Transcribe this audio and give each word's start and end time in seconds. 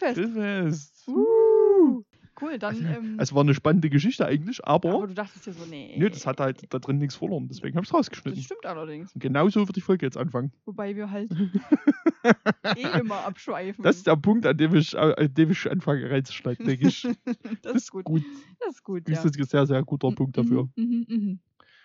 Grillfest. 0.00 0.34
Grillfest. 0.34 1.08
Uh, 1.08 2.02
cool, 2.40 2.58
dann. 2.58 2.76
Ähm, 2.84 3.16
Es 3.18 3.34
war 3.34 3.42
eine 3.42 3.54
spannende 3.54 3.90
Geschichte 3.90 4.26
eigentlich, 4.26 4.64
aber, 4.64 4.94
aber 4.94 5.06
du 5.08 5.14
dachtest 5.14 5.46
dir 5.46 5.52
so, 5.52 5.64
nee. 5.66 5.94
nö, 5.98 6.08
das 6.10 6.26
hat 6.26 6.40
halt 6.40 6.62
da 6.72 6.78
drin 6.78 6.98
nichts 6.98 7.16
verloren. 7.16 7.48
Deswegen 7.48 7.76
habe 7.76 7.84
ich 7.84 7.88
es 7.88 7.92
Das 7.92 7.98
rausgeschnitten. 7.98 8.42
stimmt 8.42 8.66
allerdings. 8.66 9.12
Und 9.14 9.20
genauso 9.20 9.66
wird 9.66 9.76
die 9.76 9.80
Folge 9.80 10.06
jetzt 10.06 10.16
anfangen. 10.16 10.52
Wobei 10.64 10.96
wir 10.96 11.10
halt 11.10 11.30
eh 12.76 12.98
immer 13.00 13.24
abschweifen. 13.26 13.82
Das 13.84 13.96
ist 13.96 14.06
der 14.06 14.16
Punkt, 14.16 14.46
an 14.46 14.56
dem 14.56 14.74
ich, 14.74 14.94
äh, 14.94 14.98
an 14.98 15.34
dem 15.34 15.50
ich 15.50 15.70
anfange 15.70 16.10
reinzuschneiden, 16.10 16.66
denke 16.66 16.88
ich. 16.88 17.06
das 17.62 17.74
ist 17.76 17.90
gut. 17.90 18.04
gut. 18.04 18.22
Das 18.60 18.74
ist 18.76 18.82
gut, 18.84 19.08
Das 19.08 19.22
ja. 19.24 19.30
ist 19.30 19.38
ein 19.38 19.44
sehr, 19.44 19.66
sehr 19.66 19.82
guter 19.82 20.10
Punkt 20.12 20.36
dafür. 20.36 20.68
Mhm, 20.76 21.06
mhm, 21.08 21.16
mhm. 21.16 21.40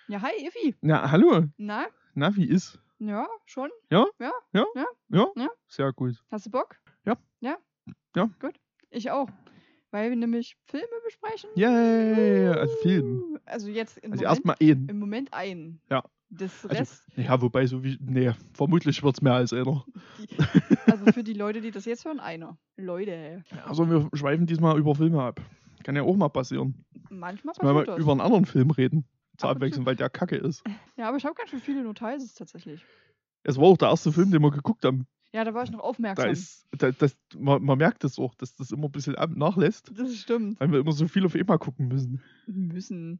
Ja, 0.07 0.21
hi, 0.21 0.45
Effi. 0.45 0.75
Na, 0.81 1.09
hallo. 1.11 1.45
Na? 1.57 1.85
Na, 2.13 2.35
wie 2.35 2.45
ist? 2.45 2.79
Ja, 2.99 3.27
schon? 3.45 3.69
Ja? 3.91 4.05
Ja? 4.19 4.31
Ja? 4.53 4.65
Ja? 4.75 4.85
Ja? 5.09 5.27
Ja? 5.35 5.49
Sehr 5.67 5.91
gut. 5.93 6.15
Hast 6.31 6.45
du 6.45 6.51
Bock? 6.51 6.75
Ja. 7.05 7.17
Ja? 7.41 7.57
Ja. 8.15 8.29
Gut. 8.39 8.55
Ich 8.89 9.11
auch. 9.11 9.29
Weil 9.91 10.09
wir 10.09 10.17
nämlich 10.17 10.57
Filme 10.65 10.87
besprechen. 11.05 11.49
Yay! 11.55 12.47
Also 12.49 12.75
Film. 12.81 13.39
Also 13.45 13.69
jetzt 13.69 13.97
im 13.99 14.11
Also 14.11 14.23
Moment, 14.23 14.37
erstmal 14.37 14.55
ein. 14.61 14.87
im 14.89 14.99
Moment 14.99 15.33
einen. 15.33 15.81
Ja. 15.89 16.03
Das 16.29 16.65
Also- 16.65 16.75
Rest, 16.77 17.03
Ja, 17.15 17.41
wobei 17.41 17.65
so 17.65 17.83
wie. 17.83 17.97
Nee, 18.01 18.31
vermutlich 18.53 19.01
wird 19.03 19.15
es 19.15 19.21
mehr 19.21 19.33
als 19.35 19.53
einer. 19.53 19.85
die, 20.19 20.37
also 20.91 21.05
für 21.13 21.23
die 21.23 21.33
Leute, 21.33 21.61
die 21.61 21.71
das 21.71 21.85
jetzt 21.85 22.03
hören, 22.05 22.19
einer. 22.19 22.57
Leute. 22.77 23.43
Also 23.65 23.89
wir 23.89 24.09
schweifen 24.13 24.45
diesmal 24.47 24.77
über 24.77 24.95
Filme 24.95 25.21
ab. 25.21 25.39
Kann 25.83 25.95
ja 25.95 26.01
auch 26.01 26.15
mal 26.15 26.29
passieren. 26.29 26.83
Manchmal 27.09 27.53
Dass 27.53 27.61
wir 27.63 27.65
mal 27.73 27.79
passiert 27.81 27.97
das. 27.97 28.03
über 28.03 28.11
einen 28.13 28.21
anderen 28.21 28.45
Film 28.45 28.71
reden. 28.71 29.05
Zur. 29.37 29.49
Abwechslung, 29.49 29.85
weil 29.85 29.95
der 29.97 30.09
kacke 30.09 30.37
ist. 30.37 30.63
Ja, 30.97 31.09
aber 31.09 31.17
ich 31.17 31.25
habe 31.25 31.35
ganz 31.35 31.49
schön 31.49 31.59
viele 31.59 31.83
Notices 31.83 32.33
tatsächlich. 32.35 32.83
Es 33.43 33.57
war 33.57 33.65
auch 33.65 33.77
der 33.77 33.89
erste 33.89 34.11
Film, 34.13 34.31
den 34.31 34.41
wir 34.41 34.49
geguckt 34.49 34.83
haben. 34.85 35.05
Ja, 35.35 35.43
da 35.43 35.53
war 35.53 35.63
ich 35.65 35.71
noch 35.71 35.79
Da 35.79 35.85
aufmerksam. 35.85 36.29
ist, 36.29 36.65
da, 36.71 36.91
das, 36.91 37.17
man, 37.37 37.61
man 37.61 37.77
merkt 37.77 38.05
das 38.05 38.17
auch, 38.17 38.33
dass 38.35 38.55
das 38.55 38.71
immer 38.71 38.85
ein 38.85 38.91
bisschen 38.91 39.15
nachlässt, 39.35 39.91
das 39.93 40.15
stimmt. 40.15 40.57
weil 40.61 40.71
wir 40.71 40.79
immer 40.79 40.93
so 40.93 41.07
viel 41.09 41.25
auf 41.25 41.35
einmal 41.35 41.59
gucken 41.59 41.89
müssen. 41.89 42.21
Müssen. 42.47 43.19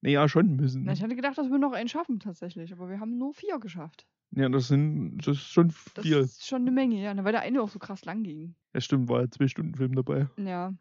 Naja, 0.00 0.28
schon 0.28 0.54
müssen. 0.54 0.84
Na, 0.84 0.92
ich 0.92 1.02
hatte 1.02 1.16
gedacht, 1.16 1.36
dass 1.36 1.50
wir 1.50 1.58
noch 1.58 1.72
einen 1.72 1.88
schaffen 1.88 2.20
tatsächlich, 2.20 2.72
aber 2.72 2.88
wir 2.88 3.00
haben 3.00 3.18
nur 3.18 3.34
vier 3.34 3.58
geschafft. 3.58 4.06
Ja, 4.30 4.48
das 4.48 4.68
sind 4.68 5.18
das 5.18 5.36
ist 5.38 5.48
schon 5.50 5.72
Das 5.94 6.04
viel. 6.04 6.18
ist 6.18 6.46
schon 6.46 6.62
eine 6.62 6.70
Menge, 6.70 7.02
ja. 7.02 7.12
Na, 7.12 7.24
Weil 7.24 7.32
der 7.32 7.40
eine 7.40 7.60
auch 7.60 7.70
so 7.70 7.80
krass 7.80 8.04
lang 8.04 8.22
ging. 8.22 8.54
Ja, 8.74 8.80
stimmt, 8.80 9.08
war 9.08 9.22
ja 9.22 9.30
zwei 9.30 9.48
Stunden 9.48 9.74
Film 9.74 9.96
dabei. 9.96 10.28
Ja, 10.36 10.72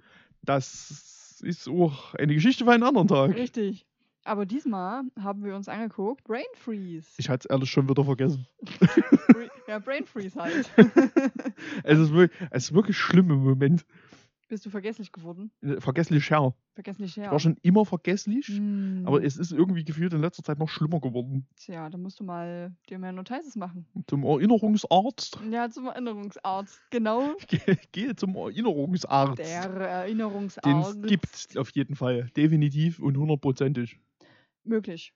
Das 0.44 1.42
ist 1.44 1.68
auch 1.68 2.14
eine 2.16 2.34
Geschichte 2.36 2.66
für 2.66 2.72
einen 2.72 2.84
anderen 2.84 3.08
Tag. 3.08 3.36
richtig. 3.36 3.88
Aber 4.26 4.46
diesmal 4.46 5.04
haben 5.18 5.44
wir 5.46 5.56
uns 5.56 5.70
angeguckt 5.70 6.26
Brain 6.26 6.44
Freeze. 6.56 7.08
Ich 7.18 7.30
hatte 7.30 7.48
es 7.48 7.50
ehrlich 7.50 7.72
schon 7.72 7.90
wieder 7.90 8.04
vergessen. 8.04 8.46
Ja, 9.68 9.80
Brain 9.80 10.06
Freeze 10.06 10.40
halt. 10.40 10.70
Es 11.84 11.98
ist 12.00 12.12
wirklich, 12.14 12.40
es 12.52 12.66
ist 12.66 12.74
wirklich 12.74 12.98
schlimm 12.98 13.32
im 13.32 13.44
Moment. 13.44 13.86
Bist 14.50 14.66
du 14.66 14.70
vergesslich 14.70 15.12
geworden? 15.12 15.52
Äh, 15.62 15.82
Vergesslich 15.82 16.30
her. 16.30 16.54
Vergesslich 16.74 17.18
Ich 17.18 17.22
her. 17.24 17.32
war 17.32 17.40
schon 17.40 17.58
immer 17.64 17.84
vergesslich, 17.86 18.48
Hm. 18.48 19.04
aber 19.06 19.22
es 19.22 19.36
ist 19.36 19.52
irgendwie 19.52 19.84
gefühlt 19.84 20.14
in 20.14 20.22
letzter 20.22 20.42
Zeit 20.44 20.58
noch 20.60 20.70
schlimmer 20.70 21.02
geworden. 21.02 21.46
Tja, 21.58 21.90
da 21.90 21.98
musst 21.98 22.20
du 22.20 22.24
mal 22.24 22.74
dir 22.90 22.98
mehr 22.98 23.12
Notizen 23.12 23.60
machen. 23.60 23.86
Zum 24.08 24.24
Erinnerungsarzt. 24.24 25.40
Ja, 25.52 25.70
zum 25.70 25.88
Erinnerungsarzt. 25.88 26.80
Genau. 26.92 27.34
Ge- 27.50 27.78
Gehe 27.92 28.16
zum 28.16 28.36
Erinnerungsarzt. 28.36 29.40
Der 29.40 29.68
Den 29.68 29.82
Erinnerungsarzt. 29.82 30.98
es 31.04 31.10
gibt 31.10 31.58
auf 31.58 31.72
jeden 31.72 31.96
Fall. 31.96 32.30
Definitiv 32.38 33.00
und 33.00 33.18
hundertprozentig. 33.18 34.00
Möglich. 34.64 35.14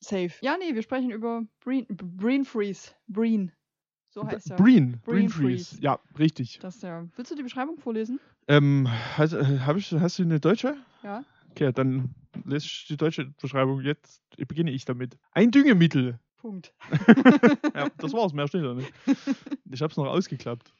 Safe. 0.00 0.30
Ja, 0.42 0.56
nee, 0.56 0.74
wir 0.76 0.82
sprechen 0.82 1.10
über 1.10 1.42
Breen, 1.64 1.86
Brain 1.88 2.44
Freeze. 2.44 2.92
Breen. 3.08 3.50
So 4.20 4.26
heißt 4.26 4.50
er. 4.50 4.56
Breen. 4.56 5.00
Breen 5.00 5.00
Breen 5.02 5.28
Freeze. 5.28 5.70
Freeze. 5.70 5.82
Ja, 5.82 5.98
richtig. 6.18 6.58
Das 6.60 6.74
ist 6.74 6.82
der. 6.82 7.08
Willst 7.16 7.30
du 7.30 7.36
die 7.36 7.42
Beschreibung 7.42 7.78
vorlesen? 7.78 8.18
Ähm, 8.48 8.88
hast, 9.16 9.32
äh, 9.32 9.76
ich, 9.76 9.92
hast 9.92 10.18
du 10.18 10.22
eine 10.22 10.40
deutsche? 10.40 10.76
Ja. 11.02 11.24
Okay, 11.50 11.72
dann 11.72 12.14
lese 12.44 12.66
ich 12.66 12.86
die 12.88 12.96
deutsche 12.96 13.26
Beschreibung. 13.40 13.80
Jetzt 13.82 14.22
beginne 14.36 14.70
ich 14.70 14.84
damit. 14.84 15.18
Ein 15.32 15.50
Düngemittel. 15.50 16.18
Punkt. 16.38 16.72
Ja, 17.74 17.88
das 17.98 18.12
war's, 18.12 18.32
mehr 18.32 18.48
steht 18.48 18.64
da 18.64 18.74
nicht. 18.74 18.92
Ich 19.70 19.82
hab's 19.82 19.96
noch 19.96 20.06
ausgeklappt. 20.06 20.72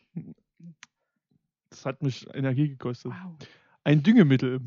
Das 1.71 1.85
hat 1.85 2.03
mich 2.03 2.27
Energie 2.35 2.69
gekostet. 2.71 3.13
Wow. 3.13 3.37
Ein 3.85 4.03
Düngemittel, 4.03 4.61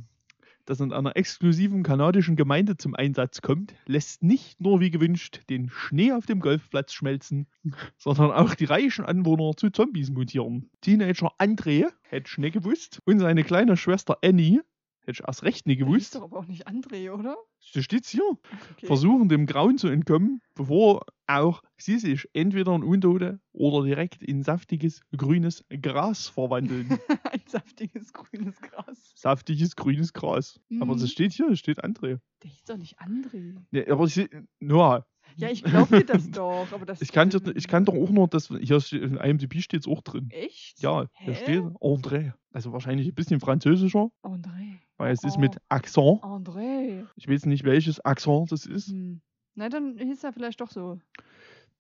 das 0.65 0.79
in 0.79 0.93
einer 0.93 1.15
exklusiven 1.15 1.83
kanadischen 1.83 2.35
Gemeinde 2.35 2.77
zum 2.77 2.95
Einsatz 2.95 3.41
kommt, 3.41 3.73
lässt 3.85 4.23
nicht 4.23 4.61
nur 4.61 4.79
wie 4.79 4.91
gewünscht 4.91 5.41
den 5.49 5.69
Schnee 5.69 6.11
auf 6.11 6.25
dem 6.25 6.39
Golfplatz 6.39 6.93
schmelzen, 6.93 7.47
sondern 7.97 8.31
auch 8.31 8.55
die 8.55 8.65
reichen 8.65 9.05
Anwohner 9.05 9.55
zu 9.55 9.69
Zombies 9.69 10.09
mutieren. 10.09 10.69
Teenager 10.81 11.31
André 11.39 11.87
hätte 12.03 12.29
Schnee 12.29 12.51
gewusst 12.51 13.01
und 13.05 13.19
seine 13.19 13.43
kleine 13.43 13.77
Schwester 13.77 14.17
Annie 14.23 14.61
hätte 15.01 15.11
ich 15.21 15.27
erst 15.27 15.43
recht 15.43 15.65
nie 15.67 15.75
Der 15.75 15.85
hieß 15.85 15.93
gewusst. 15.93 16.15
doch 16.15 16.23
aber 16.23 16.39
auch 16.39 16.45
nicht 16.47 16.67
André, 16.67 17.11
oder? 17.11 17.35
So 17.59 17.81
steht's 17.81 18.09
hier. 18.09 18.23
Okay. 18.71 18.85
Versuchen 18.87 19.29
dem 19.29 19.45
Grauen 19.45 19.77
zu 19.77 19.87
entkommen, 19.87 20.41
bevor 20.55 21.01
auch 21.27 21.61
sie 21.77 21.97
sich 21.99 22.27
entweder 22.33 22.75
in 22.75 22.83
Untote 22.83 23.39
oder 23.53 23.85
direkt 23.85 24.21
in 24.23 24.43
saftiges 24.43 25.01
grünes 25.15 25.63
Gras 25.81 26.27
verwandeln. 26.27 26.89
Ein 27.31 27.41
saftiges 27.47 28.11
grünes 28.13 28.59
Gras. 28.61 29.13
Saftiges 29.15 29.75
grünes 29.75 30.13
Gras. 30.13 30.59
Aber 30.79 30.95
Mhm. 30.95 30.99
das 30.99 31.11
steht 31.11 31.33
hier, 31.33 31.49
es 31.49 31.59
steht 31.59 31.83
André. 31.83 32.19
Der 32.43 32.49
hieß 32.49 32.63
doch 32.65 32.77
nicht 32.77 32.99
André. 32.99 33.55
Ja, 33.71 33.87
aber 33.91 34.05
ich, 34.05 34.29
Noah, 34.59 35.05
Ja, 35.37 35.49
ich 35.49 35.63
glaube 35.63 35.99
dir 35.99 36.05
das 36.05 36.29
doch, 36.31 36.67
aber 36.71 36.85
das. 36.85 37.01
ich 37.01 37.11
kann, 37.11 37.29
dir- 37.29 37.55
ich 37.55 37.67
kann 37.67 37.85
doch 37.85 37.93
auch 37.93 38.09
noch, 38.09 38.27
das, 38.27 38.47
hier 38.47 38.81
steht- 38.81 39.03
in 39.03 39.15
IMDb 39.17 39.61
steht 39.61 39.81
es 39.81 39.87
auch 39.87 40.01
drin. 40.01 40.27
Echt? 40.31 40.81
Ja, 40.81 41.03
da 41.03 41.09
Hä? 41.13 41.35
steht 41.35 41.61
André. 41.79 42.33
Also 42.51 42.73
wahrscheinlich 42.73 43.07
ein 43.07 43.13
bisschen 43.15 43.39
französischer, 43.39 44.09
André. 44.23 44.60
Weil 45.01 45.13
es 45.13 45.23
ist 45.23 45.37
Oh. 45.37 45.39
mit 45.41 45.57
Akzent. 45.69 46.21
André. 46.23 47.05
Ich 47.15 47.27
weiß 47.27 47.45
nicht, 47.47 47.63
welches 47.63 47.99
Akzent 48.05 48.51
das 48.51 48.65
ist. 48.65 48.89
Hm. 48.89 49.21
Na, 49.55 49.67
dann 49.69 49.97
hieß 49.97 50.23
er 50.23 50.31
vielleicht 50.33 50.61
doch 50.61 50.69
so. 50.71 50.99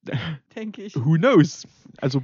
Denke 0.55 0.83
ich. 0.83 0.95
Who 0.95 1.13
knows? 1.15 1.67
Also, 1.97 2.21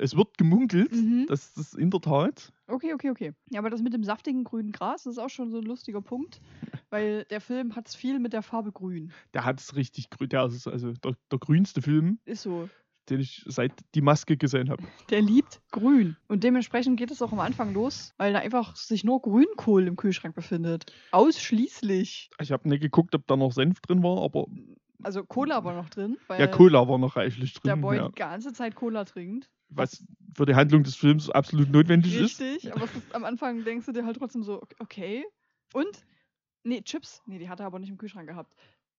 es 0.00 0.16
wird 0.16 0.38
gemunkelt, 0.38 0.92
Mhm. 0.92 1.26
dass 1.28 1.52
das 1.54 1.74
in 1.74 1.90
der 1.90 2.00
Tat 2.00 2.52
Okay, 2.66 2.92
okay, 2.94 3.10
okay. 3.10 3.32
Ja, 3.50 3.60
aber 3.60 3.70
das 3.70 3.80
mit 3.82 3.92
dem 3.94 4.02
saftigen 4.04 4.44
grünen 4.44 4.72
Gras 4.72 5.04
das 5.04 5.12
ist 5.14 5.18
auch 5.18 5.30
schon 5.30 5.50
so 5.50 5.58
ein 5.58 5.64
lustiger 5.64 6.00
Punkt, 6.02 6.40
weil 6.90 7.24
der 7.30 7.40
Film 7.40 7.76
hat 7.76 7.88
es 7.88 7.94
viel 7.94 8.18
mit 8.18 8.32
der 8.32 8.42
Farbe 8.42 8.72
grün. 8.72 9.12
der 9.34 9.44
hat 9.44 9.60
es 9.60 9.74
richtig 9.76 10.10
grün. 10.10 10.28
Der 10.28 10.46
ist 10.46 10.66
also 10.66 10.92
der, 10.92 11.14
der 11.30 11.38
grünste 11.38 11.80
Film, 11.82 12.18
Ist 12.24 12.42
so. 12.42 12.68
Den 13.10 13.20
ich 13.20 13.42
seit 13.46 13.72
die 13.94 14.00
Maske 14.00 14.36
gesehen 14.36 14.70
habe. 14.70 14.82
Der 15.10 15.22
liebt 15.22 15.60
grün. 15.70 16.16
Und 16.28 16.44
dementsprechend 16.44 16.98
geht 16.98 17.10
es 17.10 17.22
auch 17.22 17.32
am 17.32 17.40
Anfang 17.40 17.72
los, 17.72 18.12
weil 18.16 18.32
da 18.32 18.40
einfach 18.40 18.76
sich 18.76 19.04
nur 19.04 19.20
Grünkohl 19.22 19.86
im 19.86 19.96
Kühlschrank 19.96 20.34
befindet. 20.34 20.92
Ausschließlich. 21.12 22.30
Ich 22.40 22.52
habe 22.52 22.68
nicht 22.68 22.80
geguckt, 22.80 23.14
ob 23.14 23.26
da 23.26 23.36
noch 23.36 23.52
Senf 23.52 23.80
drin 23.80 24.02
war, 24.02 24.22
aber 24.22 24.46
Also 25.02 25.24
Cola 25.24 25.64
war 25.64 25.74
noch 25.74 25.88
drin, 25.88 26.18
ja, 26.38 26.46
Cola 26.46 26.88
war 26.88 26.98
noch 26.98 27.16
reichlich 27.16 27.54
der 27.54 27.72
drin. 27.74 27.80
Boy 27.82 27.96
Ja. 27.96 28.08
die 28.08 28.14
ganze 28.14 28.52
Zeit 28.52 28.74
Cola 28.74 29.04
trinkt. 29.04 29.50
Was 29.70 30.04
für 30.34 30.46
die 30.46 30.54
Handlung 30.54 30.82
des 30.82 30.96
Films 30.96 31.28
absolut 31.30 31.70
notwendig 31.70 32.14
ist. 32.14 32.40
Richtig, 32.40 32.72
aber 32.74 32.84
ist, 32.84 33.14
am 33.14 33.24
Anfang 33.24 33.64
denkst 33.64 33.86
du 33.86 33.92
dir 33.92 34.04
halt 34.06 34.16
trotzdem 34.16 34.42
so, 34.42 34.62
okay. 34.78 35.24
Und? 35.74 36.04
Nee, 36.64 36.82
Chips. 36.82 37.22
Nee, 37.26 37.38
die 37.38 37.48
hat 37.48 37.60
er 37.60 37.66
aber 37.66 37.78
nicht 37.78 37.90
im 37.90 37.98
Kühlschrank 37.98 38.28
gehabt. 38.28 38.54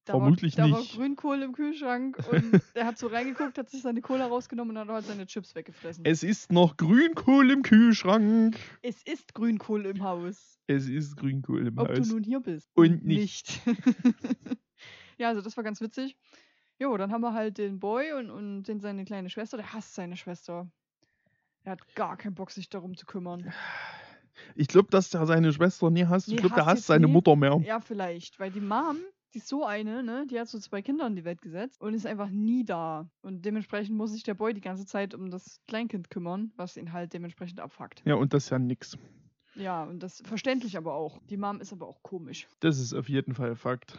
Da 0.10 0.18
Vermutlich 0.18 0.58
war, 0.58 0.68
da 0.68 0.80
nicht. 0.80 0.98
war 0.98 1.04
Grünkohl 1.04 1.44
im 1.44 1.54
Kühlschrank 1.54 2.18
und 2.32 2.60
er 2.74 2.88
hat 2.88 2.98
so 2.98 3.06
reingeguckt, 3.06 3.60
hat 3.60 3.70
sich 3.70 3.84
seine 3.84 4.02
Cola 4.02 4.26
rausgenommen 4.26 4.76
und 4.76 4.82
hat 4.82 4.90
halt 4.90 5.06
seine 5.06 5.28
Chips 5.28 5.54
weggefressen. 5.54 6.04
Es 6.04 6.24
ist 6.24 6.52
noch 6.52 6.78
Grünkohl 6.78 7.52
im 7.52 7.62
Kühlschrank. 7.62 8.58
Es 8.82 9.04
ist 9.04 9.36
Grünkohl 9.36 9.86
im 9.86 10.02
Haus. 10.02 10.58
Es 10.66 10.90
ist 10.90 11.16
Grünkohl 11.16 11.68
im 11.68 11.78
Ob 11.78 11.90
Haus. 11.90 12.08
du 12.08 12.16
nun 12.16 12.24
hier 12.24 12.40
bist. 12.40 12.72
Und 12.74 13.06
nicht. 13.06 13.62
ja, 15.20 15.28
also 15.28 15.42
das 15.42 15.56
war 15.58 15.64
ganz 15.64 15.80
witzig. 15.80 16.18
Jo, 16.80 16.98
dann 16.98 17.12
haben 17.12 17.22
wir 17.22 17.36
halt 17.36 17.60
den 17.60 17.80
Boy 17.80 18.14
und, 18.14 18.32
und 18.32 18.64
den 18.64 18.80
seine 18.80 19.06
kleine 19.06 19.30
Schwester. 19.30 19.58
Der 19.58 19.74
hasst 19.74 19.94
seine 19.94 20.18
Schwester. 20.18 20.72
Er 21.66 21.74
hat 21.74 21.94
gar 21.94 22.18
keinen 22.18 22.34
Bock, 22.34 22.50
sich 22.50 22.68
darum 22.68 22.98
zu 22.98 23.06
kümmern. 23.06 23.54
Ich 24.56 24.70
glaube, 24.70 24.88
dass 24.90 25.12
der 25.12 25.28
seine 25.28 25.54
Schwester 25.54 25.92
nie 25.92 26.06
hasst. 26.08 26.30
Nee, 26.30 26.34
ich 26.34 26.40
glaube, 26.40 26.56
der 26.56 26.66
hasst 26.66 26.88
seine 26.88 27.06
nie. 27.06 27.14
Mutter 27.14 27.36
mehr. 27.36 27.62
Ja, 27.64 27.80
vielleicht. 27.80 28.40
Weil 28.40 28.50
die 28.50 28.62
Mom, 28.62 28.98
die 29.34 29.38
ist 29.40 29.48
so 29.48 29.66
eine, 29.66 30.04
ne? 30.04 30.26
Die 30.28 30.40
hat 30.40 30.48
so 30.48 30.58
zwei 30.60 30.82
Kinder 30.82 31.06
in 31.08 31.16
die 31.16 31.24
Welt 31.26 31.42
gesetzt 31.42 31.80
und 31.82 31.94
ist 31.94 32.06
einfach 32.08 32.30
nie 32.30 32.64
da. 32.66 33.10
Und 33.22 33.46
dementsprechend 33.46 33.96
muss 33.96 34.12
sich 34.12 34.24
der 34.24 34.34
Boy 34.34 34.54
die 34.54 34.62
ganze 34.62 34.86
Zeit 34.86 35.14
um 35.14 35.30
das 35.30 35.62
Kleinkind 35.68 36.10
kümmern, 36.10 36.52
was 36.56 36.78
ihn 36.78 36.92
halt 36.94 37.14
dementsprechend 37.14 37.60
abfuckt. 37.60 38.02
Ja, 38.06 38.16
und 38.16 38.34
das 38.34 38.46
ist 38.46 38.50
ja 38.50 38.60
nix. 38.60 38.98
Ja, 39.56 39.84
und 39.84 40.02
das 40.02 40.22
verständlich 40.26 40.78
aber 40.78 40.94
auch. 40.94 41.20
Die 41.30 41.38
Mom 41.38 41.60
ist 41.62 41.74
aber 41.74 41.88
auch 41.88 42.02
komisch. 42.02 42.48
Das 42.60 42.80
ist 42.80 42.94
auf 42.94 43.10
jeden 43.10 43.34
Fall 43.36 43.56
Fakt. 43.56 43.98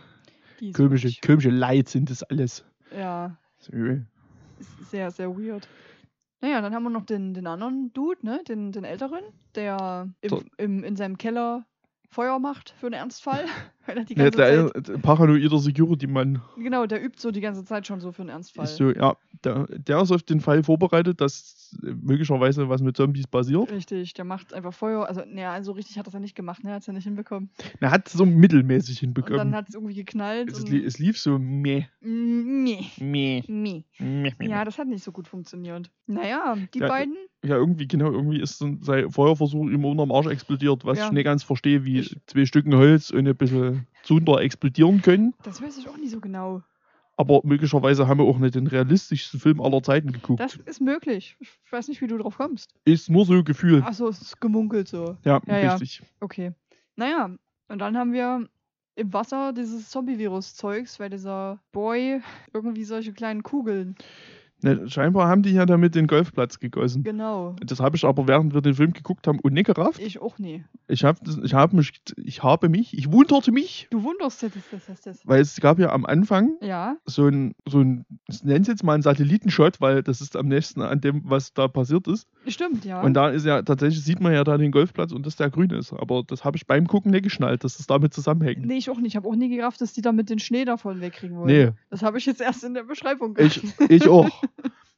Die 0.61 0.71
ist 0.71 0.77
Komische, 0.77 1.11
komische 1.25 1.51
Leid 1.51 1.89
sind 1.89 2.11
das 2.11 2.23
alles. 2.23 2.65
Ja, 2.97 3.37
So, 3.59 3.73
übel. 3.73 4.07
ist 4.59 4.91
sehr, 4.91 5.11
sehr 5.11 5.31
weird. 5.37 5.69
Naja, 6.41 6.61
dann 6.63 6.75
haben 6.75 6.83
wir 6.85 6.91
noch 6.91 7.05
den, 7.05 7.35
den 7.35 7.47
anderen 7.47 7.93
Dude, 7.93 8.25
ne? 8.25 8.43
Den, 8.49 8.73
den 8.73 8.85
älteren, 8.85 9.23
der 9.55 10.09
im, 10.23 10.41
im, 10.57 10.85
in 10.85 10.97
seinem 10.97 11.19
Keller 11.19 11.67
Feuer 12.09 12.39
macht 12.39 12.71
für 12.71 12.87
einen 12.87 12.95
Ernstfall. 12.95 13.45
Weil 13.91 13.99
er 13.99 14.05
die 14.05 14.15
Ja, 14.15 14.25
ganze 14.31 14.39
der, 14.39 14.73
Zeit, 14.73 14.89
der 14.89 14.99
paranoider 14.99 15.59
Security-Mann 15.59 16.41
genau, 16.57 16.87
der 16.87 17.05
übt 17.05 17.21
so 17.21 17.31
die 17.31 17.41
ganze 17.41 17.65
Zeit 17.65 17.87
schon 17.87 18.01
so 18.01 18.13
für 18.13 18.23
einen 18.23 18.29
Ernstfall. 18.31 18.65
ist 18.65 18.77
so, 18.77 18.91
ja, 18.93 19.17
der, 19.45 19.67
der 19.67 20.01
ist 20.03 20.13
auf 20.13 20.23
den 20.23 20.41
Fall 20.41 20.63
vorbereitet, 20.63 21.21
dass 21.21 21.77
möglicherweise 21.83 22.69
was 22.69 22.81
mit 22.83 22.97
Zombies 22.97 23.27
passiert. 23.27 23.71
Richtig, 23.71 24.15
der 24.15 24.25
macht 24.25 24.53
einfach 24.55 24.73
Feuer. 24.73 25.07
Also, 25.07 25.23
naja, 25.27 25.63
so 25.63 25.73
richtig 25.73 25.99
hat 25.99 26.07
das 26.07 26.15
ja 26.15 26.21
nicht 26.21 26.35
gemacht, 26.35 26.63
ne? 26.65 26.73
Hat 26.73 26.81
es 26.83 26.87
ja 26.87 26.93
nicht 26.93 27.05
hinbekommen. 27.05 27.51
Er 27.81 27.91
hat 27.91 28.07
es 28.09 28.13
so 28.15 28.25
mittelmäßig 28.27 29.03
Und 29.03 29.17
dann 29.17 29.23
hinbekommen. 29.25 29.55
hat 29.55 29.69
es 29.69 29.75
irgendwie 29.75 29.95
geknallt. 29.95 30.51
Es, 30.53 30.67
li 30.69 30.85
es 30.85 30.99
lief 30.99 31.19
so 31.19 31.39
meh, 31.39 31.85
Mm, 32.01 32.65
meh, 32.65 32.81
nee. 32.99 33.43
meh, 33.49 33.85
meh. 34.39 34.49
Ja, 34.49 34.65
das 34.65 34.79
hat 34.79 34.89
nicht 34.89 35.05
so 35.05 35.13
gut 35.13 35.29
funktioniert. 35.29 35.91
Naja, 36.07 36.57
die 36.75 36.79
Ja, 36.81 36.89
beiden, 36.89 37.15
Ja, 37.45 37.57
irgendwie, 37.57 37.87
genau, 37.89 38.11
irgendwie 38.13 38.41
ist 38.41 38.59
sein 38.83 39.11
Feuerversuch 39.11 39.69
ihm 39.71 39.85
unterm 39.85 40.13
Arsch 40.13 40.27
explodiert, 40.27 40.85
was 40.85 40.99
Ja. 40.99 41.07
ich 41.07 41.13
nicht 41.13 41.25
ganz 41.25 41.43
verstehe, 41.43 41.85
wie 41.85 42.01
Ich- 42.01 42.17
zwei 42.27 42.45
Stücken 42.45 42.75
Holz 42.75 43.11
und 43.11 43.27
ein 43.27 43.37
bisschen 43.37 43.80
Zunder 44.03 44.41
explodieren 44.41 45.03
können. 45.03 45.35
das 45.43 45.63
weiß 45.63 45.79
ich 45.79 45.89
auch 45.89 45.97
nicht 45.97 46.11
so 46.11 46.21
genau. 46.21 46.63
Aber 47.17 47.43
möglicherweise 47.45 48.09
haben 48.09 48.19
wir 48.19 48.25
auch 48.25 48.39
nicht 48.39 48.55
den 48.55 48.67
realistischsten 48.67 49.41
Film 49.41 49.61
aller 49.61 49.83
Zeiten 49.83 50.11
geguckt. 50.11 50.41
Das 50.41 50.57
ist 50.57 50.81
möglich. 50.81 51.37
Ich 51.39 51.71
weiß 51.71 51.89
nicht, 51.89 52.01
wie 52.01 52.07
du 52.07 52.17
drauf 52.17 52.39
kommst. 52.39 52.73
ist 52.87 53.11
nur 53.11 53.27
so 53.27 53.45
Gefühl. 53.45 53.83
Achso, 53.83 54.09
es 54.09 54.23
ist 54.23 54.41
gemunkelt 54.41 54.89
so. 54.89 55.19
ja, 55.25 55.41
ja, 55.47 55.59
ja. 55.59 55.75
richtig. 55.75 56.03
Okay. 56.21 56.53
Naja, 56.97 57.31
und 57.69 57.79
dann 57.79 57.99
haben 57.99 58.15
wir 58.15 58.49
im 58.95 59.13
Wasser 59.13 59.53
dieses 59.53 59.91
Zombie-Virus-Zeugs, 59.91 60.99
weil 60.99 61.11
dieser 61.11 61.61
Boy 61.73 62.23
irgendwie 62.55 62.85
solche 62.85 63.13
kleinen 63.13 63.43
Kugeln. 63.43 63.97
Ne, 64.63 64.89
scheinbar 64.89 65.29
haben 65.29 65.43
die 65.43 65.51
ja 65.53 65.67
damit 65.67 65.95
den 65.95 66.07
Golfplatz 66.07 66.59
gegossen. 66.59 67.03
Genau. 67.03 67.57
Das 67.65 67.81
habe 67.81 67.97
ich 67.97 68.05
aber, 68.05 68.29
während 68.29 68.53
wir 68.55 68.61
den 68.61 68.75
Film 68.75 68.93
geguckt 68.93 69.27
haben, 69.27 69.39
und 69.41 69.55
nicht 69.55 69.67
gerafft. 69.67 70.01
Ich 70.01 70.21
auch 70.21 70.39
nie. 70.39 70.65
Ich 70.89 71.05
habe 71.05 71.19
ich 71.43 71.55
hab 71.55 71.73
mich, 71.73 71.93
ich 72.17 72.43
habe 72.43 72.69
mich, 72.69 72.97
ich 72.97 73.11
wunderte 73.11 73.53
mich, 73.53 73.87
Du 73.91 74.03
wunderst 74.03 74.43
dich, 74.43 74.53
das, 74.71 74.87
das, 74.87 75.01
das. 75.03 75.27
weil 75.27 75.41
es 75.41 75.61
gab 75.61 75.79
ja 75.79 75.91
am 75.93 76.05
Anfang 76.05 76.57
Ja, 76.61 76.97
so 77.07 77.27
ein, 77.27 77.55
so 77.67 77.81
ein, 77.81 78.05
ich 78.29 78.43
nenne 78.45 78.61
es 78.61 78.67
jetzt 78.69 78.85
mal 78.85 78.95
einen 78.95 79.03
Satellitenshot, 79.03 79.81
weil 79.81 80.03
das 80.03 80.21
ist 80.21 80.37
am 80.37 80.49
nächsten 80.49 80.83
an 80.83 81.01
dem, 81.01 81.23
was 81.25 81.55
da 81.55 81.69
passiert 81.69 82.07
ist. 82.09 82.29
stimmt, 82.47 82.85
ja. 82.85 83.01
Und 83.03 83.15
da 83.15 83.29
ist 83.31 83.47
ja, 83.47 83.63
tatsächlich 83.63 84.03
sieht 84.05 84.21
man 84.21 84.33
ja 84.33 84.45
da 84.45 84.59
den 84.59 84.73
Golfplatz 84.73 85.13
und 85.13 85.25
dass 85.27 85.37
der 85.37 85.51
grün 85.51 85.71
ist. 85.71 85.93
Aber 85.93 86.23
das 86.27 86.45
habe 86.45 86.57
ich 86.57 86.67
beim 86.67 86.87
Gucken 86.87 87.13
nicht 87.13 87.25
geschnallt, 87.25 87.65
dass 87.65 87.77
das 87.77 87.87
damit 87.87 88.13
zusammenhängt. 88.15 88.67
nee, 88.67 88.77
ich 88.77 88.91
auch 88.91 88.99
nicht. 88.99 89.11
Ich 89.11 89.17
habe 89.17 89.29
auch 89.29 89.37
nie 89.37 89.49
gerafft, 89.55 89.81
dass 89.81 89.93
die 89.93 90.03
damit 90.03 90.31
den 90.31 90.39
Schnee 90.39 90.65
davon 90.65 91.01
wegkriegen 91.01 91.37
wollen. 91.37 91.47
Nee, 91.47 91.71
Das 91.91 92.03
habe 92.03 92.19
ich 92.19 92.27
jetzt 92.27 92.41
erst 92.41 92.63
in 92.65 92.75
der 92.75 92.85
Beschreibung 92.85 93.37
ich, 93.39 93.63
ich 93.89 94.09
auch. 94.09 94.29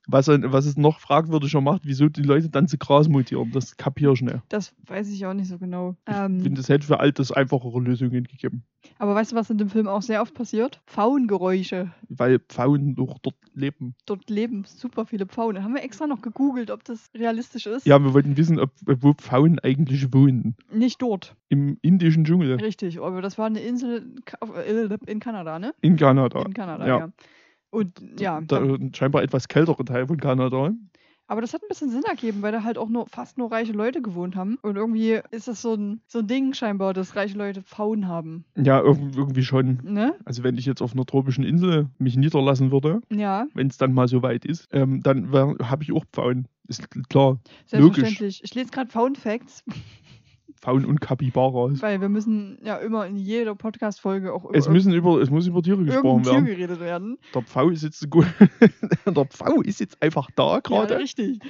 Was, 0.08 0.26
was 0.26 0.66
es 0.66 0.76
noch 0.76 0.98
fragwürdiger 0.98 1.60
macht, 1.60 1.82
wieso 1.84 2.08
die 2.08 2.22
Leute 2.24 2.48
dann 2.48 2.66
zu 2.66 2.76
Gras 2.76 3.08
mutieren, 3.08 3.52
das 3.52 3.76
kapiere 3.76 4.12
ich 4.14 4.20
nicht. 4.20 4.40
Das 4.48 4.74
weiß 4.86 5.08
ich 5.10 5.24
auch 5.26 5.32
nicht 5.32 5.46
so 5.46 5.58
genau. 5.58 5.94
Ich 6.08 6.14
Ähm, 6.14 6.40
finde, 6.40 6.60
es 6.60 6.68
hätte 6.68 6.84
für 6.86 6.98
Altes 6.98 7.30
einfachere 7.30 7.80
Lösungen 7.80 8.24
gegeben. 8.24 8.64
aber 8.98 9.14
weißt 9.14 9.30
du, 9.30 9.36
was 9.36 9.48
in 9.48 9.58
dem 9.58 9.70
Film 9.70 9.86
auch 9.86 10.02
sehr 10.02 10.20
oft 10.20 10.34
passiert? 10.34 10.80
Pfauengeräusche. 10.88 11.92
Weil 12.08 12.40
Pfauen 12.40 12.96
doch 12.96 13.18
dort 13.20 13.36
leben. 13.54 13.94
Dort 14.04 14.28
leben 14.28 14.64
super 14.66 15.06
viele 15.06 15.26
Pfauen. 15.26 15.62
Haben 15.62 15.74
wir 15.74 15.84
extra 15.84 16.08
noch 16.08 16.20
gegoogelt, 16.20 16.72
ob 16.72 16.82
das 16.84 17.08
realistisch 17.14 17.66
ist. 17.66 17.86
Ja, 17.86 18.02
wir 18.02 18.12
wollten 18.12 18.36
wissen, 18.36 18.58
ob, 18.58 18.70
wo 18.84 19.12
Pfauen 19.14 19.60
eigentlich 19.60 20.12
wohnen. 20.12 20.56
Nicht 20.72 21.00
dort. 21.00 21.36
Im 21.48 21.78
indischen 21.80 22.24
Dschungel 22.24 22.56
Richtig. 22.56 23.00
Aber 23.00 23.22
das 23.22 23.38
war 23.38 23.46
eine 23.46 23.60
Insel 23.60 24.14
in 24.66 24.90
äh, 24.90 24.98
in 25.06 25.20
Kanada, 25.20 25.60
ne? 25.60 25.74
in 25.80 25.96
Kanada. 25.96 26.42
In 26.42 26.54
Kanada, 26.54 26.86
ja. 26.86 26.98
ja. 26.98 27.12
Und 27.72 28.00
ja, 28.20 28.40
Da, 28.42 28.62
scheinbar 28.92 29.22
etwas 29.22 29.48
kältere 29.48 29.84
Teil 29.84 30.06
von 30.06 30.18
Kanada. 30.18 30.72
aber 31.26 31.40
das 31.40 31.54
hat 31.54 31.62
ein 31.62 31.68
bisschen 31.68 31.88
Sinn 31.88 32.02
ergeben, 32.06 32.42
weil 32.42 32.52
da 32.52 32.62
halt 32.64 32.76
auch 32.76 32.90
nur 32.90 33.06
fast 33.08 33.38
nur 33.38 33.50
reiche 33.50 33.72
Leute 33.72 34.02
gewohnt 34.02 34.36
haben. 34.36 34.58
Und 34.60 34.76
irgendwie 34.76 35.20
ist 35.30 35.48
das 35.48 35.62
so 35.62 35.72
ein, 35.72 36.02
so 36.06 36.18
ein 36.18 36.26
Ding 36.26 36.52
scheinbar, 36.52 36.92
dass 36.92 37.16
reiche 37.16 37.38
Leute 37.38 37.62
Pfauen 37.62 38.06
haben. 38.06 38.44
Ja, 38.56 38.80
irg- 38.82 39.16
irgendwie 39.16 39.42
schon. 39.42 39.80
Ne? 39.84 40.14
Also 40.26 40.44
wenn 40.44 40.58
ich 40.58 40.66
jetzt 40.66 40.82
auf 40.82 40.92
einer 40.92 41.06
tropischen 41.06 41.44
Insel 41.44 41.88
mich 41.98 42.16
niederlassen 42.16 42.70
würde, 42.70 43.00
Ja, 43.10 43.46
wenn 43.54 43.68
es 43.68 43.78
dann 43.78 43.94
mal 43.94 44.06
so 44.06 44.22
weit 44.22 44.44
ist, 44.44 44.68
ähm, 44.72 45.02
dann 45.02 45.32
habe 45.32 45.82
ich 45.82 45.92
auch 45.92 46.04
Pfauen. 46.12 46.46
Ist 46.68 46.86
klar. 47.08 47.38
selbstverständlich. 47.66 48.42
Ich 48.44 48.54
lese 48.54 48.70
gerade 48.70 48.90
Pfauen 48.90 49.16
Facts, 49.16 49.64
Pfauen 50.62 50.84
und 50.84 51.00
Kapibaras. 51.00 51.82
weil 51.82 52.00
wir 52.00 52.08
müssen 52.08 52.58
ja 52.64 52.76
immer 52.76 53.04
in 53.06 53.16
jeder 53.16 53.54
Podcast-Folge 53.56 54.32
auch 54.32 54.44
über 54.44 54.54
Es, 54.56 54.68
müssen 54.68 54.92
über, 54.94 55.20
es 55.20 55.28
muss 55.28 55.46
über 55.48 55.60
Tiere 55.62 55.84
gesprochen 55.84 56.24
irgendein 56.24 56.24
Tier 56.24 56.32
werden. 56.32 56.46
geredet 56.46 56.80
werden. 56.80 57.18
Der 57.34 57.42
Pfau 57.42 57.68
ist 57.70 57.82
jetzt 57.82 58.08
gut. 58.10 58.26
Der 59.06 59.24
Pfau 59.26 59.60
ist 59.62 59.80
jetzt 59.80 60.00
einfach 60.00 60.30
da 60.36 60.54
Ja, 60.54 60.60
gerade. 60.60 60.98
richtig. 60.98 61.40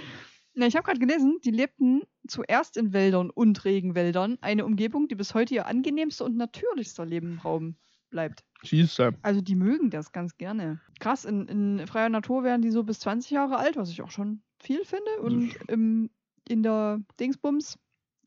Na, 0.54 0.66
ich 0.66 0.76
habe 0.76 0.84
gerade 0.84 0.98
gelesen, 0.98 1.38
die 1.44 1.50
lebten 1.50 2.02
zuerst 2.26 2.76
in 2.76 2.92
Wäldern 2.92 3.30
und 3.30 3.64
Regenwäldern, 3.64 4.38
eine 4.40 4.64
Umgebung, 4.64 5.08
die 5.08 5.14
bis 5.14 5.34
heute 5.34 5.54
ihr 5.54 5.66
angenehmster 5.66 6.24
und 6.24 6.36
natürlichster 6.36 7.04
Lebensraum 7.06 7.76
bleibt. 8.10 8.44
Schieß. 8.62 8.98
äh, 8.98 9.12
Also 9.22 9.40
die 9.40 9.54
mögen 9.56 9.90
das 9.90 10.12
ganz 10.12 10.36
gerne. 10.38 10.80
Krass, 11.00 11.24
in, 11.24 11.48
in 11.48 11.86
freier 11.86 12.08
Natur 12.10 12.44
werden 12.44 12.60
die 12.62 12.70
so 12.70 12.82
bis 12.84 13.00
20 13.00 13.30
Jahre 13.30 13.56
alt, 13.56 13.76
was 13.76 13.90
ich 13.90 14.02
auch 14.02 14.10
schon 14.10 14.42
viel 14.58 14.84
finde. 14.84 15.10
Und 15.22 15.54
im, 15.68 16.10
in 16.48 16.62
der 16.62 17.00
Dingsbums 17.18 17.78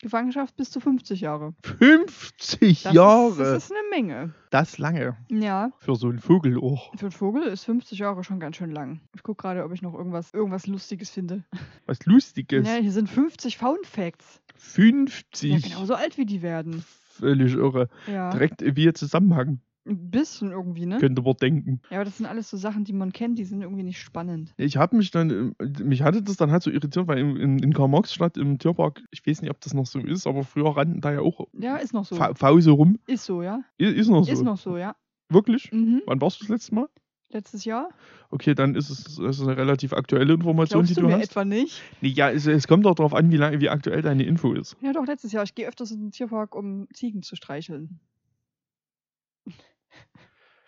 Gefangenschaft 0.06 0.56
bis 0.56 0.70
zu 0.70 0.80
50 0.80 1.20
Jahre. 1.22 1.56
50 1.64 2.84
Das 2.84 2.94
Jahre. 2.94 3.30
Ist, 3.32 3.40
das 3.40 3.64
ist 3.66 3.72
eine 3.72 3.90
Menge. 3.90 4.34
das 4.52 4.78
lange. 4.78 5.18
Ja, 5.30 5.72
Für 5.80 5.96
so 5.96 6.08
einen 6.10 6.20
Vogel 6.20 6.58
auch. 6.60 6.92
für 6.96 7.08
einen 7.08 7.12
Vogel 7.12 7.44
ist 7.44 7.64
50 7.66 7.98
Jahre 8.00 8.24
schon 8.24 8.40
ganz 8.40 8.56
schön 8.58 8.72
lang. 8.72 9.02
Ich 9.16 9.24
gucke 9.24 9.42
gerade, 9.42 9.64
ob 9.64 9.72
ich 9.74 9.82
noch 9.82 9.94
irgendwas, 9.96 10.32
irgendwas 10.34 10.68
Lustiges 10.68 11.10
finde. 11.10 11.44
Was 11.88 12.06
Lustiges. 12.06 12.68
Ja, 12.68 12.76
hier 12.76 12.92
sind 12.92 13.10
50 13.10 13.58
Found 13.58 13.86
Facts. 13.88 14.42
50. 14.58 15.52
Ja, 15.52 15.70
genauso 15.70 15.96
alt 15.96 16.18
wie 16.18 16.26
die 16.26 16.42
werden. 16.42 16.86
Völlig 17.10 17.54
irre. 17.54 17.90
Ja. 18.08 18.30
Direkt 18.30 18.62
wie 18.64 18.94
Zusammenhang, 18.94 19.60
Ein 19.88 20.10
bisschen 20.10 20.52
irgendwie, 20.52 20.86
ne? 20.88 20.98
könnte 20.98 21.22
man 21.22 21.36
denken. 21.36 21.80
Ja, 21.92 21.98
aber 21.98 22.06
das 22.06 22.18
sind 22.18 22.26
alles 22.26 22.50
so 22.50 22.58
Sachen, 22.58 22.86
die 22.86 22.94
man 22.94 23.14
kennt, 23.14 23.38
die 23.38 23.44
sind 23.46 23.62
irgendwie 23.62 23.84
nicht 23.84 24.00
spannend. 24.02 24.54
Ich 24.58 24.78
habe 24.78 24.96
mich 24.98 25.12
dann, 25.12 25.54
äh, 25.60 25.84
mich 25.84 26.02
hatte 26.02 26.24
das 26.24 26.38
dann 26.38 26.52
halt 26.52 26.64
so 26.64 26.72
irritiert, 26.72 27.08
weil 27.08 27.20
in, 27.20 27.36
in, 27.38 27.60
in 27.60 27.74
Karl-Marx-Stadt 27.74 28.38
im 28.38 28.58
Tierpark, 28.58 29.04
ich 29.12 29.26
weiß 29.28 29.42
nicht, 29.44 29.52
ob 29.52 29.62
das 29.62 29.74
noch 29.76 29.86
so 29.86 30.00
ist, 30.00 30.26
aber 30.26 30.44
früher 30.44 30.76
rannten 30.76 31.02
da 31.02 31.14
ja 31.14 31.20
auch 31.20 31.48
Ja, 31.54 31.76
ist 31.78 31.94
noch 31.94 32.06
so. 32.06 32.16
Fa- 32.16 32.34
Fause 32.34 32.72
rum. 32.72 32.98
Ist 33.06 33.26
so, 33.26 33.44
ja. 33.44 33.62
I- 33.80 33.86
Ist 33.86 34.10
noch 34.10 34.26
so. 34.26 34.32
Ist 34.32 34.42
noch 34.44 34.58
so, 34.58 34.78
ja. 34.78 34.96
Wirklich? 35.30 35.72
Mhm. 35.72 36.02
Wann 36.08 36.20
warst 36.22 36.40
du 36.42 36.46
das 36.46 36.50
letzte 36.50 36.76
Mal? 36.76 36.88
Letztes 37.30 37.66
Jahr? 37.66 37.90
Okay, 38.32 38.56
dann 38.56 38.76
ist 38.76 38.90
es 38.90 39.04
das 39.18 39.38
ist 39.40 39.42
eine 39.42 39.58
relativ 39.58 39.94
aktuelle 39.94 40.34
Information, 40.34 40.80
Glaubst 40.82 40.92
die 40.92 40.96
du 40.96 41.02
du 41.02 41.08
mir 41.08 41.16
hast. 41.18 41.30
etwa 41.32 41.44
nicht? 41.46 41.82
Nee, 42.02 42.10
ja, 42.10 42.30
es, 42.32 42.46
es 42.48 42.68
kommt 42.68 42.86
auch 42.88 42.96
darauf 42.96 43.14
an, 43.14 43.32
wie 43.32 43.38
lange, 43.38 43.60
wie 43.60 43.70
aktuell 43.70 44.02
deine 44.02 44.24
Info 44.24 44.54
ist. 44.54 44.78
Ja, 44.82 44.94
doch, 44.94 45.06
letztes 45.06 45.32
Jahr. 45.32 45.44
Ich 45.44 45.54
gehe 45.54 45.68
öfters 45.68 45.92
in 45.92 46.02
den 46.02 46.12
Tierpark, 46.12 46.56
um 46.56 46.88
Ziegen 46.94 47.24
zu 47.24 47.36
streicheln. 47.36 48.00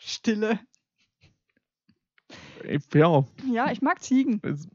Stille. 0.07 0.59
Fair. 2.89 3.25
Ja, 3.51 3.71
ich 3.71 3.81
mag 3.81 4.01
Ziegen. 4.01 4.41
Es, 4.43 4.67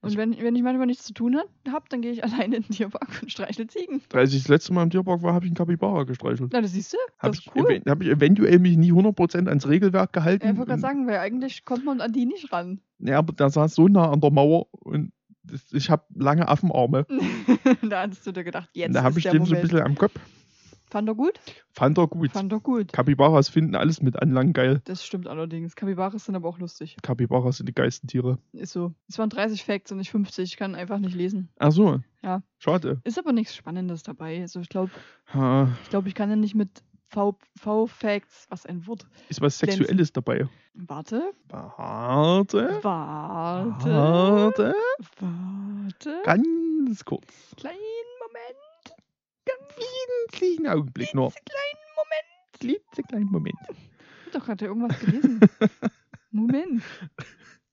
Und 0.00 0.16
wenn, 0.16 0.36
wenn 0.38 0.54
ich 0.56 0.62
manchmal 0.62 0.86
nichts 0.86 1.04
zu 1.04 1.12
tun 1.14 1.36
habe, 1.68 1.84
dann 1.88 2.00
gehe 2.02 2.12
ich 2.12 2.22
alleine 2.24 2.56
in 2.56 2.62
den 2.62 2.70
Tierpark 2.74 3.20
und 3.22 3.30
streichle 3.32 3.66
Ziegen. 3.66 4.02
als 4.12 4.32
ich 4.32 4.42
das 4.42 4.48
letzte 4.48 4.72
Mal 4.72 4.82
im 4.84 4.90
Tierpark 4.90 5.22
war, 5.22 5.34
habe 5.34 5.46
ich 5.46 5.50
einen 5.50 5.56
Kapibara 5.56 6.04
gestreichelt. 6.04 6.50
Na, 6.52 6.60
das 6.60 6.72
siehst 6.72 6.92
du? 6.92 6.96
Habe 7.18 7.30
Das 7.34 7.40
ich, 7.40 7.46
ist 7.46 7.52
cool. 7.56 7.70
ev 7.72 7.82
hab 7.86 8.02
ich 8.02 8.08
eventuell 8.08 8.58
mich 8.58 8.76
nie 8.76 8.92
100% 8.92 9.48
ans 9.48 9.66
Regelwerk 9.68 10.12
gehalten. 10.12 10.44
Ja, 10.46 10.52
ich 10.52 10.56
wollte 10.58 10.68
gerade 10.68 10.76
Und- 10.76 10.80
sagen, 10.82 11.06
weil 11.06 11.18
eigentlich 11.18 11.64
kommt 11.64 11.84
man 11.84 12.00
an 12.00 12.12
die 12.12 12.26
nicht 12.26 12.52
ran. 12.52 12.80
Ja, 13.00 13.18
aber 13.18 13.32
der 13.32 13.50
saß 13.50 13.74
so 13.74 13.88
nah 13.88 14.10
an 14.10 14.20
der 14.20 14.30
Mauer 14.30 14.66
und 14.72 15.12
das, 15.42 15.60
ich 15.72 15.90
habe 15.90 16.04
lange 16.14 16.48
Affenarme. 16.48 17.06
da 17.82 18.08
hast 18.08 18.26
du 18.26 18.32
dir 18.32 18.44
gedacht, 18.44 18.70
jetzt 18.72 18.94
da 18.94 19.02
habe 19.02 19.18
ich 19.18 19.24
den 19.26 19.44
so 19.44 19.54
ein 19.54 19.60
bisschen 19.60 19.80
am 19.82 19.94
Kopf. 19.94 20.14
Fand 20.94 21.08
er 21.08 21.16
gut? 21.16 21.40
Fand 21.72 21.98
er 21.98 22.06
gut. 22.06 22.30
Fand 22.30 22.52
er 22.52 22.60
gut. 22.60 22.92
Kapibaras 22.92 23.48
finden 23.48 23.74
alles 23.74 24.00
mit 24.00 24.14
Anlang 24.22 24.52
geil. 24.52 24.80
Das 24.84 25.04
stimmt 25.04 25.26
allerdings. 25.26 25.74
Kapibaras 25.74 26.26
sind 26.26 26.36
aber 26.36 26.48
auch 26.48 26.60
lustig. 26.60 26.96
Kapibaras 27.02 27.56
sind 27.56 27.68
die 27.68 27.74
geilsten 27.74 28.08
Tiere. 28.08 28.38
Ist 28.52 28.74
so. 28.74 28.94
Es 29.08 29.18
waren 29.18 29.28
30 29.28 29.64
Facts 29.64 29.90
und 29.90 29.98
nicht 29.98 30.12
50. 30.12 30.52
Ich 30.52 30.56
kann 30.56 30.76
einfach 30.76 31.00
nicht 31.00 31.16
lesen. 31.16 31.48
Ach 31.58 31.72
so. 31.72 31.98
Ja. 32.22 32.44
Schade. 32.58 33.00
Ist 33.02 33.18
aber 33.18 33.32
nichts 33.32 33.56
Spannendes 33.56 34.04
dabei. 34.04 34.40
Also 34.40 34.60
ich 34.60 34.68
glaube, 34.68 34.92
ich, 35.26 35.90
glaub, 35.90 36.06
ich 36.06 36.14
kann 36.14 36.30
ja 36.30 36.36
nicht 36.36 36.54
mit 36.54 36.84
V-Facts, 37.08 38.46
was 38.50 38.64
ein 38.64 38.86
Wort. 38.86 39.04
ist 39.28 39.40
was 39.40 39.58
Glänzen. 39.58 39.80
Sexuelles 39.80 40.12
dabei. 40.12 40.48
Warte. 40.74 41.32
Warte. 41.48 42.78
Warte. 42.82 43.88
Warte. 43.90 44.74
Warte. 45.18 46.22
Ganz 46.24 47.04
kurz. 47.04 47.26
Kleinen 47.56 47.78
Moment. 48.20 48.73
Klitzekleinen 49.44 50.66
Augenblick 50.72 51.14
nur. 51.14 51.30
Kleinen 51.30 51.84
Moment. 51.96 52.60
Klitzekleinen 52.60 53.28
Moment. 53.30 53.56
Ich 53.68 54.26
hab 54.26 54.32
doch 54.32 54.44
gerade 54.46 54.64
irgendwas 54.66 54.98
gelesen. 55.00 55.40
Moment. 56.30 56.82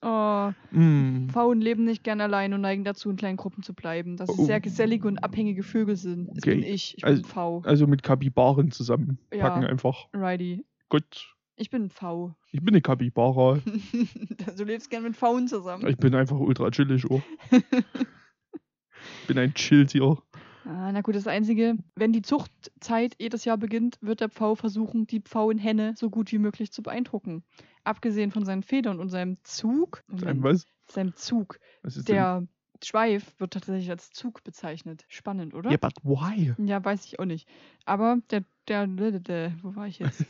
Oh, 0.04 0.50
Mm. 0.72 1.28
Pfauen 1.30 1.60
leben 1.60 1.84
nicht 1.84 2.02
gern 2.02 2.20
allein 2.20 2.52
und 2.54 2.60
neigen 2.62 2.82
dazu, 2.84 3.08
in 3.10 3.16
kleinen 3.16 3.36
Gruppen 3.36 3.62
zu 3.62 3.72
bleiben. 3.74 4.16
Dass 4.16 4.28
sie 4.30 4.42
Oh. 4.42 4.44
sehr 4.46 4.60
gesellige 4.60 5.06
und 5.06 5.18
abhängige 5.18 5.62
Vögel 5.62 5.96
sind. 5.96 6.26
Das 6.28 6.38
Okay. 6.38 6.56
bin 6.56 6.62
ich. 6.64 6.96
Ich 6.98 7.04
Also- 7.04 7.22
bin 7.22 7.30
Pfau. 7.30 7.62
Also 7.64 7.86
mit 7.86 8.02
Kapibaren 8.02 8.70
zusammen. 8.72 9.18
Ja. 9.32 9.48
Packen 9.48 9.64
einfach. 9.64 10.08
Righty. 10.12 10.64
Gut. 10.88 11.34
Ich 11.56 11.70
bin 11.70 11.84
ein 11.84 11.90
Pfau. 11.90 12.34
Ich 12.50 12.60
bin 12.60 12.74
eine 12.74 12.80
Kapibara. 12.82 13.60
du 14.56 14.64
lebst 14.64 14.90
gern 14.90 15.04
mit 15.04 15.14
Pfauen 15.16 15.46
zusammen. 15.46 15.86
Ich 15.86 15.96
bin 15.98 16.14
einfach 16.14 16.38
ultra 16.38 16.70
chillig. 16.70 17.08
Oh. 17.08 17.22
bin 19.28 19.38
ein 19.38 19.54
Chill-Tier. 19.54 20.18
Ah, 20.64 20.92
na 20.92 21.00
gut, 21.00 21.14
das 21.14 21.26
Einzige, 21.26 21.76
wenn 21.96 22.12
die 22.12 22.22
Zuchtzeit 22.22 23.16
jedes 23.18 23.44
Jahr 23.44 23.58
beginnt, 23.58 23.98
wird 24.00 24.20
der 24.20 24.28
Pfau 24.28 24.54
versuchen, 24.54 25.06
die 25.06 25.20
Pfauenhenne 25.20 25.94
so 25.96 26.08
gut 26.08 26.30
wie 26.32 26.38
möglich 26.38 26.72
zu 26.72 26.82
beeindrucken. 26.82 27.42
Abgesehen 27.84 28.30
von 28.30 28.44
seinen 28.44 28.62
Federn 28.62 29.00
und 29.00 29.08
seinem 29.08 29.36
Zug. 29.42 30.04
Sein 30.08 30.42
was? 30.42 30.66
seinem 30.86 31.16
Zug. 31.16 31.58
Was 31.82 31.96
ist 31.96 32.08
denn? 32.08 32.48
Schweif 32.84 33.38
wird 33.38 33.52
tatsächlich 33.52 33.90
als 33.90 34.10
Zug 34.10 34.42
bezeichnet. 34.44 35.04
Spannend, 35.08 35.54
oder? 35.54 35.70
Ja, 35.70 35.76
but 35.76 35.94
why? 36.02 36.54
Ja, 36.58 36.84
weiß 36.84 37.04
ich 37.06 37.18
auch 37.18 37.24
nicht. 37.24 37.48
Aber 37.84 38.18
der, 38.30 38.44
der, 38.68 38.86
der, 38.86 39.20
der 39.20 39.52
wo 39.62 39.74
war 39.74 39.86
ich 39.86 39.98
jetzt? 39.98 40.24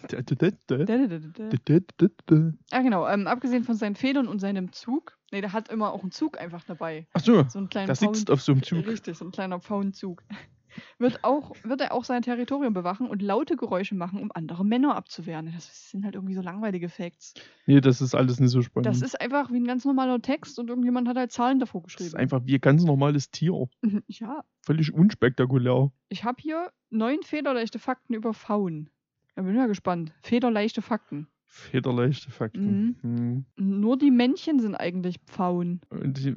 Ah, 2.71 2.83
genau. 2.83 3.07
Ähm, 3.09 3.27
abgesehen 3.27 3.65
von 3.65 3.77
seinen 3.77 3.97
Federn 3.97 4.29
und 4.29 4.39
seinem 4.39 4.73
Zug. 4.73 5.19
Nee, 5.31 5.41
der 5.41 5.53
hat 5.53 5.69
immer 5.69 5.93
auch 5.93 6.03
einen 6.03 6.13
Zug 6.13 6.39
einfach 6.39 6.65
dabei. 6.65 7.07
Ach 7.15 7.21
so, 7.21 7.45
So 7.49 7.59
einen 7.59 7.69
kleinen 7.69 7.87
der 7.87 7.97
sitzt 7.97 8.31
auf 8.31 8.43
so 8.43 8.53
einem 8.53 8.63
Zug. 8.63 8.87
Richtig, 8.87 9.17
so 9.17 9.25
ein 9.25 9.33
kleiner 9.33 9.61
Pfauenzug. 9.61 10.23
Wird, 10.99 11.23
auch, 11.25 11.53
wird 11.65 11.81
er 11.81 11.93
auch 11.93 12.05
sein 12.05 12.23
Territorium 12.23 12.73
bewachen 12.75 13.09
und 13.09 13.23
laute 13.23 13.57
Geräusche 13.57 13.95
machen, 13.95 14.21
um 14.21 14.31
andere 14.35 14.65
Männer 14.65 14.97
abzuwehren. 14.97 15.51
Das 15.55 15.91
sind 15.91 16.05
halt 16.05 16.15
irgendwie 16.15 16.35
so 16.35 16.41
langweilige 16.43 16.89
Facts. 16.89 17.35
Nee, 17.67 17.81
das 17.81 18.01
ist 18.01 18.15
alles 18.15 18.41
nicht 18.41 18.51
so 18.51 18.63
spannend. 18.63 18.87
Das 18.87 19.03
ist 19.03 19.21
einfach 19.21 19.51
wie 19.53 19.57
ein 19.61 19.67
ganz 19.67 19.85
normaler 19.85 20.21
Text 20.21 20.59
und 20.59 20.69
irgendjemand 20.69 21.09
hat 21.09 21.17
halt 21.17 21.33
Zahlen 21.33 21.59
davor 21.59 21.83
Das 21.83 21.93
ist 21.93 21.97
geschrieben. 21.99 22.17
einfach 22.17 22.43
wie 22.45 22.55
ein 22.55 22.61
ganz 22.61 22.85
normales 22.85 23.31
Tier. 23.31 23.69
ja, 24.07 24.45
Völlig 24.65 24.93
unspektakulär. 24.95 25.91
ich 26.09 26.25
habe 26.25 26.41
hier 26.41 26.71
neun 26.91 27.23
federleichte 27.23 27.79
Fakten 27.79 28.15
über 28.15 28.33
Pfauen. 28.35 28.91
Ja, 29.37 29.43
bin 29.43 29.57
ja 29.57 29.67
gespannt. 29.67 30.13
Federleichte 30.23 30.83
Fakten. 30.83 31.27
Federleichte 31.47 32.31
Fakten. 32.31 32.97
Mhm. 33.03 33.45
Nur 33.57 33.99
die 33.99 34.11
Männchen 34.11 34.59
sind 34.61 34.75
eigentlich 34.75 35.19
Pfauen. 35.27 35.81
Und 35.91 36.19
die 36.19 36.37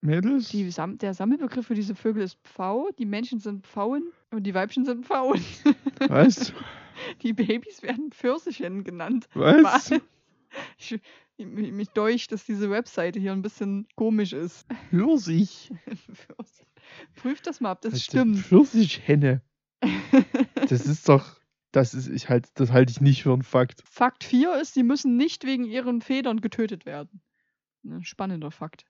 Mädels? 0.00 0.48
Die 0.48 0.68
der 0.98 1.14
Sammelbegriff 1.14 1.66
für 1.66 1.74
diese 1.74 1.94
Vögel 1.94 2.22
ist 2.22 2.38
Pfau, 2.44 2.90
die 2.98 3.06
Männchen 3.06 3.40
sind 3.40 3.66
Pfauen 3.66 4.12
und 4.30 4.44
die 4.44 4.54
Weibchen 4.54 4.84
sind 4.84 5.06
Pfauen. 5.06 5.40
Was? 6.08 6.52
Die 7.22 7.32
Babys 7.32 7.82
werden 7.82 8.10
Pfirsichen 8.10 8.84
genannt. 8.84 9.28
Was? 9.34 9.90
Ich, 10.78 10.98
mich 11.44 11.90
deucht, 11.90 12.32
dass 12.32 12.46
diese 12.46 12.70
Webseite 12.70 13.20
hier 13.20 13.32
ein 13.32 13.42
bisschen 13.42 13.86
komisch 13.94 14.32
ist. 14.32 14.66
Pfirsich. 14.88 15.70
Pfirsich. 15.84 16.66
Prüft 17.16 17.46
das 17.46 17.60
mal, 17.60 17.72
ob 17.72 17.82
das 17.82 17.92
denn 17.92 18.00
stimmt. 18.00 18.38
Pfirsichhenne. 18.38 19.42
Das 20.68 20.86
ist 20.86 21.08
doch. 21.08 21.38
Das 21.72 21.92
ist, 21.92 22.08
ich 22.08 22.30
halt, 22.30 22.48
das 22.54 22.72
halte 22.72 22.90
ich 22.90 23.02
nicht 23.02 23.22
für 23.22 23.34
einen 23.34 23.42
Fakt. 23.42 23.82
Fakt 23.84 24.24
4 24.24 24.54
ist, 24.60 24.72
sie 24.72 24.82
müssen 24.82 25.18
nicht 25.18 25.44
wegen 25.44 25.64
ihren 25.64 26.00
Federn 26.00 26.40
getötet 26.40 26.86
werden. 26.86 27.20
Ein 27.84 28.02
spannender 28.02 28.50
Fakt. 28.50 28.86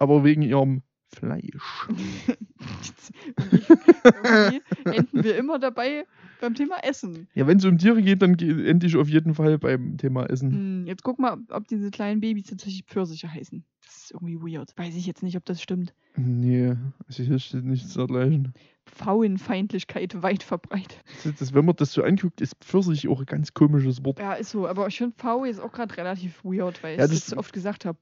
Aber 0.00 0.24
wegen 0.24 0.42
ihrem 0.42 0.82
Fleisch. 1.12 1.88
Enden 4.84 5.24
wir 5.24 5.36
immer 5.36 5.58
dabei 5.58 6.04
beim 6.40 6.54
Thema 6.54 6.76
Essen. 6.84 7.28
Ja, 7.34 7.46
wenn 7.46 7.58
es 7.58 7.64
um 7.64 7.78
Tiere 7.78 8.00
geht, 8.00 8.22
dann 8.22 8.38
ende 8.38 8.86
ich 8.86 8.96
auf 8.96 9.08
jeden 9.08 9.34
Fall 9.34 9.58
beim 9.58 9.98
Thema 9.98 10.24
Essen. 10.26 10.52
Hm, 10.52 10.86
jetzt 10.86 11.02
guck 11.02 11.18
mal, 11.18 11.38
ob 11.50 11.68
diese 11.68 11.90
kleinen 11.90 12.20
Babys 12.20 12.46
tatsächlich 12.46 12.84
Pfirsiche 12.84 13.32
heißen. 13.32 13.64
Das 13.84 13.96
ist 14.04 14.10
irgendwie 14.12 14.40
weird. 14.40 14.72
Weiß 14.76 14.94
ich 14.96 15.06
jetzt 15.06 15.22
nicht, 15.22 15.36
ob 15.36 15.44
das 15.44 15.60
stimmt. 15.60 15.94
Nee, 16.16 16.74
hier 17.08 17.38
steht 17.38 17.64
nichts 17.64 17.94
dergleichen. 17.94 18.52
Pfauenfeindlichkeit 18.86 20.22
weit 20.22 20.42
verbreitet. 20.42 21.00
Das, 21.38 21.54
wenn 21.54 21.64
man 21.64 21.76
das 21.76 21.92
so 21.92 22.02
anguckt, 22.02 22.40
ist 22.40 22.56
Pfirsich 22.64 23.08
auch 23.08 23.20
ein 23.20 23.26
ganz 23.26 23.54
komisches 23.54 24.04
Wort. 24.04 24.18
Ja, 24.18 24.32
ist 24.34 24.50
so. 24.50 24.66
Aber 24.66 24.88
ich 24.88 24.98
finde 24.98 25.14
Pfau 25.16 25.44
ist 25.44 25.60
auch 25.60 25.72
gerade 25.72 25.96
relativ 25.96 26.42
weird, 26.44 26.82
weil 26.82 26.98
Ja, 26.98 27.04
ich 27.04 27.10
das- 27.10 27.20
das 27.20 27.26
so 27.30 27.36
oft 27.36 27.52
gesagt 27.52 27.84
habe. 27.84 27.98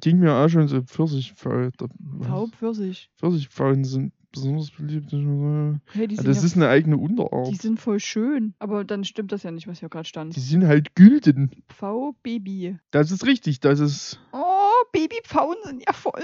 Ging 0.00 0.18
mir 0.18 0.32
auch 0.34 0.48
schon 0.48 0.68
so 0.68 0.82
Pfirsichpfau. 0.82 1.70
da- 1.76 1.86
Pfau, 2.22 2.46
Pfirsich. 2.48 3.10
Pfirsichpfauen 3.16 3.84
sind 3.84 4.12
besonders 4.32 4.70
beliebt. 4.72 5.12
Ja, 5.12 5.78
Hey, 5.92 6.08
die, 6.08 6.16
sind 6.16 6.26
das 6.26 6.38
ja, 6.38 6.44
ist 6.44 6.56
eine 6.56 6.68
eigene 6.68 6.96
die 6.96 7.02
Unterart. 7.02 7.54
sind 7.56 7.78
voll 7.78 8.00
schön. 8.00 8.54
Aber 8.58 8.84
dann 8.84 9.04
stimmt 9.04 9.30
das 9.32 9.44
ja 9.44 9.50
nicht, 9.52 9.68
was 9.68 9.78
hier 9.80 9.88
gerade 9.88 10.08
stand. 10.08 10.34
Die 10.34 10.40
sind 10.40 10.66
halt 10.66 10.94
gülden. 10.96 11.50
Pfau, 11.68 12.14
Baby. 12.22 12.76
Das 12.90 13.10
ist 13.12 13.26
richtig. 13.26 13.60
Das 13.60 13.78
ist. 13.80 14.18
Oh, 14.32 14.40
Babypfauen 14.92 15.56
sind 15.64 15.84
ja 15.86 15.92
voll 15.92 16.20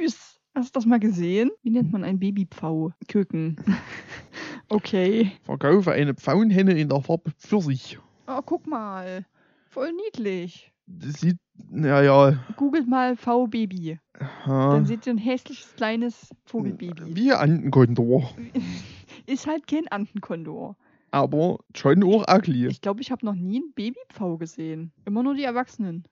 süß. 0.00 0.38
Hast 0.54 0.74
du 0.74 0.78
das 0.78 0.86
mal 0.86 1.00
gesehen? 1.00 1.50
Wie 1.62 1.70
nennt 1.70 1.92
man 1.92 2.04
ein 2.04 2.18
Babypfau? 2.18 2.92
Küken. 3.08 3.56
okay. 4.68 5.32
Verkaufe 5.42 5.92
eine 5.92 6.14
Pfauenhenne 6.14 6.78
in 6.78 6.88
der 6.88 7.00
Farbe 7.02 7.30
Pfirsich. 7.38 7.98
Oh, 8.26 8.40
guck 8.44 8.66
mal. 8.66 9.24
Voll 9.70 9.92
niedlich. 9.92 10.72
Das 10.86 11.20
sieht. 11.20 11.36
Naja. 11.70 12.38
Googelt 12.56 12.88
mal 12.88 13.16
V-Baby. 13.16 13.98
Dann 14.46 14.86
seht 14.86 15.06
ihr 15.06 15.14
ein 15.14 15.18
hässliches 15.18 15.74
kleines 15.76 16.30
Vogelbaby. 16.44 17.14
wie 17.16 17.32
ein 17.32 17.50
Antenkondor. 17.50 18.30
Ist 19.26 19.46
halt 19.46 19.66
kein 19.66 19.88
Antenkondor. 19.88 20.76
Aber 21.10 21.58
schon 21.74 22.02
auch 22.04 22.24
ugly. 22.28 22.66
Ich 22.66 22.80
glaube, 22.80 23.00
ich 23.00 23.10
habe 23.10 23.24
noch 23.24 23.34
nie 23.34 23.56
einen 23.56 23.72
Babypfau 23.74 24.36
gesehen. 24.36 24.92
Immer 25.04 25.22
nur 25.22 25.34
die 25.34 25.44
Erwachsenen. 25.44 26.04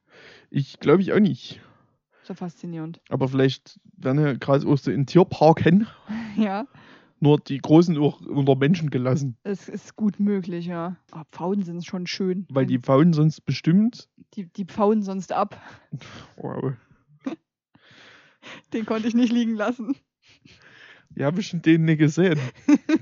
Ich 0.51 0.81
glaube 0.81 1.03
ich 1.03 1.13
auch 1.13 1.21
nicht. 1.21 1.61
Ja 2.23 2.35
faszinierend. 2.35 3.01
Aber 3.11 3.29
vielleicht 3.29 3.79
werden 3.97 4.21
ja 4.25 4.33
gerade 4.33 4.67
auch 4.67 4.79
so 4.79 4.91
in 4.91 5.07
Tierparken 5.07 5.87
Ja, 6.37 6.67
nur 7.25 7.39
die 7.41 7.59
Großen 7.59 7.97
auch 7.99 8.21
unter 8.21 8.55
Menschen 8.55 8.91
gelassen. 8.91 9.37
es 9.43 9.69
ist 9.69 9.97
gut 9.97 10.21
möglich, 10.21 10.67
ja. 10.67 10.97
Aber 11.11 11.25
Pfauen 11.33 11.63
sind 11.63 11.85
schon 11.85 12.07
schön. 12.07 12.47
Weil 12.51 12.67
die 12.67 12.79
Pfauen 12.79 13.13
sonst 13.13 13.41
bestimmt. 13.45 14.09
die, 14.35 14.45
die 14.47 14.65
pfauen 14.67 15.03
sonst 15.03 15.33
ab. 15.33 15.61
Wow. 16.37 16.75
Den 18.73 18.85
konnte 18.87 19.09
ich 19.09 19.15
nicht 19.15 19.33
liegen 19.33 19.55
lassen. 19.55 19.97
Die 21.11 21.25
habe 21.25 21.41
ich 21.41 21.51
denen 21.63 21.85
nicht 21.85 21.99
gesehen. 21.99 22.39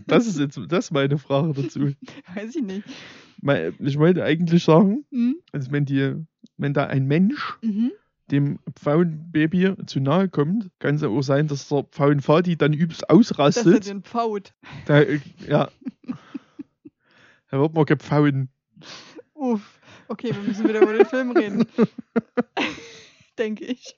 Das 0.07 0.27
ist 0.27 0.39
jetzt 0.39 0.61
das 0.69 0.87
ist 0.87 0.91
meine 0.93 1.19
Frage 1.19 1.53
dazu. 1.63 1.93
Weiß 2.35 2.55
ich 2.55 2.63
nicht. 2.63 2.85
Ich 3.81 3.99
wollte 3.99 4.23
eigentlich 4.25 4.63
sagen, 4.63 5.05
Hm? 5.11 5.37
also 5.53 5.73
wenn, 5.73 5.85
die, 5.85 6.15
wenn 6.59 6.75
da 6.75 6.87
ein 6.87 7.07
Mensch 7.07 7.59
Mhm. 7.63 7.91
Dem 8.33 8.59
Pfauenbaby 8.75 9.75
zu 9.87 10.01
nahe 10.01 10.29
kommt, 10.29 10.71
kann 10.79 10.97
es 10.97 11.03
auch 11.03 11.21
sein, 11.23 11.47
dass 11.49 11.69
der 11.69 11.85
Pfauenvati 11.85 12.57
dann 12.57 12.73
übelst 12.73 13.03
Dass 13.03 13.11
er 13.11 13.15
ausrastet. 13.15 13.87
den 13.87 14.03
pfaut. 14.03 14.55
Da, 14.87 15.01
äh, 15.01 15.21
ja. 15.47 15.69
Da 17.51 17.61
wird 17.61 17.75
man 17.75 17.85
gepfauen. 17.85 18.49
Uff. 19.35 19.79
Okay, 20.09 20.35
wir 20.35 20.43
müssen 20.43 20.69
wieder 20.69 20.81
über 20.81 20.95
den 20.95 21.07
Film 21.07 21.31
reden. 21.33 21.67
Denke 23.39 23.65
ich. 23.67 23.97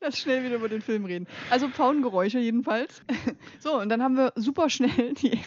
Lass 0.00 0.18
schnell 0.18 0.44
wieder 0.44 0.56
über 0.56 0.68
den 0.68 0.82
Film 0.82 1.04
reden. 1.04 1.28
Also 1.50 1.68
Pfauengeräusche 1.68 2.38
jedenfalls. 2.38 3.02
So, 3.60 3.80
und 3.80 3.88
dann 3.88 4.02
haben 4.02 4.16
wir 4.16 4.32
super 4.34 4.68
schnell 4.68 5.14
die, 5.14 5.38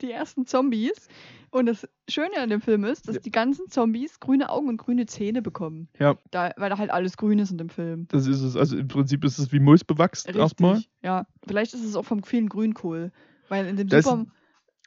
die 0.00 0.10
ersten 0.10 0.46
Zombies. 0.46 1.08
Und 1.52 1.66
das 1.66 1.88
Schöne 2.08 2.36
an 2.38 2.48
dem 2.48 2.60
Film 2.60 2.84
ist, 2.84 3.08
dass 3.08 3.16
Ja. 3.16 3.20
die 3.22 3.30
ganzen 3.32 3.68
Zombies 3.68 4.20
grüne 4.20 4.50
Augen 4.50 4.68
und 4.68 4.76
grüne 4.76 5.06
Zähne 5.06 5.42
bekommen. 5.42 5.88
Ja. 5.98 6.16
Da, 6.30 6.52
weil 6.56 6.70
da 6.70 6.78
halt 6.78 6.90
alles 6.90 7.16
grün 7.16 7.38
ist 7.40 7.50
in 7.50 7.58
dem 7.58 7.68
Film. 7.70 8.06
Das 8.08 8.26
ist 8.28 8.40
es. 8.42 8.56
Also 8.56 8.76
im 8.78 8.86
Prinzip 8.86 9.24
ist 9.24 9.38
es 9.38 9.50
wie 9.52 9.58
Moos 9.58 9.82
bewachsen 9.84 10.34
erstmal. 10.36 10.82
Ja. 11.02 11.26
Vielleicht 11.46 11.74
ist 11.74 11.84
es 11.84 11.96
auch 11.96 12.04
vom 12.04 12.22
vielen 12.22 12.48
Grünkohl. 12.48 13.10
Weil 13.48 13.66
in 13.66 13.76
dem, 13.76 13.88
Das- 13.88 14.04
Super, 14.04 14.26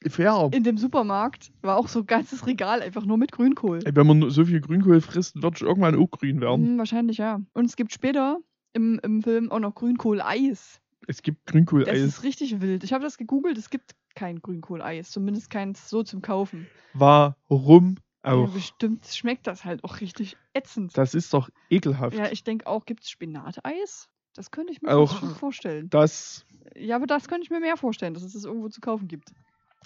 Fair. 0.07 0.49
in 0.53 0.63
dem 0.63 0.77
Supermarkt 0.77 1.51
war 1.61 1.75
auch 1.77 1.87
so 1.89 1.99
ein 1.99 2.05
ganzes 2.05 2.47
Regal 2.47 2.81
einfach 2.81 3.05
nur 3.05 3.17
mit 3.17 3.31
Grünkohl. 3.33 3.79
Ey, 3.83 3.93
Wenn 3.95 4.07
man 4.07 4.29
so 4.29 4.45
viel 4.45 4.61
Grünkohl 4.61 5.01
frisst, 5.01 5.41
wird 5.41 5.55
es 5.55 5.61
irgendwann 5.61 5.95
auch 5.95 6.11
grün 6.11 6.39
werden. 6.41 6.73
Mhm, 6.75 6.77
wahrscheinlich 6.77 7.17
ja. 7.17 7.41
Und 7.53 7.65
es 7.65 7.75
gibt 7.75 7.91
später 7.91 8.37
im, 8.71 8.99
im 9.03 9.21
Film 9.21 9.51
auch 9.51 9.59
noch 9.59 9.75
Grünkohl-Eis. 9.75 10.79
Es 11.07 11.21
gibt 11.21 11.39
Das 11.45 11.51
Grünkohleis. 11.51 11.99
ist 11.99 12.23
richtig 12.23 12.61
wild. 12.61 12.83
Ich 12.85 12.93
habe 12.93 13.03
das 13.03 13.17
gegoogelt, 13.17 13.57
es 13.57 13.69
gibt 13.69 13.91
kein 14.15 14.39
Grünkohl-Eis. 14.41 15.11
Zumindest 15.11 15.49
keins 15.49 15.89
so 15.89 16.03
zum 16.03 16.21
Kaufen. 16.21 16.67
Warum 16.93 17.95
Ja, 18.25 18.33
auch? 18.33 18.49
bestimmt 18.53 19.05
schmeckt 19.07 19.47
das 19.47 19.65
halt 19.65 19.83
auch 19.83 19.99
richtig 20.01 20.37
ätzend. 20.53 20.97
Das 20.97 21.13
ist 21.13 21.33
doch 21.33 21.49
ekelhaft. 21.69 22.17
Ja, 22.17 22.31
ich 22.31 22.43
denke 22.43 22.67
auch, 22.67 22.85
gibt 22.85 23.03
es 23.03 23.09
Spinateis? 23.09 24.09
Das 24.35 24.49
könnte 24.51 24.71
ich 24.73 24.81
mir 24.81 24.95
Auch- 24.95 25.35
vorstellen. 25.37 25.89
Das, 25.89 26.45
Ja, 26.75 26.95
aber 26.95 27.05
das 27.07 27.27
könnte 27.27 27.43
ich 27.43 27.49
mir 27.51 27.59
mehr 27.59 27.77
vorstellen, 27.77 28.13
dass 28.13 28.23
es 28.23 28.33
das 28.33 28.45
irgendwo 28.45 28.69
zu 28.69 28.81
kaufen 28.81 29.07
gibt. 29.07 29.31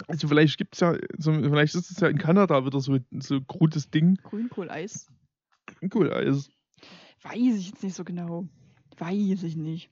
also 0.08 0.28
vielleicht 0.28 0.58
gibt's 0.58 0.80
ja, 0.80 0.96
so, 1.18 1.34
vielleicht 1.34 1.76
ist 1.76 1.90
es 1.92 2.00
ja 2.00 2.08
in 2.08 2.18
Kanada 2.18 2.64
wieder 2.66 2.80
so 2.80 2.98
so 3.20 3.36
ein 3.36 3.48
krutes 3.48 3.90
Ding. 3.90 4.16
Grünkohl-Eis? 4.24 5.08
Grünkohleis. 5.66 6.50
Weiß 7.24 7.36
ich 7.58 7.68
jetzt 7.70 7.84
nicht 7.84 7.96
so 7.96 8.04
genau. 8.04 8.48
Weiß 8.98 9.44
ich 9.44 9.56
nicht. 9.58 9.90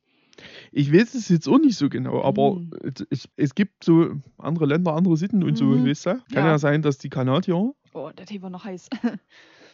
Ich 0.71 0.91
weiß 0.93 1.13
es 1.15 1.29
jetzt 1.29 1.47
auch 1.47 1.59
nicht 1.59 1.77
so 1.77 1.89
genau, 1.89 2.21
aber 2.23 2.55
Hm. 2.55 2.71
es, 3.09 3.27
es, 3.37 3.55
gibt 3.55 3.83
so 3.83 4.15
andere 4.37 4.65
Länder, 4.65 4.93
andere 4.93 5.15
Sitten 5.17 5.43
und 5.43 5.57
so, 5.57 5.65
Mhm. 5.65 5.85
weißt 5.85 6.05
du? 6.07 6.09
Kann 6.33 6.33
ja. 6.33 6.47
Ja. 6.47 6.59
sein, 6.59 6.81
dass 6.81 6.97
die 6.97 7.09
Kanadier. 7.09 7.73
Oh, 7.93 8.09
der 8.17 8.25
Tee 8.25 8.41
war 8.41 8.49
noch 8.49 8.65
heiß. 8.65 8.89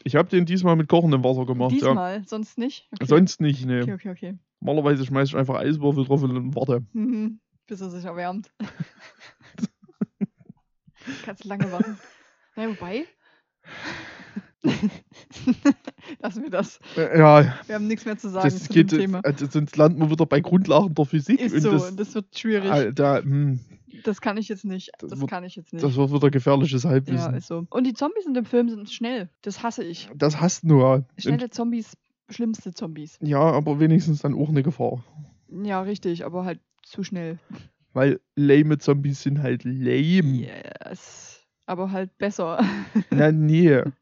Ich 0.03 0.15
habe 0.15 0.30
den 0.30 0.48
diesmal 0.48 0.75
mit 0.75 0.89
kochendem 0.89 1.24
Wasser 1.24 1.46
gemacht, 1.46 1.74
ja. 1.74 1.77
Diesmal, 1.77 2.24
sonst 2.25 2.58
nicht? 2.58 2.88
Okay. 2.91 3.06
Sonst 3.06 3.39
nicht, 3.39 3.68
ne. 3.68 3.84
Okay, 3.84 3.94
okay, 3.94 4.10
okay. 4.10 4.34
Normalerweise 4.60 5.06
schmeiß 5.06 5.30
ich 5.30 5.36
einfach 5.36 5.60
Eiswürfel 5.60 6.06
drauf 6.06 6.24
und 6.24 6.56
warte. 6.56 6.84
Mhm. 6.94 7.39
Bis 7.68 7.82
er 7.82 7.91
sich 7.91 8.03
erwärmt. 8.03 8.50
Kannst 11.24 11.46
lange 11.46 11.72
warten. 11.72 11.98
Na, 12.56 12.68
wobei, 12.68 13.06
Lassen 16.20 16.44
wir 16.44 16.50
das. 16.50 16.80
Äh, 16.98 17.18
Ja, 17.18 17.56
Wir 17.68 17.75
haben 17.75 17.88
nichts 17.88 18.06
mehr 18.06 18.18
zu 18.18 18.30
sagen 18.30 18.44
das 18.50 18.63
zu 18.63 18.74
geht, 18.74 18.91
dem 18.91 19.00
Thema. 19.00 19.22
also 19.24 19.46
sonst 19.48 19.75
landen 19.77 20.00
wir 20.00 20.10
wieder 20.10 20.25
bei 20.25 20.39
Grundlagen 20.41 20.94
der 20.94 21.06
Physik. 21.06 21.39
Ist 21.39 21.53
und 21.53 21.62
so, 21.62 21.72
das, 21.72 21.89
und 21.91 22.00
das 22.00 22.13
wird 22.15 22.38
schwierig. 22.38 22.70
äh, 22.72 22.94
da, 22.94 23.20
hm, 23.20 23.60
Das 24.03 24.22
kann 24.22 24.38
ich 24.38 24.50
jetzt 24.50 24.65
nicht. 24.65 24.91
Das 25.00 25.12
Das, 25.12 25.20
wird- 25.20 25.30
kann 25.30 25.44
ich 25.44 25.56
jetzt 25.56 25.74
nicht. 25.74 25.84
das 25.84 25.96
wird 25.96 26.12
wieder 26.13 26.30
gefährliches 26.30 26.84
ja, 26.84 26.89
Halbwissen. 26.91 27.34
ist 27.34 27.48
so. 27.48 27.65
Und 27.70 27.86
die 27.88 27.94
Zombies 27.94 28.25
in 28.25 28.34
dem 28.34 28.46
Film 28.46 28.70
sind 28.70 28.89
schnell. 28.89 29.30
Das 29.41 29.63
hasse 29.63 29.84
ich. 29.84 30.10
das 30.15 30.39
hast 30.39 30.63
du 30.63 30.68
nur. 30.68 30.94
Und, 30.96 31.06
Schnelle 31.18 31.50
Zombies, 31.50 31.98
schlimmste 32.30 32.74
Zombies. 32.74 33.18
ja, 33.22 33.39
aber 33.41 33.80
wenigstens 33.80 34.22
dann 34.22 34.34
auch 34.36 34.50
eine 34.50 34.63
Gefahr. 34.63 35.03
Ja, 35.63 35.82
richtig, 35.82 36.24
aber 36.25 36.46
halt 36.46 36.60
zu 36.84 37.03
schnell. 37.03 37.39
Weil 37.94 38.22
lame 38.36 38.77
Zombies 38.77 39.22
sind 39.22 39.41
halt 39.41 39.63
lame. 39.65 40.48
Yes. 40.86 41.46
Aber 41.65 41.91
halt 41.91 42.18
besser. 42.18 42.63
Na, 43.10 43.32
nee. 43.32 43.82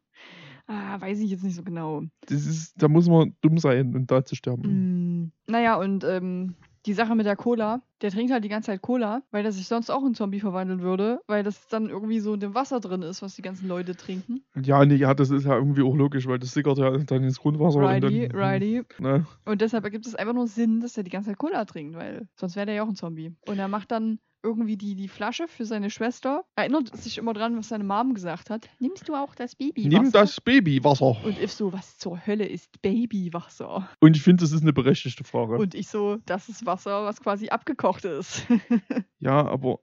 ah, 0.69 1.01
weiß 1.01 1.19
ich 1.19 1.31
jetzt 1.31 1.43
nicht 1.43 1.55
so 1.55 1.63
genau. 1.63 2.03
Das 2.27 2.45
ist, 2.45 2.81
da 2.81 2.87
muss 2.87 3.09
man 3.09 3.35
dumm 3.41 3.57
sein 3.57 3.95
und 3.95 4.09
da 4.09 4.23
zu 4.23 4.35
sterben. 4.35 5.23
Mm, 5.23 5.31
naja, 5.47 5.75
und 5.75 6.03
ähm, 6.03 6.55
die 6.85 6.93
Sache 6.93 7.15
mit 7.15 7.25
der 7.25 7.35
Cola, 7.35 7.81
der 8.01 8.11
trinkt 8.11 8.31
halt 8.31 8.43
die 8.43 8.49
ganze 8.49 8.67
Zeit 8.67 8.81
Cola, 8.81 9.21
weil 9.31 9.43
er 9.43 9.51
sich 9.51 9.67
sonst 9.67 9.89
auch 9.89 10.05
in 10.05 10.13
Zombie 10.13 10.39
verwandeln 10.39 10.81
würde, 10.81 11.19
weil 11.27 11.43
das 11.43 11.67
dann 11.67 11.89
irgendwie 11.89 12.19
so 12.19 12.33
in 12.33 12.39
dem 12.39 12.55
Wasser 12.55 12.79
drin 12.79 13.01
ist, 13.01 13.21
was 13.21 13.35
die 13.35 13.41
ganzen 13.41 13.67
Leute 13.67 13.95
trinken. 13.95 14.43
Ja, 14.55 14.85
nee, 14.85 14.95
ja, 14.95 15.13
das 15.13 15.29
ist 15.29 15.45
ja 15.45 15.55
irgendwie 15.55 15.81
auch 15.81 15.95
logisch, 15.95 16.27
weil 16.27 16.39
das 16.39 16.53
sickert 16.53 16.77
ja 16.77 16.97
dann 16.97 17.23
ins 17.23 17.39
Grundwasser. 17.39 17.79
Riley, 17.79 18.25
und 18.25 18.33
dann, 18.33 18.41
Riley. 18.41 18.83
Ne? 18.99 19.25
Und 19.45 19.61
deshalb 19.61 19.83
ergibt 19.83 20.05
es 20.05 20.15
einfach 20.15 20.33
nur 20.33 20.47
Sinn, 20.47 20.79
dass 20.79 20.95
er 20.95 21.03
die 21.03 21.11
ganze 21.11 21.31
Zeit 21.31 21.39
Cola 21.39 21.65
trinkt, 21.65 21.95
weil 21.95 22.27
sonst 22.35 22.55
wäre 22.55 22.67
der 22.67 22.75
ja 22.75 22.83
auch 22.83 22.89
ein 22.89 22.95
Zombie. 22.95 23.35
Und 23.45 23.59
er 23.59 23.67
macht 23.67 23.91
dann 23.91 24.19
irgendwie 24.43 24.77
die, 24.77 24.95
die 24.95 25.07
Flasche 25.07 25.47
für 25.47 25.65
seine 25.65 25.89
Schwester, 25.89 26.43
erinnert 26.55 26.95
sich 26.95 27.17
immer 27.17 27.33
dran, 27.33 27.57
was 27.57 27.69
seine 27.69 27.83
Mom 27.83 28.13
gesagt 28.13 28.49
hat. 28.49 28.69
Nimmst 28.79 29.07
du 29.09 29.15
auch 29.15 29.35
das 29.35 29.55
Baby? 29.55 29.87
Nimm 29.87 30.11
das 30.11 30.39
Babywasser. 30.41 31.23
Und 31.23 31.39
ich 31.39 31.53
so, 31.53 31.73
was 31.73 31.97
zur 31.97 32.25
Hölle 32.25 32.45
ist 32.45 32.81
Babywasser? 32.81 33.89
Und 33.99 34.15
ich 34.15 34.23
finde, 34.23 34.43
das 34.43 34.51
ist 34.51 34.61
eine 34.61 34.73
berechtigte 34.73 35.23
Frage. 35.23 35.57
Und 35.57 35.75
ich 35.75 35.87
so, 35.87 36.17
das 36.25 36.49
ist 36.49 36.65
Wasser, 36.65 37.03
was 37.03 37.21
quasi 37.21 37.49
abgekocht 37.49 38.05
ist. 38.05 38.45
ja, 39.19 39.45
aber, 39.45 39.79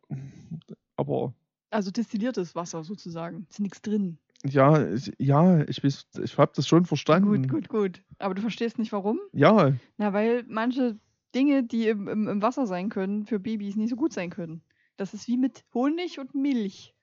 aber, 0.96 1.34
also 1.70 1.90
destilliertes 1.90 2.54
Wasser 2.54 2.84
sozusagen. 2.84 3.46
Ist 3.50 3.60
nichts 3.60 3.82
drin. 3.82 4.18
ja, 4.44 4.86
ich, 4.92 5.12
ja, 5.18 5.62
ich, 5.68 5.82
ich 5.84 6.38
habe 6.38 6.52
das 6.54 6.66
schon 6.66 6.86
verstanden. 6.86 7.48
Gut, 7.48 7.50
gut, 7.50 7.68
gut. 7.68 8.02
Aber 8.18 8.34
du 8.34 8.40
verstehst 8.40 8.78
nicht 8.78 8.92
warum? 8.92 9.18
Ja, 9.32 9.72
Na, 9.98 10.12
weil 10.12 10.44
manche 10.48 10.98
Dinge, 11.36 11.62
die 11.62 11.88
im, 11.88 12.08
im, 12.08 12.26
im 12.28 12.42
Wasser 12.42 12.66
sein 12.66 12.88
können, 12.88 13.26
für 13.26 13.38
Babys 13.38 13.76
nicht 13.76 13.90
so 13.90 13.96
gut 13.96 14.12
sein 14.12 14.30
können. 14.30 14.62
Das 14.96 15.14
ist 15.14 15.28
wie 15.28 15.36
mit 15.36 15.64
Honig 15.74 16.18
und 16.18 16.34
Milch. 16.34 16.94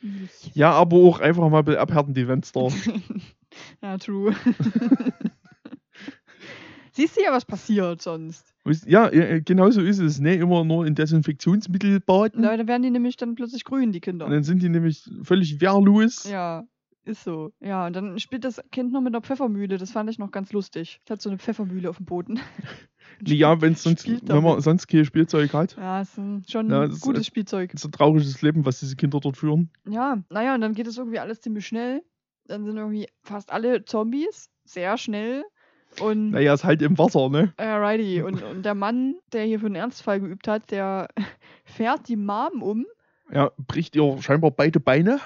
Milch. 0.00 0.50
ja, 0.54 0.72
aber 0.72 0.96
auch 0.96 1.20
einfach 1.20 1.48
mal 1.50 1.76
abhärten 1.76 2.14
die 2.14 2.24
Fenster. 2.24 2.68
ja, 3.82 3.98
true. 3.98 4.34
Siehst 6.92 7.16
du 7.16 7.22
ja, 7.22 7.32
was 7.32 7.44
passiert 7.44 8.00
sonst. 8.02 8.54
Ja, 8.86 9.12
ja, 9.12 9.40
genau 9.40 9.68
so 9.70 9.80
ist 9.80 9.98
es. 9.98 10.20
Ne? 10.20 10.36
Immer 10.36 10.64
nur 10.64 10.86
in 10.86 10.94
Desinfektionsmittel 10.94 12.00
baden. 12.00 12.42
Da, 12.42 12.56
da 12.56 12.66
werden 12.68 12.82
die 12.82 12.90
nämlich 12.90 13.16
dann 13.16 13.34
plötzlich 13.34 13.64
grün, 13.64 13.90
die 13.92 13.98
Und 13.98 14.02
Kinder. 14.02 14.28
dann 14.28 14.44
sind 14.44 14.62
die 14.62 14.68
nämlich 14.68 15.02
völlig 15.22 15.60
wehrlos. 15.60 16.24
Ja, 16.30 16.64
ist 17.04 17.24
so. 17.24 17.52
Ja, 17.60 17.86
und 17.86 17.94
dann 17.94 18.18
spielt 18.18 18.44
das 18.44 18.62
Kind 18.72 18.92
noch 18.92 19.00
mit 19.00 19.14
einer 19.14 19.22
Pfeffermühle. 19.22 19.78
Das 19.78 19.90
fand 19.92 20.08
ich 20.10 20.18
noch 20.18 20.30
ganz 20.30 20.52
lustig. 20.52 21.00
Es 21.04 21.10
hat 21.10 21.20
so 21.22 21.28
eine 21.30 21.38
Pfeffermühle 21.38 21.88
auf 21.90 21.96
dem 21.98 22.06
Boden. 22.06 22.40
Ja, 23.24 23.60
wenn's 23.60 23.82
sonst, 23.82 24.08
wenn 24.08 24.42
man 24.42 24.60
sonst 24.62 24.88
kein 24.88 25.04
Spielzeug 25.04 25.52
hat. 25.52 25.76
Ja, 25.76 26.00
ist 26.00 26.16
ein, 26.18 26.42
schon 26.48 26.70
Ja, 26.70 26.80
ein 26.80 26.88
das 26.88 26.96
ist- 26.96 27.02
gutes 27.02 27.26
Spielzeug. 27.26 27.70
Das 27.70 27.82
ist 27.82 27.88
ein 27.88 27.92
trauriges 27.92 28.40
Leben, 28.42 28.64
was 28.64 28.80
diese 28.80 28.96
Kinder 28.96 29.20
dort 29.20 29.36
führen. 29.36 29.70
Ja, 29.86 30.24
naja, 30.30 30.54
und 30.54 30.62
dann 30.62 30.72
geht 30.72 30.86
es 30.86 30.96
irgendwie 30.96 31.18
alles 31.18 31.40
ziemlich 31.40 31.66
schnell. 31.66 32.02
Dann 32.46 32.64
sind 32.64 32.76
irgendwie 32.76 33.06
fast 33.22 33.52
alle 33.52 33.84
Zombies 33.84 34.50
sehr 34.64 34.96
schnell. 34.96 35.44
Und 36.00 36.30
Naja, 36.30 36.54
ist 36.54 36.64
halt 36.64 36.82
im 36.82 36.98
Wasser, 36.98 37.28
ne? 37.28 37.52
äh, 37.58 37.68
righty. 37.68 38.22
Und, 38.22 38.42
und 38.42 38.62
der 38.64 38.74
Mann, 38.74 39.14
der 39.32 39.44
hier 39.44 39.60
für 39.60 39.66
den 39.68 39.76
Ernstfall 39.76 40.18
geübt 40.20 40.48
hat, 40.48 40.70
der 40.72 41.08
fährt 41.64 42.08
die 42.08 42.16
Mom 42.16 42.62
um 42.62 42.84
Ja, 43.30 43.52
bricht 43.58 43.94
ihr 43.94 44.16
scheinbar 44.22 44.50
beide 44.50 44.80
Beine. 44.80 45.20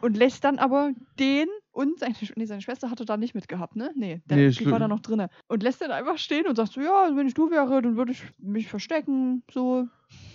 Und 0.00 0.16
lässt 0.16 0.44
dann 0.44 0.58
aber 0.58 0.92
den 1.18 1.46
und 1.72 1.98
seine, 2.00 2.14
nee, 2.36 2.46
seine 2.46 2.60
Schwester 2.60 2.90
hatte 2.90 3.04
da 3.04 3.16
nicht 3.16 3.34
mitgehabt, 3.34 3.76
ne? 3.76 3.90
Nee, 3.94 4.20
der, 4.26 4.36
Nee, 4.36 4.50
die 4.50 4.70
war 4.70 4.78
da 4.78 4.88
noch 4.88 5.00
drinne. 5.00 5.28
Und 5.48 5.62
lässt 5.62 5.80
den 5.80 5.90
einfach 5.90 6.18
stehen 6.18 6.46
und 6.46 6.56
sagt 6.56 6.72
so, 6.72 6.80
ja, 6.80 7.10
wenn 7.14 7.26
ich 7.26 7.34
du 7.34 7.50
wäre, 7.50 7.80
dann 7.82 7.96
würde 7.96 8.12
ich 8.12 8.22
mich 8.38 8.68
verstecken, 8.68 9.42
so. 9.52 9.86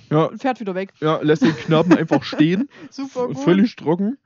Ja, 0.09 0.25
Und 0.25 0.41
fährt 0.41 0.59
wieder 0.59 0.75
weg. 0.75 0.93
ja 1.01 1.19
lässt 1.21 1.41
den 1.41 1.55
Knaben 1.55 1.93
einfach 1.97 2.23
stehen. 2.23 2.69
Super 2.89 3.27
gut. 3.27 3.39
Völlig 3.39 3.75
trocken. 3.75 4.17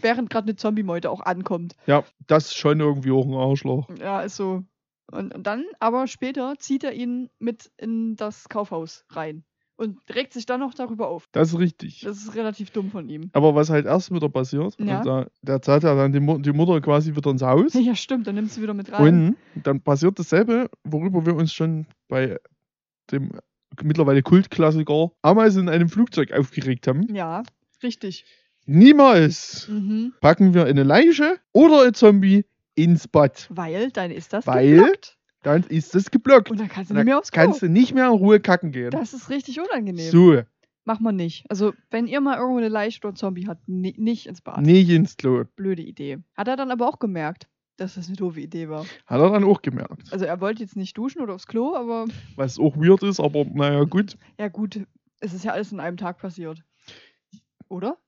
Während 0.00 0.30
gerade 0.30 0.46
eine 0.48 0.56
Zombie-Meute 0.56 1.10
auch 1.10 1.20
ankommt. 1.20 1.74
Ja, 1.86 2.04
das 2.26 2.46
ist 2.46 2.56
schon 2.56 2.78
irgendwie 2.80 3.10
auch 3.10 3.24
ein 3.24 3.34
Arschloch. 3.34 3.88
Ja, 4.00 4.20
ist 4.22 4.36
so. 4.36 4.62
Und, 5.10 5.34
und 5.34 5.46
dann, 5.46 5.64
aber 5.80 6.06
später 6.06 6.54
zieht 6.58 6.84
er 6.84 6.92
ihn 6.92 7.30
mit 7.38 7.70
in 7.78 8.14
das 8.16 8.48
Kaufhaus 8.48 9.04
rein. 9.10 9.44
Und 9.78 10.00
regt 10.12 10.32
sich 10.32 10.44
dann 10.44 10.58
noch 10.58 10.74
darüber 10.74 11.08
auf. 11.08 11.28
Das 11.30 11.50
ist 11.52 11.58
richtig. 11.60 12.00
Das 12.00 12.16
ist 12.18 12.34
relativ 12.34 12.70
dumm 12.70 12.90
von 12.90 13.08
ihm. 13.08 13.30
Aber 13.32 13.54
was 13.54 13.70
halt 13.70 13.86
erst 13.86 14.12
wieder 14.12 14.28
passiert, 14.28 14.74
Ja. 14.80 15.02
da, 15.04 15.26
da 15.42 15.62
zahlt 15.62 15.84
er 15.84 15.94
dann 15.94 16.12
die, 16.12 16.18
Mu 16.18 16.36
die 16.38 16.52
Mutter 16.52 16.80
quasi 16.80 17.14
wieder 17.14 17.30
ins 17.30 17.42
Haus. 17.42 17.72
Ja, 17.74 17.94
stimmt, 17.94 18.26
dann 18.26 18.34
nimmst 18.34 18.56
du 18.56 18.62
wieder 18.62 18.74
mit 18.74 18.90
rein. 18.92 19.36
Und 19.54 19.66
dann 19.66 19.80
passiert 19.80 20.18
dasselbe, 20.18 20.68
worüber 20.82 21.24
wir 21.24 21.36
uns 21.36 21.52
schon 21.52 21.86
bei 22.08 22.38
dem 23.12 23.30
mittlerweile 23.82 24.22
Kultklassiker 24.22 25.12
Ameisen 25.22 25.62
in 25.62 25.68
einem 25.68 25.88
Flugzeug 25.88 26.32
aufgeregt 26.32 26.88
haben. 26.88 27.14
Ja, 27.14 27.44
richtig. 27.82 28.24
Niemals 28.66 29.68
Mhm. 29.68 30.12
packen 30.20 30.54
wir 30.54 30.64
eine 30.66 30.82
Leiche 30.82 31.38
oder 31.52 31.84
ein 31.86 31.94
Zombie 31.94 32.44
ins 32.74 33.08
Bad. 33.08 33.46
Weil, 33.50 33.90
dann 33.92 34.10
ist 34.10 34.32
das 34.32 34.46
Weil- 34.46 34.76
geblockt. 34.76 35.17
Dann 35.42 35.62
ist 35.64 35.94
das 35.94 36.10
geblockt. 36.10 36.50
Und 36.50 36.58
dann 36.60 36.68
kannst 36.68 36.90
du 36.90 36.94
nicht 36.94 37.04
mehr 37.04 37.18
aufs 37.18 37.30
Klo. 37.30 37.42
kannst 37.44 37.62
du 37.62 37.68
nicht 37.68 37.94
mehr 37.94 38.06
in 38.06 38.12
Ruhe 38.12 38.40
kacken 38.40 38.72
gehen. 38.72 38.90
Das 38.90 39.14
ist 39.14 39.30
richtig 39.30 39.60
unangenehm. 39.60 40.10
So, 40.10 40.42
Mach 40.84 41.00
mal 41.00 41.12
nicht. 41.12 41.44
Also, 41.50 41.74
wenn 41.90 42.06
ihr 42.06 42.20
mal 42.22 42.38
irgendwo 42.38 42.56
eine 42.58 42.68
Leiche 42.70 42.98
oder 43.00 43.08
einen 43.08 43.16
Zombie 43.16 43.46
habt, 43.46 43.68
ni 43.68 43.94
nicht 43.98 44.26
ins 44.26 44.40
Bad. 44.40 44.62
nicht 44.62 44.88
ins 44.88 45.18
Klo. 45.18 45.44
Blöde 45.54 45.82
Idee. 45.82 46.18
Hat 46.34 46.48
er 46.48 46.56
dann 46.56 46.70
aber 46.70 46.88
auch 46.88 46.98
gemerkt, 46.98 47.46
dass 47.76 47.96
das 47.96 48.08
eine 48.08 48.16
doofe 48.16 48.40
Idee 48.40 48.70
war. 48.70 48.86
Hat 49.06 49.20
er 49.20 49.28
dann 49.30 49.44
auch 49.44 49.60
gemerkt. 49.60 50.10
Also, 50.10 50.24
er 50.24 50.40
wollte 50.40 50.62
jetzt 50.62 50.76
nicht 50.76 50.96
duschen 50.96 51.20
oder 51.20 51.34
aufs 51.34 51.46
Klo, 51.46 51.76
aber 51.76 52.06
Was 52.36 52.58
auch 52.58 52.74
weird 52.76 53.02
ist, 53.02 53.20
aber 53.20 53.44
naja, 53.44 53.84
gut. 53.84 54.16
ja, 54.38 54.48
gut. 54.48 54.80
Es 55.20 55.34
ist 55.34 55.44
ja 55.44 55.52
alles 55.52 55.72
in 55.72 55.80
einem 55.80 55.98
Tag 55.98 56.18
passiert. 56.18 56.62
Oder? 57.68 57.98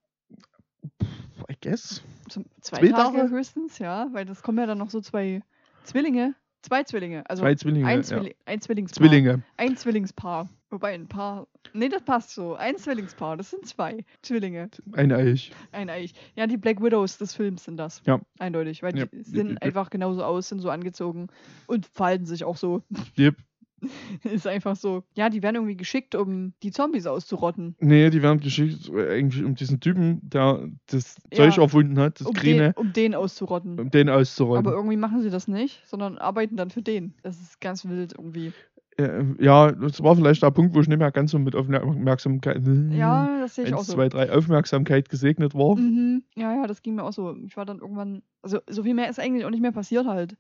I 1.51 1.55
guess. 1.63 2.03
Zum, 2.31 2.47
zwei, 2.63 2.79
Zwei 2.79 2.89
Tage, 2.89 3.19
Tage? 3.19 3.31
höchstens, 3.31 3.79
ja, 3.79 4.09
weil 4.13 4.25
das 4.25 4.43
kommen 4.43 4.59
ja 4.59 4.67
dann 4.67 4.79
noch 4.79 4.91
so 4.91 5.01
zwei 5.03 5.43
Zwillinge. 5.85 6.35
Zwei 6.63 6.85
Zwillinge. 6.85 7.29
Also 7.29 7.43
Zwei 7.43 7.55
Zwillinge. 7.55 7.87
ein, 7.87 7.99
ja. 7.99 8.03
Zwilling, 8.03 8.35
ein 8.45 8.61
Zwillingspaar. 8.61 9.09
Zwillinge. 9.09 9.43
Ein 9.57 9.77
Zwillingspaar. 9.77 10.49
Wobei 10.71 10.95
ein 10.95 11.09
Paar. 11.09 11.49
Nee, 11.73 11.89
das 11.89 12.03
passt 12.03 12.31
so. 12.31 12.55
Ein 12.55 12.77
Zwillingspaar. 12.77 13.37
Das 13.37 13.51
sind 13.51 13.67
zwei 13.67 14.05
Zwillinge. 14.23 14.71
Ein 14.93 15.11
Eich. 15.13 15.53
Ein 15.73 15.91
Eich. 15.91 16.13
Ja, 16.37 16.47
die 16.47 16.59
Black 16.59 16.81
Widows 16.83 17.19
des 17.19 17.35
Films 17.35 17.65
sind 17.65 17.77
das. 17.77 18.03
Ja. 18.07 18.21
Eindeutig. 18.39 18.83
Weil 18.83 18.97
Ja. 18.97 19.07
die 19.07 19.23
sehen 19.23 19.59
einfach 19.59 19.91
genauso 19.91 20.23
aus, 20.23 20.49
sind 20.49 20.61
so 20.61 20.71
angezogen 20.71 21.27
und 21.67 21.87
verhalten 21.87 22.25
sich 22.27 22.45
auch 22.45 22.57
so. 22.57 22.83
Yep. 23.19 23.37
Ist 24.25 24.47
einfach 24.47 24.77
so. 24.77 25.05
Ja, 25.15 25.29
die 25.31 25.43
werden 25.43 25.57
irgendwie 25.57 25.77
geschickt, 25.77 26.15
um 26.15 26.53
die 26.63 26.71
Zombies 26.71 27.07
auszurotten. 27.07 27.77
Nee, 27.81 28.11
die 28.11 28.23
werden 28.23 28.41
geschickt 28.41 28.91
eigentlich 28.95 29.45
um 29.45 29.55
diesen 29.55 29.81
Typen, 29.81 30.21
der 30.23 30.69
das 30.87 31.17
Ja. 31.33 31.49
Zeug 31.51 31.59
erfunden 31.59 31.99
hat, 31.99 32.21
das 32.21 32.27
Um 32.27 32.35
den, 32.35 32.43
Grüne, 32.43 32.73
um 32.77 32.93
den 32.93 33.15
auszurotten. 33.15 33.79
um 33.79 33.91
den 33.91 34.09
auszuräumen. 34.09 34.67
Aber 34.67 34.77
irgendwie 34.77 34.97
machen 34.97 35.23
sie 35.23 35.31
das 35.31 35.49
nicht, 35.49 35.83
sondern 35.87 36.19
arbeiten 36.19 36.57
dann 36.57 36.71
für 36.71 36.83
den. 36.83 37.15
Das 37.23 37.41
ist 37.41 37.61
ganz 37.61 37.85
wild 37.87 38.13
irgendwie. 38.13 38.53
Äh, 38.99 39.25
ja, 39.39 39.71
das 39.73 40.03
war 40.03 40.17
vielleicht 40.17 40.43
der 40.43 40.51
Punkt, 40.51 40.75
wo 40.75 40.81
ich 40.81 40.89
nicht 40.89 40.99
mehr 40.99 41.11
ganz 41.13 41.31
so 41.31 41.39
mit 41.39 41.55
Aufmerksamkeit, 41.55 42.61
Ja, 42.91 43.41
das 43.41 43.55
sehe 43.55 43.65
ich 43.65 43.73
auch 43.75 43.79
eins, 43.79 43.87
so. 43.87 43.95
zwei, 43.95 44.09
drei 44.09 44.31
Aufmerksamkeit 44.33 45.09
gesegnet 45.09 45.55
war. 45.55 45.77
Mhm. 45.77 46.25
Ja, 46.37 46.55
ja, 46.55 46.67
das 46.67 46.83
ging 46.83 46.97
mir 46.97 47.05
auch 47.05 47.13
so. 47.13 47.35
Ich 47.47 47.57
war 47.57 47.65
dann 47.65 47.79
irgendwann, 47.79 48.23
also 48.43 48.59
so 48.69 48.83
viel 48.83 48.95
mehr 48.95 49.09
ist 49.09 49.21
eigentlich 49.21 49.45
auch 49.45 49.51
nicht 49.51 49.63
mehr 49.63 49.73
passiert 49.73 50.07
halt. 50.07 50.37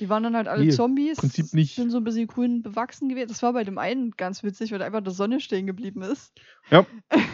Die 0.00 0.08
waren 0.08 0.22
dann 0.22 0.36
halt 0.36 0.48
alle 0.48 0.64
Nee, 0.64 0.70
Zombies. 0.70 1.18
Prinzip 1.18 1.52
nicht. 1.54 1.76
Sind 1.76 1.90
so 1.90 1.98
ein 1.98 2.04
bisschen 2.04 2.26
grün 2.26 2.62
bewachsen 2.62 3.08
gewesen. 3.08 3.28
Das 3.28 3.42
war 3.42 3.52
bei 3.52 3.64
dem 3.64 3.78
einen 3.78 4.12
ganz 4.12 4.42
witzig, 4.42 4.72
weil 4.72 4.80
er 4.80 4.86
einfach 4.86 4.98
in 4.98 5.04
der 5.04 5.12
Sonne 5.12 5.40
stehen 5.40 5.66
geblieben 5.66 6.02
ist. 6.02 6.32
Ja. 6.70 6.86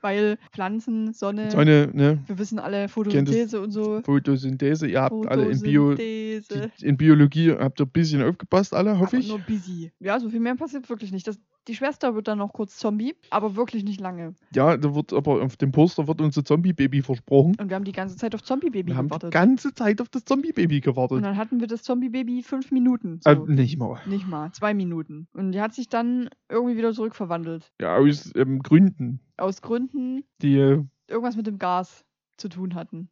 weil 0.00 0.38
Pflanzen, 0.52 1.12
Sonne, 1.12 1.50
So 1.50 1.58
eine 1.58 1.88
ne, 1.92 2.18
wir 2.26 2.38
wissen 2.38 2.58
alle 2.58 2.88
Photosynthese 2.88 3.60
und 3.60 3.70
so. 3.70 4.00
Photosynthese, 4.02 4.86
ihr 4.86 5.02
habt 5.02 5.26
alle 5.26 5.50
in, 5.50 5.60
Bio, 5.60 5.90
Photosynthese. 5.90 6.70
die, 6.78 6.86
in 6.86 6.96
Biologie, 6.96 7.52
habt 7.52 7.80
ihr 7.80 7.86
ein 7.86 7.90
bisschen 7.90 8.22
aufgepasst, 8.22 8.74
alle, 8.74 8.98
hoffe 8.98 9.16
ich. 9.16 9.28
nur 9.28 9.38
busy. 9.38 9.92
Ja, 10.00 10.18
so 10.20 10.28
viel 10.28 10.40
mehr 10.40 10.56
passiert 10.56 10.88
wirklich 10.88 11.12
nicht. 11.12 11.26
Das, 11.26 11.38
die 11.68 11.74
Schwester 11.76 12.14
wird 12.14 12.28
dann 12.28 12.38
noch 12.38 12.52
kurz 12.52 12.76
Zombie, 12.76 13.14
aber 13.30 13.54
wirklich 13.56 13.84
nicht 13.84 14.00
lange. 14.00 14.34
Ja, 14.54 14.76
da 14.76 14.94
wird 14.94 15.12
aber 15.12 15.42
auf 15.42 15.56
dem 15.56 15.70
Poster 15.72 16.08
wird 16.08 16.20
unser 16.20 16.44
Zombie-Baby 16.44 17.02
versprochen. 17.02 17.54
Und 17.60 17.68
wir 17.68 17.76
haben 17.76 17.84
die 17.84 17.92
ganze 17.92 18.16
Zeit 18.16 18.34
auf 18.34 18.42
Zombie-Baby 18.42 18.88
Wir 18.90 18.96
haben 18.96 19.06
die 19.06 19.10
gewartet. 19.10 19.30
ganze 19.32 19.72
Zeit 19.74 20.00
auf 20.00 20.08
das 20.08 20.24
Zombie-Baby 20.24 20.76
Und 20.76 20.82
gewartet. 20.82 21.24
dann 21.24 21.36
hatten 21.36 21.60
wir 21.60 21.66
das 21.68 21.82
Zombie-Baby 21.82 22.42
fünf 22.42 22.70
Minuten. 22.72 23.20
So. 23.22 23.30
Äh, 23.30 23.38
nicht 23.46 23.78
mal. 23.78 24.00
Nicht 24.06 24.26
mal, 24.26 24.50
zwei 24.52 24.74
Minuten. 24.74 25.28
Und 25.34 25.52
die 25.52 25.60
hat 25.60 25.74
sich 25.74 25.88
dann 25.88 26.28
irgendwie 26.48 26.76
wieder 26.76 26.92
zurückverwandelt. 26.92 27.72
Ja, 27.80 27.96
aus 27.96 28.32
ähm, 28.34 28.60
Gründen, 28.62 29.20
Aus 29.36 29.62
Gründen, 29.62 30.24
die 30.40 30.56
äh, 30.58 30.82
irgendwas 31.08 31.36
mit 31.36 31.46
dem 31.46 31.58
Gas 31.58 32.04
zu 32.36 32.48
tun 32.48 32.74
hatten. 32.74 33.08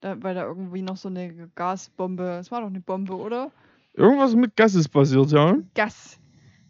Da, 0.00 0.22
weil 0.22 0.36
da 0.36 0.44
irgendwie 0.44 0.82
noch 0.82 0.96
so 0.96 1.08
eine 1.08 1.48
Gasbombe. 1.56 2.38
Es 2.40 2.50
war 2.52 2.60
doch 2.60 2.68
eine 2.68 2.80
Bombe, 2.80 3.16
oder? 3.16 3.50
Irgendwas 3.94 4.36
mit 4.36 4.54
Gas 4.54 4.76
ist 4.76 4.88
passiert, 4.90 5.32
ja. 5.32 5.56
Gas. 5.74 6.20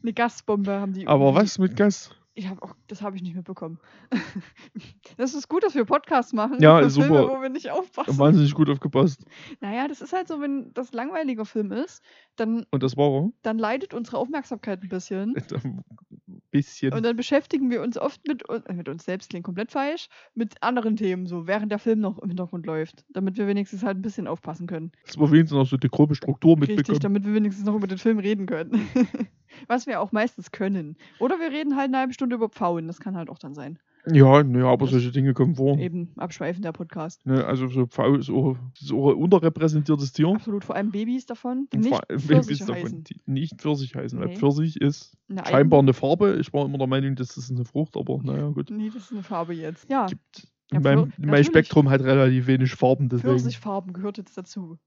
Eine 0.03 0.13
Gasbombe 0.13 0.81
haben 0.81 0.93
die. 0.93 1.07
Aber 1.07 1.35
was 1.35 1.59
mit 1.59 1.77
Gas? 1.77 2.15
Ich 2.35 2.47
habe 2.47 2.63
auch, 2.63 2.73
das 2.87 3.03
habe 3.03 3.17
ich 3.17 3.23
nicht 3.23 3.35
mitbekommen. 3.35 3.81
das 5.17 5.35
ist 5.35 5.49
gut, 5.49 5.65
dass 5.65 5.75
wir 5.75 5.85
Podcasts 5.85 6.33
machen. 6.33 6.59
Ja, 6.61 6.79
ist 6.79 6.95
Filme, 6.97 7.19
super. 7.19 7.37
wo 7.37 7.43
wir 7.43 7.49
nicht 7.49 7.71
aufpassen. 7.71 8.17
Wahnsinnig 8.17 8.55
gut 8.55 8.71
aufgepasst. 8.71 9.25
Naja, 9.61 9.89
das 9.89 10.01
ist 10.01 10.13
halt 10.13 10.29
so, 10.29 10.41
wenn 10.41 10.73
das 10.73 10.93
langweiliger 10.93 11.45
Film 11.45 11.73
ist, 11.73 12.01
dann, 12.37 12.65
Und 12.71 12.85
das 12.85 12.97
war 12.97 13.11
er. 13.11 13.31
dann 13.43 13.59
leidet 13.59 13.93
unsere 13.93 14.19
Aufmerksamkeit 14.19 14.81
ein 14.85 14.89
bisschen. 14.89 15.35
Bisschen. 16.51 16.95
Und 16.95 17.05
dann 17.05 17.17
beschäftigen 17.17 17.71
wir 17.71 17.83
uns 17.83 17.99
oft 17.99 18.27
mit, 18.27 18.43
äh, 18.49 18.73
mit 18.73 18.89
uns 18.89 19.05
selbst, 19.05 19.31
klingt 19.31 19.45
komplett 19.45 19.71
falsch, 19.71 20.09
mit 20.35 20.63
anderen 20.63 20.97
Themen, 20.97 21.27
so 21.27 21.47
während 21.47 21.71
der 21.71 21.79
Film 21.79 22.01
noch 22.01 22.19
im 22.19 22.29
Hintergrund 22.29 22.65
läuft. 22.65 23.05
Damit 23.11 23.37
wir 23.37 23.47
wenigstens 23.47 23.83
halt 23.83 23.99
ein 23.99 24.03
bisschen 24.03 24.27
aufpassen 24.27 24.67
können. 24.67 24.93
dass 25.05 25.19
wir 25.19 25.31
wenigstens 25.31 25.59
noch 25.59 25.67
so 25.67 25.77
die 25.77 25.89
grobe 25.89 26.15
Struktur 26.15 26.57
Richtig, 26.57 26.79
mitbekommen. 26.79 27.01
damit 27.01 27.25
wir 27.27 27.35
wenigstens 27.35 27.67
noch 27.67 27.75
über 27.75 27.87
den 27.87 27.99
Film 27.99 28.19
reden 28.19 28.47
können. 28.47 28.89
Was 29.67 29.87
wir 29.87 30.01
auch 30.01 30.13
meistens 30.13 30.51
können. 30.51 30.97
Oder 31.19 31.39
wir 31.39 31.51
reden 31.51 31.77
halt 31.77 31.89
eine 31.89 31.99
halbe 31.99 32.13
Stunde 32.15 32.37
über 32.37 32.49
Pfauen, 32.49 32.87
das 32.87 33.01
kann 33.01 33.17
halt 33.17 33.29
auch 33.29 33.39
dann 33.39 33.55
sein. 33.55 33.79
Ja, 34.07 34.43
naja, 34.43 34.67
aber 34.67 34.87
solche 34.87 35.11
Dinge 35.11 35.35
kommen 35.35 35.57
vor. 35.57 35.77
Eben, 35.79 36.13
abschweifen 36.17 36.63
der 36.63 36.73
Podcast. 36.73 37.27
Ne, 37.27 37.45
also 37.45 37.69
so 37.69 37.87
Pfau 37.87 38.15
ist 38.15 38.31
auch, 38.31 38.57
ist 38.81 38.93
auch 38.93 39.11
ein 39.11 39.17
unterrepräsentiertes 39.17 40.13
Tier. 40.13 40.29
Absolut, 40.29 40.65
vor 40.65 40.77
allem 40.77 40.91
Babys 40.91 41.27
davon, 41.27 41.69
die 41.73 41.79
nicht 41.79 42.03
Pfirsiche 42.07 42.65
Babys 42.67 42.85
heißen. 42.85 43.05
die 43.05 43.21
nicht 43.27 43.61
Pfirsich 43.61 43.95
heißen. 43.95 44.19
Weil 44.19 44.29
Nee. 44.29 44.37
Pfirsich 44.37 44.81
ist 44.81 45.17
Eine 45.29 45.45
scheinbar 45.47 45.81
eine 45.81 45.93
Farbe. 45.93 46.39
Ich 46.41 46.53
war 46.53 46.65
immer 46.65 46.79
der 46.79 46.87
Meinung, 46.87 47.17
das 47.17 47.37
ist 47.37 47.51
eine 47.51 47.65
Frucht, 47.65 47.97
aber 47.97 48.19
naja, 48.23 48.49
gut. 48.49 48.71
Nee, 48.71 48.91
das 48.93 49.05
ist 49.05 49.13
eine 49.13 49.23
Farbe 49.23 49.53
jetzt. 49.55 49.89
Ja, 49.91 50.07
Gibt 50.07 50.49
Ja, 50.71 50.79
in 50.79 50.83
meinem, 50.83 50.99
Pfir- 51.01 51.03
in 51.05 51.11
meinem 51.23 51.31
natürlich. 51.31 51.47
Spektrum 51.49 51.91
hat 51.91 52.01
relativ 52.03 52.47
wenig 52.47 52.73
Farben, 52.75 53.09
deswegen. 53.09 53.29
Pfirsichfarben 53.35 53.93
gehört 53.93 54.17
jetzt 54.19 54.37
dazu. 54.39 54.79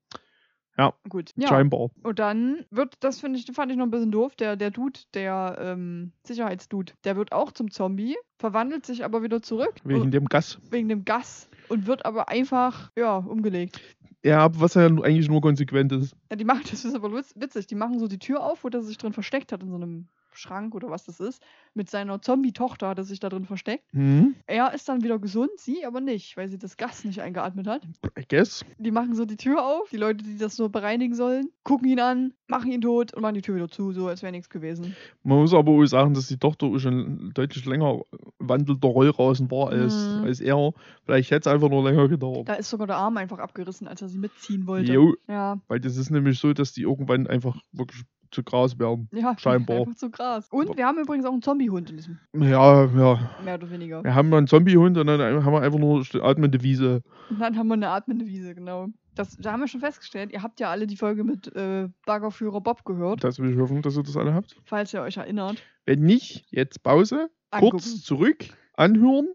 Ja. 0.77 0.93
Gut. 1.09 1.31
Ja. 1.35 1.47
Scheinbar. 1.49 1.89
Und 2.03 2.19
dann 2.19 2.65
wird, 2.71 2.95
das 3.01 3.19
finde 3.19 3.37
ich, 3.39 3.45
fand 3.53 3.71
ich 3.71 3.77
noch 3.77 3.85
ein 3.85 3.91
bisschen 3.91 4.11
doof, 4.11 4.35
der, 4.35 4.55
der 4.55 4.71
Dude, 4.71 4.99
der 5.13 5.57
ähm, 5.59 6.11
Sicherheitsdude, 6.25 6.93
der 7.03 7.15
wird 7.17 7.31
auch 7.33 7.51
zum 7.51 7.69
Zombie, 7.71 8.15
verwandelt 8.39 8.85
sich 8.85 9.03
aber 9.03 9.21
wieder 9.21 9.41
zurück. 9.41 9.73
Wegen 9.83 10.01
und- 10.01 10.11
dem 10.11 10.25
Gas. 10.25 10.59
wegen 10.69 10.87
dem 10.89 11.03
Gas 11.05 11.49
und 11.69 11.87
wird 11.87 12.05
aber 12.05 12.29
einfach, 12.29 12.91
ja, 12.97 13.17
umgelegt. 13.17 13.81
Ja, 14.23 14.39
aber 14.39 14.61
was 14.61 14.75
ja 14.75 14.85
eigentlich 14.85 15.27
nur 15.29 15.41
konsequent 15.41 15.91
ist. 15.91 16.15
Ja, 16.29 16.35
die 16.37 16.45
machen, 16.45 16.61
das 16.71 16.85
ist 16.85 16.95
aber 16.95 17.09
witz- 17.09 17.33
witzig, 17.35 17.67
die 17.67 17.75
machen 17.75 17.99
so 17.99 18.07
die 18.07 18.19
Tür 18.19 18.41
auf, 18.43 18.63
wo 18.63 18.69
der 18.69 18.81
sich 18.81 18.97
drin 18.97 19.13
versteckt 19.13 19.51
hat, 19.51 19.61
in 19.63 19.69
so 19.69 19.75
einem 19.75 20.07
Schrank 20.37 20.73
oder 20.75 20.89
was 20.89 21.03
das 21.05 21.19
ist, 21.19 21.41
mit 21.73 21.89
seiner 21.89 22.21
Zombie-Tochter 22.21 22.89
hat 22.89 22.97
er 22.97 23.03
sich 23.03 23.19
da 23.19 23.29
drin 23.29 23.45
versteckt. 23.45 23.85
Hm, 23.93 24.35
Er 24.47 24.73
ist 24.73 24.87
dann 24.89 25.03
wieder 25.03 25.19
gesund, 25.19 25.51
sie 25.57 25.85
aber 25.85 26.01
nicht, 26.01 26.37
weil 26.37 26.49
sie 26.49 26.57
das 26.57 26.77
Gas 26.77 27.03
nicht 27.05 27.21
eingeatmet 27.21 27.67
hat. 27.67 27.83
I 28.17 28.23
guess. 28.27 28.65
Die 28.77 28.91
machen 28.91 29.15
so 29.15 29.25
die 29.25 29.37
Tür 29.37 29.65
auf, 29.65 29.89
die 29.89 29.97
Leute, 29.97 30.23
die 30.23 30.37
das 30.37 30.57
nur 30.57 30.69
bereinigen 30.69 31.15
sollen, 31.15 31.49
gucken 31.63 31.87
ihn 31.89 31.99
an, 31.99 32.33
machen 32.47 32.71
ihn 32.71 32.81
tot 32.81 33.13
und 33.13 33.21
machen 33.21 33.35
die 33.35 33.41
Tür 33.41 33.55
wieder 33.55 33.69
zu, 33.69 33.91
so 33.91 34.07
als 34.07 34.21
wäre 34.21 34.31
nichts 34.31 34.49
gewesen. 34.49 34.95
Man 35.23 35.37
muss 35.39 35.53
aber 35.53 35.71
auch 35.71 35.85
sagen, 35.85 36.13
dass 36.13 36.27
die 36.27 36.37
Tochter 36.37 36.77
schon 36.79 37.31
deutlich 37.33 37.65
länger 37.65 38.01
wandelnder 38.39 38.87
Rollrasen 38.87 39.49
war 39.51 39.69
als, 39.69 40.09
Mhm. 40.09 40.23
als 40.23 40.39
er. 40.39 40.73
Vielleicht 41.05 41.31
hätte 41.31 41.49
es 41.49 41.53
einfach 41.53 41.69
nur 41.69 41.83
länger 41.83 42.07
gedauert. 42.07 42.47
Da 42.49 42.53
ist 42.55 42.69
sogar 42.69 42.87
der 42.87 42.97
Arm 42.97 43.17
einfach 43.17 43.39
abgerissen, 43.39 43.87
als 43.87 44.01
er 44.01 44.09
sie 44.09 44.17
mitziehen 44.17 44.67
wollte. 44.67 44.91
Jo, 44.93 45.13
Ja, 45.27 45.59
weil 45.67 45.79
das 45.79 45.97
ist 45.97 46.09
nämlich 46.09 46.39
so, 46.39 46.53
dass 46.53 46.73
die 46.73 46.81
irgendwann 46.81 47.27
einfach 47.27 47.57
wirklich 47.71 48.03
zu 48.31 48.43
Gras 48.43 48.79
werden. 48.79 49.09
ja, 49.13 49.35
Scheinbar. 49.39 49.79
einfach 49.81 49.95
zu 49.95 50.09
krass. 50.09 50.47
Und 50.51 50.75
wir 50.77 50.85
haben 50.85 50.97
übrigens 50.99 51.25
auch 51.25 51.31
einen 51.33 51.41
Zombiehund 51.41 51.89
in 51.91 51.97
diesem, 51.97 52.19
Ja, 52.33 52.85
ja. 52.85 53.29
mehr 53.43 53.55
oder 53.55 53.69
weniger. 53.69 54.03
Wir 54.03 54.15
haben 54.15 54.33
einen 54.33 54.47
Zombiehund 54.47 54.97
und 54.97 55.07
dann 55.07 55.19
haben 55.43 55.53
wir 55.53 55.61
einfach 55.61 55.79
nur 55.79 56.03
eine 56.13 56.23
atmende 56.23 56.63
Wiese. 56.63 57.03
Und 57.29 57.39
dann 57.39 57.57
haben 57.57 57.67
wir 57.67 57.73
eine 57.75 57.89
atmende 57.89 58.25
Wiese, 58.25 58.55
genau. 58.55 58.87
Das, 59.15 59.35
da 59.37 59.51
haben 59.51 59.59
wir 59.59 59.67
schon 59.67 59.81
festgestellt, 59.81 60.31
ihr 60.31 60.41
habt 60.41 60.59
ja 60.61 60.69
alle 60.71 60.87
die 60.87 60.95
Folge 60.95 61.25
mit 61.25 61.53
äh, 61.55 61.89
Baggerführer 62.05 62.61
Bob 62.61 62.85
gehört, 62.85 63.23
Das 63.25 63.39
will 63.39 63.51
ich 63.51 63.59
hoffen, 63.59 63.81
dass 63.81 63.97
ihr 63.97 64.03
das 64.03 64.15
alle 64.15 64.33
habt. 64.33 64.55
falls 64.63 64.93
ihr 64.93 65.01
euch 65.01 65.17
erinnert. 65.17 65.61
Wenn 65.85 65.99
nicht, 65.99 66.45
jetzt 66.49 66.81
Pause, 66.81 67.29
Angucken. 67.49 67.71
kurz 67.71 68.01
zurück, 68.03 68.45
anhören. 68.73 69.27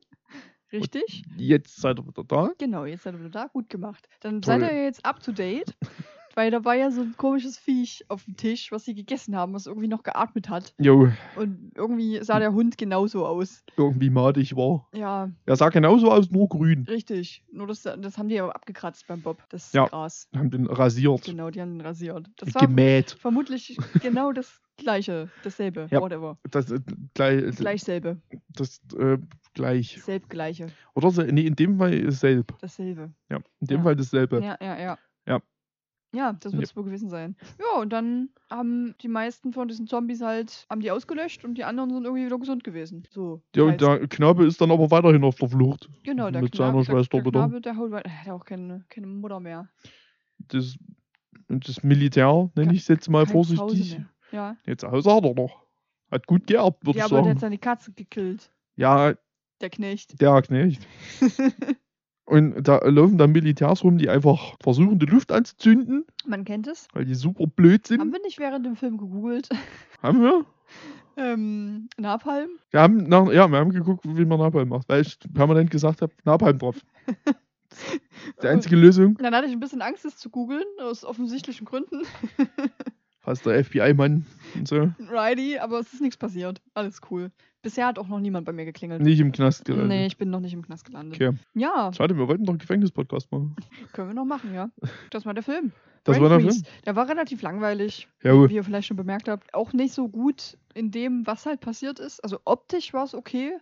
Richtig? 0.73 1.25
Jetzt 1.37 1.77
seid 1.81 1.99
ihr 2.01 2.07
wieder 2.07 2.25
da. 2.25 2.51
Genau, 2.59 2.87
jetzt 2.87 3.03
seid 3.05 3.15
ihr 3.15 3.21
wieder 3.21 3.29
da, 3.31 3.47
gut 3.47 3.69
gemacht. 3.69 4.09
Dann 4.21 4.41
Toll. 4.43 4.61
seid 4.61 4.73
ihr 4.73 4.85
jetzt 4.85 5.05
up 5.05 5.23
to 5.23 5.31
date, 5.33 5.75
weil 6.37 6.51
da 6.53 6.65
war 6.65 6.75
ja 6.75 6.91
so 6.91 7.01
ein 7.01 7.15
komisches 7.17 7.57
Viech 7.59 8.05
auf 8.09 8.25
dem 8.25 8.37
Tisch, 8.37 8.71
was 8.71 8.85
sie 8.85 8.95
gegessen 8.95 9.35
haben, 9.35 9.55
was 9.55 9.67
irgendwie 9.67 9.89
noch 9.89 10.03
geatmet 10.03 10.49
hat. 10.49 10.75
Jo, 10.79 11.09
Und 11.35 11.73
irgendwie 11.75 12.23
sah 12.23 12.39
der 12.39 12.53
Hund 12.53 12.79
genauso 12.79 13.27
aus. 13.27 13.65
irgendwie 13.77 14.11
madig 14.11 14.55
war. 14.55 14.87
Ja, 14.95 15.31
Er 15.47 15.57
sah 15.57 15.71
genauso 15.71 16.13
aus, 16.13 16.31
nur 16.31 16.49
grün. 16.49 16.85
richtig. 16.89 17.43
Nur 17.51 17.67
das, 17.67 17.83
das 17.83 18.19
haben 18.19 18.29
die 18.29 18.37
ja 18.37 18.49
abgekratzt 18.49 19.07
beim 19.09 19.23
Bob, 19.23 19.43
das 19.49 19.73
Ja. 19.73 19.87
Gras. 19.87 20.29
Haben 20.37 20.51
den 20.51 20.67
rasiert. 20.67 21.25
Genau, 21.25 21.51
die 21.51 21.61
haben 21.61 21.75
ihn 21.75 21.81
rasiert. 21.81 22.29
Das 22.37 22.55
war 22.55 22.67
Gemäht. 22.67 23.13
vermutlich 23.19 23.77
genau 24.01 24.33
das 24.33 24.61
gleiche, 24.77 25.31
dasselbe, 25.43 25.87
Ja. 25.91 26.01
whatever. 26.03 26.39
Das, 26.51 26.71
äh, 26.71 26.81
gleich, 27.15 27.57
Gleich 27.57 27.83
selbe, 27.83 28.21
das 28.51 28.79
äh, 28.99 29.17
gleich. 29.55 29.99
selb 30.03 30.29
gleiche, 30.29 30.67
Oder 30.95 31.11
se- 31.11 31.25
nee, 31.33 31.47
in 31.47 31.57
dem 31.57 31.79
Fall 31.79 32.13
selb. 32.13 32.55
dasselbe. 32.61 33.11
Ja, 33.31 33.39
in 33.61 33.67
dem 33.69 33.79
Ja. 33.79 33.83
Fall 33.85 33.97
dasselbe. 33.97 34.43
Ja, 34.45 34.59
ja, 34.61 34.79
ja. 34.79 34.99
Ja. 35.27 35.41
Ja, 36.17 36.33
das 36.33 36.53
wird 36.53 36.63
Ja. 36.63 36.65
es 36.65 36.77
wohl 36.77 36.85
gewesen 36.85 37.11
sein. 37.11 37.37
Ja, 37.61 37.81
und 37.81 37.93
dann 37.93 38.31
haben 38.51 38.95
die 39.03 39.09
meisten 39.09 39.53
von 39.53 39.69
diesen 39.69 39.87
Zombies 39.87 40.23
halt, 40.23 40.67
haben 40.71 40.81
die 40.81 40.91
ausgelöscht 40.91 41.45
und 41.45 41.55
die 41.59 41.65
anderen 41.65 41.91
sind 41.91 42.05
irgendwie 42.05 42.25
wieder 42.27 42.39
gesund 42.39 42.65
gewesen. 42.65 43.07
So. 43.11 43.43
Ja, 43.55 43.65
und 43.65 43.81
der 43.81 44.07
Knabe 44.09 44.47
ist 44.47 44.61
dann 44.61 44.71
aber 44.71 44.91
weiterhin 44.91 45.23
auf 45.25 45.37
der 45.37 45.49
Flucht. 45.49 45.89
genau, 46.05 46.31
der 46.31 46.43
mit 46.43 46.53
Knabe, 46.53 46.73
seiner 46.73 46.85
der, 46.85 46.93
Schwester 46.93 47.21
der. 47.23 47.31
Knabe, 47.33 47.61
der 47.61 47.77
haut 47.77 47.91
weiter. 47.91 48.09
Er 48.09 48.25
hat 48.25 48.29
auch 48.31 48.45
keine, 48.45 48.85
keine 48.89 49.07
Mutter 49.07 49.41
mehr. 49.41 49.69
Das, 50.39 50.79
und 51.49 51.69
das 51.69 51.83
Militär, 51.83 52.51
nenne 52.57 52.73
ich 52.73 52.81
es 52.81 52.89
jetzt 52.89 53.09
mal 53.11 53.27
vorsichtig. 53.27 54.01
Ja. 54.33 54.57
Jetzt 54.67 54.85
Hause 54.85 55.13
hat 55.15 55.25
er 55.25 55.35
noch. 55.35 55.63
Hat 56.11 56.27
gut 56.27 56.47
geerbt, 56.47 56.85
würde 56.87 56.99
ja, 56.99 57.07
ich 57.07 57.13
aber 57.13 57.23
der 57.23 57.31
hat 57.33 57.39
sagen. 57.39 57.41
seine 57.41 57.59
Katze 57.59 57.93
gekillt. 57.93 58.51
Ja, 58.77 59.15
Der 59.61 59.71
Knecht. 59.71 60.21
der 60.21 60.41
Knecht. 60.43 60.87
Und 62.27 62.63
da 62.67 62.79
laufen 62.85 63.19
dann 63.19 63.31
Militärs 63.33 63.85
rum, 63.85 63.99
die 63.99 64.09
einfach 64.09 64.57
versuchen, 64.61 64.99
die 64.99 65.07
Luft 65.07 65.31
anzuzünden, 65.33 66.05
Man 66.27 66.45
kennt 66.45 66.67
es. 66.67 66.89
weil 66.93 67.05
die 67.05 67.15
super 67.15 67.47
blöd 67.47 67.87
sind. 67.87 68.01
Haben 68.01 68.13
wir 68.13 68.21
nicht 68.23 68.39
während 68.41 68.67
dem 68.67 68.75
Film 68.77 68.99
gegoogelt? 68.99 69.49
Haben 70.03 70.21
wir? 70.23 70.45
ähm, 71.17 71.89
Napalm? 71.97 72.49
Wir 72.71 72.81
haben, 72.81 73.05
nach, 73.05 73.31
ja, 73.33 73.47
wir 73.49 73.59
haben 73.59 73.71
geguckt, 73.71 74.05
wie 74.05 74.25
man 74.25 74.41
Napalm 74.41 74.69
macht, 74.69 74.89
weil 74.89 75.03
ich 75.03 75.19
permanent 75.33 75.71
gesagt 75.71 76.03
habe, 76.03 76.13
Napalm 76.25 76.59
drauf. 76.59 76.77
Die 78.43 78.47
einzige 78.49 78.75
Lösung, 78.77 79.17
Dann 79.19 79.35
hatte 79.35 79.47
ich 79.47 79.53
ein 79.53 79.61
bisschen 79.61 79.83
Angst, 79.83 80.05
es 80.05 80.17
zu 80.17 80.31
googeln, 80.31 80.65
aus 80.81 81.05
offensichtlichen 81.05 81.65
Gründen. 81.67 82.03
fast 83.21 83.45
der 83.47 83.63
FBI-Mann 83.65 84.25
und 84.55 84.67
so. 84.69 84.91
Riley, 85.11 85.59
aber 85.59 85.79
es 85.81 85.93
ist 85.93 86.01
nichts 86.01 86.17
passiert. 86.17 86.61
Alles 86.75 87.01
cool. 87.11 87.31
Bisher 87.67 87.89
hat 87.89 87.99
auch 87.99 88.07
noch 88.07 88.21
niemand 88.21 88.47
bei 88.47 88.53
mir 88.53 88.65
geklingelt. 88.65 89.03
Nicht 89.03 89.19
im 89.19 89.33
Knast 89.33 89.65
gelandet. 89.65 89.89
Nee, 89.89 90.07
ich 90.07 90.17
bin 90.17 90.31
noch 90.31 90.39
nicht 90.39 90.53
im 90.53 90.63
Knast 90.63 90.85
gelandet. 90.85 91.21
Okay. 91.21 91.37
Ja, 91.53 91.91
Schade, 91.93 92.17
wir 92.17 92.29
wollten 92.29 92.45
doch 92.45 92.53
einen 92.53 92.61
Gefängnispodcast 92.61 93.33
machen. 93.33 93.57
können 93.93 94.11
wir 94.11 94.15
noch 94.15 94.25
machen, 94.25 94.55
ja. 94.55 94.71
Das 95.11 95.27
war 95.27 95.35
der 95.35 95.43
Film. 95.43 95.73
Das 96.05 96.17
Brain 96.17 96.31
war 96.31 96.39
der. 96.39 96.49
Film? 96.49 96.63
Der 96.85 96.95
war 96.95 97.09
relativ 97.09 97.43
langweilig, 97.43 98.07
Ja, 98.23 98.49
wie 98.49 98.55
ihr 98.55 98.63
vielleicht 98.63 98.87
schon 98.87 98.97
bemerkt 98.97 99.29
habt. 99.29 99.53
Auch 99.53 99.73
nicht 99.73 99.95
so 99.95 100.07
gut 100.07 100.57
in 100.75 100.93
dem, 100.93 101.27
was 101.27 101.45
halt 101.45 101.59
passiert 101.59 101.99
ist. 101.99 102.23
Also 102.23 102.39
optisch 102.45 102.95
war 102.95 103.03
es 103.03 103.17
okay. 103.17 103.55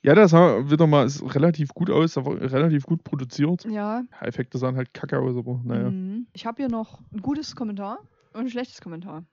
Ja, 0.00 0.14
das 0.14 0.30
sah 0.30 0.70
wieder 0.70 0.86
mal 0.86 1.06
ist 1.06 1.34
relativ 1.34 1.74
gut 1.74 1.90
aus, 1.90 2.16
relativ 2.18 2.86
gut 2.86 3.02
produziert. 3.02 3.64
Ja. 3.64 4.04
Ja, 4.20 4.26
Effekte 4.28 4.58
sahen 4.58 4.76
halt 4.76 4.94
kacke 4.94 5.18
aus, 5.18 5.36
aber 5.36 5.60
naja. 5.64 5.90
Mhm. 5.90 6.28
Ich 6.34 6.46
habe 6.46 6.62
hier 6.62 6.70
noch 6.70 7.00
ein 7.12 7.20
gutes 7.20 7.56
Kommentar 7.56 7.98
und 8.32 8.42
ein 8.42 8.48
schlechtes 8.48 8.80
Kommentar. 8.80 9.24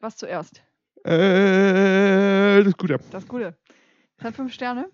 Was 0.00 0.18
zuerst? 0.18 0.62
Äh, 1.08 2.58
das 2.58 2.66
ist 2.68 2.78
gut, 2.78 2.90
ja. 2.90 2.98
Das 3.10 3.26
Gute. 3.26 3.56
Es 4.18 4.24
hat 4.24 4.34
fünf 4.34 4.52
Sterne. 4.52 4.90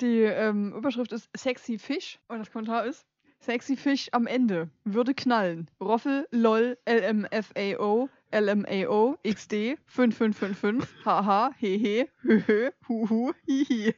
Die 0.00 0.20
ähm, 0.22 0.72
Überschrift 0.72 1.12
ist 1.12 1.28
Sexy 1.36 1.78
Fisch 1.78 2.18
und 2.28 2.38
das 2.38 2.50
Kommentar 2.50 2.86
ist 2.86 3.06
Sexy 3.40 3.76
Fisch 3.76 4.08
am 4.12 4.26
Ende. 4.26 4.70
Würde 4.84 5.14
knallen. 5.14 5.70
Roffel, 5.80 6.26
lol, 6.30 6.78
LMFAO, 6.88 8.08
LMAO, 8.32 9.18
XD, 9.24 9.76
5555, 9.86 11.04
haha, 11.04 11.50
hehe, 11.58 12.08
höhö, 12.22 12.70
huhu, 12.88 13.32
hihi. 13.46 13.94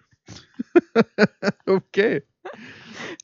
Okay. 1.66 2.22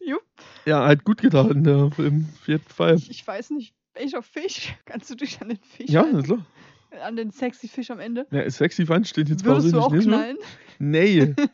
Jupp. 0.00 0.22
Ja, 0.64 0.86
hat 0.86 1.04
gut 1.04 1.20
getan, 1.20 1.64
Film. 1.92 2.26
Auf 2.40 2.48
jeden 2.48 2.64
Fall. 2.68 2.94
Ich, 2.96 3.10
ich 3.10 3.26
weiß 3.26 3.50
nicht, 3.50 3.74
welcher 3.94 4.22
Fisch. 4.22 4.74
Kannst 4.84 5.10
du 5.10 5.14
dich 5.16 5.40
an 5.40 5.48
den 5.48 5.58
Fisch 5.58 5.90
Ja, 5.90 6.02
halten? 6.02 6.16
na 6.16 6.22
klar. 6.22 6.46
An 7.04 7.16
den 7.16 7.30
Sexy 7.30 7.68
Fisch 7.68 7.90
am 7.90 8.00
Ende? 8.00 8.26
Ja, 8.30 8.48
sexy 8.50 8.84
fand 8.86 9.06
steht 9.08 9.28
jetzt 9.28 9.44
Würdest 9.44 9.68
du 9.72 9.80
persönlich 9.80 9.84
auch 9.86 9.92
nicht 9.92 10.04
so. 10.04 10.10
knallen? 10.10 10.36
Nee. 10.78 11.34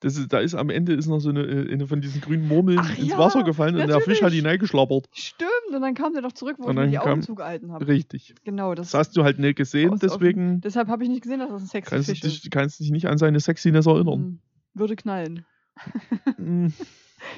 Das 0.00 0.16
ist, 0.16 0.32
da 0.32 0.40
ist 0.40 0.56
am 0.56 0.68
Ende 0.68 0.94
ist 0.94 1.06
noch 1.06 1.20
so 1.20 1.28
eine, 1.28 1.42
äh, 1.42 1.72
eine 1.72 1.86
von 1.86 2.00
diesen 2.00 2.20
grünen 2.20 2.48
Murmeln 2.48 2.80
Ach 2.80 2.98
ins 2.98 3.10
ja, 3.10 3.18
Wasser 3.18 3.44
gefallen 3.44 3.76
und 3.76 3.86
der 3.86 4.00
Fisch 4.00 4.16
hat 4.16 4.22
natürlich. 4.22 4.38
hineingeschlappert. 4.42 5.08
Stimmt, 5.12 5.50
und 5.72 5.80
dann 5.80 5.94
kam 5.94 6.12
der 6.12 6.22
doch 6.22 6.32
zurück, 6.32 6.56
wo 6.58 6.66
Und 6.66 6.76
ich 6.78 6.90
die 6.90 6.96
kam- 6.96 7.08
Augen 7.08 7.22
zugehalten 7.22 7.70
habe. 7.70 7.86
Richtig. 7.86 8.34
Genau, 8.42 8.74
das, 8.74 8.90
Das 8.90 8.98
hast 8.98 9.16
du 9.16 9.22
halt 9.22 9.38
nicht 9.38 9.54
gesehen, 9.54 9.96
deswegen 10.02 10.60
deshalb 10.60 10.88
habe 10.88 11.04
ich 11.04 11.08
nicht 11.08 11.22
gesehen, 11.22 11.38
dass 11.38 11.50
das 11.50 11.62
ein 11.62 11.68
Sexy 11.68 11.90
kannst 11.90 12.08
du 12.08 12.14
Fisch 12.16 12.24
ist. 12.24 12.42
dich, 12.46 12.50
kannst 12.50 12.80
dich 12.80 12.90
nicht 12.90 13.06
an 13.06 13.16
seine 13.16 13.38
Sexiness 13.38 13.86
erinnern. 13.86 14.18
Mhm. 14.18 14.38
Würde 14.74 14.96
knallen. 14.96 15.44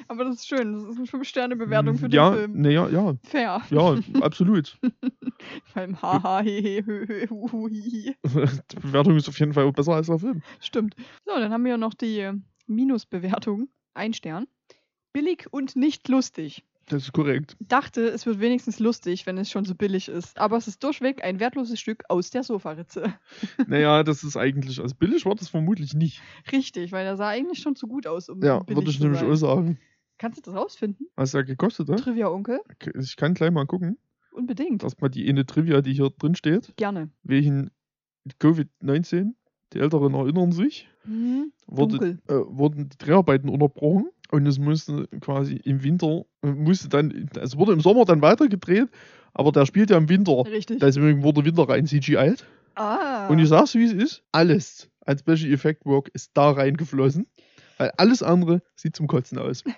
Mm. 0.00 0.04
Aber 0.08 0.24
das 0.24 0.36
ist 0.36 0.48
schön. 0.48 0.74
Das 0.74 0.82
ist 0.84 0.96
eine 0.96 1.06
5-Sterne-Bewertung 1.06 1.96
für 1.96 2.08
den 2.08 2.16
ja, 2.16 2.32
Film. 2.32 2.52
Nee, 2.54 2.74
ja, 2.74 2.88
ja, 2.88 3.14
Fair. 3.24 3.62
ja, 3.70 3.98
absolut. 4.20 4.78
Beim 5.74 6.00
Haha, 6.00 6.40
hehe, 6.40 6.84
hö, 6.84 7.06
hö, 7.06 7.26
hu, 7.28 7.52
hu, 7.52 7.68
hi. 7.68 8.14
Die 8.24 8.76
Bewertung 8.76 9.16
ist 9.16 9.28
auf 9.28 9.38
jeden 9.38 9.52
Fall 9.52 9.70
besser 9.72 9.94
als 9.94 10.06
der 10.06 10.18
Film. 10.18 10.42
Stimmt. 10.60 10.94
So, 11.24 11.32
dann 11.38 11.52
haben 11.52 11.64
wir 11.64 11.72
ja 11.72 11.76
noch 11.76 11.94
die 11.94 12.20
äh, 12.20 12.34
Minusbewertung. 12.66 13.68
Ein 13.94 14.12
Stern. 14.12 14.46
Billig 15.12 15.46
und 15.52 15.76
nicht 15.76 16.08
lustig. 16.08 16.64
Das 16.86 17.02
ist 17.04 17.12
korrekt. 17.12 17.56
Dachte, 17.60 18.02
es 18.08 18.26
wird 18.26 18.40
wenigstens 18.40 18.78
lustig, 18.78 19.24
wenn 19.26 19.38
es 19.38 19.50
schon 19.50 19.64
so 19.64 19.74
billig 19.74 20.08
ist. 20.08 20.38
Aber 20.38 20.56
es 20.58 20.68
ist 20.68 20.82
durchweg 20.84 21.24
ein 21.24 21.40
wertloses 21.40 21.80
Stück 21.80 22.04
aus 22.08 22.30
der 22.30 22.42
Sofaritze. 22.42 23.14
Naja, 23.66 24.02
das 24.02 24.22
ist 24.24 24.36
eigentlich, 24.36 24.80
also 24.80 24.94
billig 24.94 25.24
war 25.24 25.34
das 25.34 25.48
vermutlich 25.48 25.94
nicht. 25.94 26.20
Richtig, 26.52 26.92
weil 26.92 27.04
der 27.04 27.16
sah 27.16 27.28
eigentlich 27.28 27.60
schon 27.60 27.74
zu 27.76 27.86
gut 27.86 28.06
aus, 28.06 28.28
um 28.28 28.42
Ja, 28.42 28.58
billig 28.60 28.76
würde 28.78 28.90
ich 28.90 28.96
zu 28.98 29.02
nämlich 29.04 29.20
sein. 29.20 29.30
auch 29.30 29.34
sagen. 29.36 29.78
Kannst 30.18 30.38
du 30.38 30.42
das 30.42 30.54
rausfinden? 30.54 31.06
Was 31.16 31.32
der 31.32 31.44
gekostet 31.44 31.88
hat? 31.88 32.00
Trivia 32.00 32.28
Onkel? 32.28 32.60
Okay, 32.72 32.92
Ich 33.00 33.16
kann 33.16 33.34
gleich 33.34 33.50
mal 33.50 33.66
gucken. 33.66 33.96
Unbedingt. 34.32 34.82
Erstmal 34.82 35.10
die 35.10 35.28
eine 35.28 35.46
Trivia, 35.46 35.80
die 35.80 35.94
hier 35.94 36.10
drin 36.10 36.34
steht. 36.34 36.76
Gerne. 36.76 37.10
Wegen 37.22 37.70
Covid-19. 38.40 39.32
Die 39.72 39.78
Älteren 39.80 40.14
erinnern 40.14 40.52
sich. 40.52 40.88
Hm, 41.04 41.52
Wurde, 41.66 41.98
dunkel. 41.98 42.18
äh, 42.28 42.34
wurden 42.46 42.88
die 42.88 42.98
Dreharbeiten 42.98 43.48
unterbrochen 43.48 44.08
und 44.30 44.46
es 44.46 44.58
musste 44.58 45.06
quasi 45.20 45.56
im 45.64 45.82
Winter, 45.82 46.24
äh, 46.42 46.48
musste 46.48 46.88
dann, 46.88 47.28
es 47.40 47.56
wurde 47.56 47.72
im 47.72 47.80
Sommer 47.80 48.04
dann 48.04 48.22
weitergedreht, 48.22 48.88
aber 49.32 49.52
der 49.52 49.66
spielt 49.66 49.90
ja 49.90 49.96
im 49.96 50.08
Winter. 50.08 50.44
Richtig. 50.46 50.80
Deswegen 50.80 51.22
wurde 51.22 51.44
Winter 51.44 51.68
rein 51.68 51.86
CGI. 51.86 52.34
ah. 52.76 53.28
Und 53.28 53.38
ich 53.38 53.48
sag's, 53.48 53.74
wie 53.74 53.84
es 53.84 53.92
ist. 53.92 54.22
Alles 54.32 54.90
als 55.06 55.20
Special 55.20 55.52
Effect 55.52 55.84
Work 55.84 56.08
ist 56.14 56.30
da 56.34 56.50
reingeflossen. 56.50 57.26
Weil 57.78 57.90
alles 57.96 58.22
andere 58.22 58.62
sieht 58.76 58.94
zum 58.96 59.06
Kotzen 59.08 59.38
aus. 59.38 59.64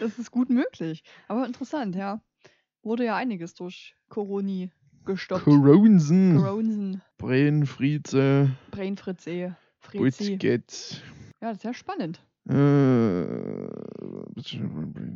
das 0.00 0.18
ist 0.18 0.30
gut 0.30 0.48
möglich. 0.48 1.02
Aber 1.28 1.46
interessant, 1.46 1.94
ja. 1.94 2.22
Wurde 2.82 3.04
ja 3.04 3.16
einiges 3.16 3.52
durch 3.54 3.94
Coroni 4.08 4.70
gestoppt. 5.04 5.44
Coronsen, 5.44 6.38
Coronsen, 6.38 7.02
Brain, 7.18 7.66
Frieze, 7.66 8.50
Brainfritze, 8.70 9.56
Fritzi. 9.78 10.32
Butzget. 10.32 11.02
Ja, 11.40 11.48
das 11.48 11.58
ist 11.58 11.64
ja 11.64 11.74
spannend. 11.74 12.20
Äh, 12.48 12.54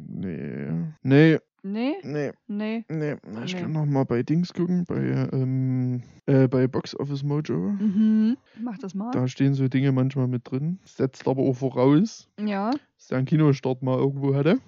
nee. 0.08 0.84
Nee, 1.02 1.38
Nee, 1.66 1.94
nee, 2.02 2.30
nee. 2.46 2.84
nee. 2.90 3.16
Ich 3.46 3.54
Nee. 3.54 3.60
kann 3.62 3.72
noch 3.72 3.86
mal 3.86 4.04
bei 4.04 4.22
Dings 4.22 4.52
gucken, 4.52 4.84
bei, 4.86 4.96
ähm, 5.32 6.02
äh, 6.26 6.46
bei 6.46 6.66
Box 6.66 6.94
Office 7.00 7.22
Mojo. 7.22 7.56
Mhm. 7.56 8.36
Mach 8.60 8.76
das 8.76 8.94
mal. 8.94 9.10
Da 9.12 9.26
stehen 9.28 9.54
so 9.54 9.66
Dinge 9.68 9.90
manchmal 9.90 10.28
mit 10.28 10.50
drin. 10.50 10.78
Setzt 10.84 11.26
aber 11.26 11.40
auch 11.42 11.54
voraus, 11.54 12.28
Ja. 12.38 12.70
dass 12.98 13.06
der 13.08 13.16
einen 13.18 13.26
Kinostart 13.26 13.82
mal 13.82 13.96
irgendwo 13.98 14.34
hatte. 14.34 14.58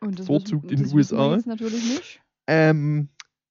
Und 0.00 0.18
das 0.18 0.28
wissen, 0.30 0.62
in 0.62 0.68
den 0.68 0.82
das 0.84 0.94
USA. 0.94 1.34
jetzt 1.34 1.46
natürlich 1.46 1.82
nicht. 1.84 2.22
Ähm, 2.46 3.10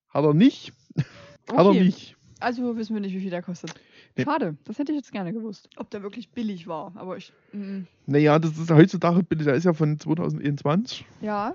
hat 0.09 0.23
er 0.25 0.33
nicht. 0.33 0.73
Hat 1.49 1.57
er 1.59 1.65
Okay. 1.67 1.83
nicht. 1.83 2.15
Also 2.39 2.75
wissen 2.75 2.95
wir 2.95 3.01
nicht, 3.01 3.13
wie 3.13 3.19
viel 3.21 3.29
der 3.29 3.43
kostet. 3.43 3.73
Schade, 4.23 4.57
das 4.65 4.79
hätte 4.79 4.91
ich 4.91 4.97
jetzt 4.97 5.11
gerne 5.11 5.33
gewusst. 5.33 5.69
Ob 5.77 5.89
der 5.89 6.01
wirklich 6.03 6.29
billig 6.29 6.67
war. 6.67 6.91
Aber 6.95 7.17
ich. 7.17 7.33
Mm, 7.53 7.81
Naja, 8.05 8.39
das 8.39 8.57
ist 8.57 8.71
heutzutage, 8.71 9.23
bitte, 9.23 9.43
der 9.43 9.55
ist 9.55 9.63
ja 9.65 9.73
von 9.73 9.99
2021. 9.99 11.05
ja, 11.21 11.53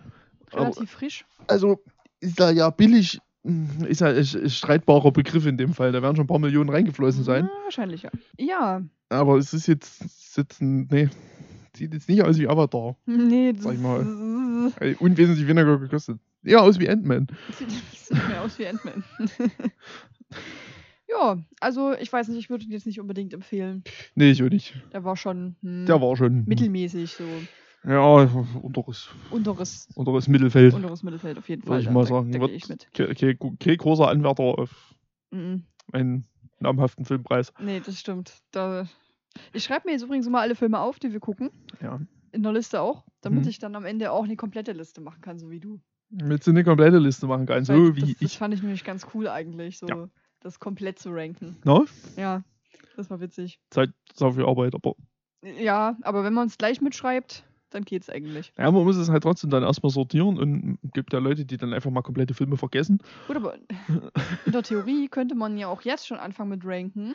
Aber- 0.53 0.61
relativ 0.62 0.90
frisch. 0.90 1.25
Also 1.48 1.83
ist 2.20 2.38
da 2.38 2.51
ja 2.51 2.70
billig, 2.70 3.20
hm, 3.44 3.85
ist 3.88 4.01
ja 4.01 4.09
ein 4.09 4.51
streitbarer 4.51 5.11
Begriff 5.12 5.46
in 5.46 5.57
dem 5.57 5.75
Fall. 5.75 5.92
Da 5.92 6.03
werden 6.03 6.16
schon 6.16 6.25
ein 6.25 6.29
paar 6.29 6.38
Millionen 6.38 6.70
reingeflossen 6.70 7.25
sein. 7.25 7.44
Ah, 7.46 7.64
wahrscheinlich, 7.64 8.03
ja. 8.03 8.11
Ja, 8.38 8.83
Aber 9.09 9.37
es 9.38 9.53
ist 9.53 9.66
jetzt, 9.66 10.03
ist 10.05 10.37
jetzt 10.37 10.61
ein, 10.62 10.87
nee, 10.90 11.09
sieht 11.77 11.92
jetzt 11.94 12.09
nicht 12.09 12.22
aus 12.22 12.38
wie 12.38 12.48
Avatar. 12.48 12.96
nee, 13.07 13.53
das 13.53 13.64
Sag 13.64 13.75
ich 13.75 13.81
mal. 13.81 14.01
ist- 14.03 14.81
Äh, 14.81 14.94
Unwesentlich 15.01 15.46
weniger 15.48 15.79
gekostet. 15.79 16.18
Eher 16.44 16.62
aus 16.62 16.79
wie 16.79 16.88
Ant-Man. 16.88 17.27
Sieht 17.59 17.70
sieht 17.70 18.29
mehr 18.29 18.42
aus 18.42 18.59
wie 18.59 18.66
Ant-Man. 18.66 19.03
ja, 21.12 21.38
also 21.61 21.92
ich 21.94 22.12
weiß 22.12 22.29
nicht, 22.29 22.38
ich 22.38 22.51
würde 22.51 22.64
ihn 22.64 22.70
jetzt 22.72 22.87
nicht 22.87 23.01
unbedingt 23.01 23.33
empfehlen. 23.35 23.85
Nee, 24.14 24.31
ich 24.31 24.42
auch 24.42 24.48
nicht. 24.48 24.75
Der 24.92 25.05
war 25.05 25.16
schon 25.16 25.57
hm, 25.62 25.87
Der 25.87 26.01
war 26.01 26.16
schon. 26.16 26.44
mittelmäßig, 26.46 27.12
so 27.12 27.42
Ja, 27.85 28.01
unteres, 28.62 29.09
unteres, 29.31 29.88
unteres 29.94 30.29
Mittelfeld. 30.29 30.75
unteres 30.75 31.03
Mittelfeld 31.03 31.38
auf 31.38 31.48
jeden 31.48 31.62
Würde 31.62 31.68
Fall. 31.70 31.81
ich 31.81 31.87
da- 31.87 31.92
mal 31.92 32.01
da- 32.05 32.09
sagen. 32.09 32.33
Da 32.33 32.38
gehe 32.38 32.48
ich 32.55 32.68
mit. 32.68 32.88
Kein 32.94 33.11
okay, 33.11 33.37
okay, 33.38 33.77
großer 33.77 34.09
Anwärter 34.09 34.42
auf 34.44 34.94
Mhm. 35.31 35.64
einen 35.92 36.27
namhaften 36.61 37.05
Filmpreis. 37.05 37.53
Nee, 37.59 37.81
das 37.81 37.98
stimmt. 37.98 38.35
Da, 38.53 38.87
ich 39.53 39.64
schreibe 39.64 39.87
mir 39.88 39.92
jetzt 39.92 40.03
übrigens 40.03 40.27
immer 40.27 40.40
alle 40.40 40.55
Filme 40.55 40.79
auf, 40.79 40.98
die 40.98 41.12
wir 41.12 41.20
gucken. 41.20 41.51
Ja. 41.81 42.01
In 42.33 42.42
der 42.42 42.53
Liste 42.53 42.81
auch, 42.81 43.05
damit 43.20 43.42
Mhm. 43.44 43.48
ich 43.48 43.59
dann 43.59 43.75
am 43.75 43.85
Ende 43.85 44.12
auch 44.12 44.25
eine 44.25 44.37
komplette 44.37 44.72
Liste 44.72 45.01
machen 45.01 45.20
kann, 45.20 45.38
so 45.38 45.51
wie 45.51 45.61
du. 45.61 45.81
Mit 46.11 46.44
so 46.44 46.51
eine 46.51 46.62
komplette 46.64 46.98
Liste 46.98 47.27
machen 47.27 47.46
kann, 47.46 47.66
Weil 47.66 47.79
so 47.79 47.88
das, 47.88 47.96
wie 47.96 48.12
das 48.12 48.22
ich. 48.22 48.38
fand 48.38 48.53
ich 48.55 48.62
nämlich 48.62 48.85
ganz 48.85 49.07
cool 49.14 49.29
eigentlich, 49.29 49.79
so 49.79 49.87
Ja. 49.88 50.09
Das 50.42 50.61
komplett 50.61 50.98
zu 50.98 51.11
ranken. 51.11 51.57
No? 51.64 51.87
Ja, 52.16 52.42
das 52.96 53.11
war 53.11 53.20
witzig. 53.20 53.59
Zeit, 53.70 53.90
sau 54.14 54.33
viel 54.33 54.44
Arbeit, 54.44 54.74
aber 54.74 54.94
Ja, 55.42 55.96
aber 56.02 56.24
wenn 56.24 56.35
man 56.35 56.48
es 56.48 56.59
gleich 56.59 56.81
mitschreibt, 56.81 57.44
dann 57.74 57.85
geht's 57.85 58.08
eigentlich. 58.11 58.52
Ja, 58.56 58.70
man 58.70 58.85
muss 58.85 58.96
es 58.96 59.08
halt 59.08 59.22
trotzdem 59.22 59.50
dann 59.50 59.62
erstmal 59.62 59.90
sortieren 59.90 60.38
und 60.38 60.78
gibt 60.94 61.12
ja 61.12 61.18
Leute, 61.18 61.44
die 61.44 61.56
dann 61.56 61.72
einfach 61.74 61.90
mal 61.90 62.02
komplette 62.02 62.35
Filme 62.35 62.56
vergessen. 62.56 62.98
Gut, 63.26 63.37
aber 63.37 63.54
in 64.46 64.52
der 64.52 64.62
Theorie 64.62 65.08
könnte 65.08 65.35
man 65.35 65.56
ja 65.58 65.68
auch 65.68 65.82
jetzt 65.82 66.06
schon 66.06 66.18
anfangen 66.18 66.50
mit 66.50 66.64
ranken 66.64 67.14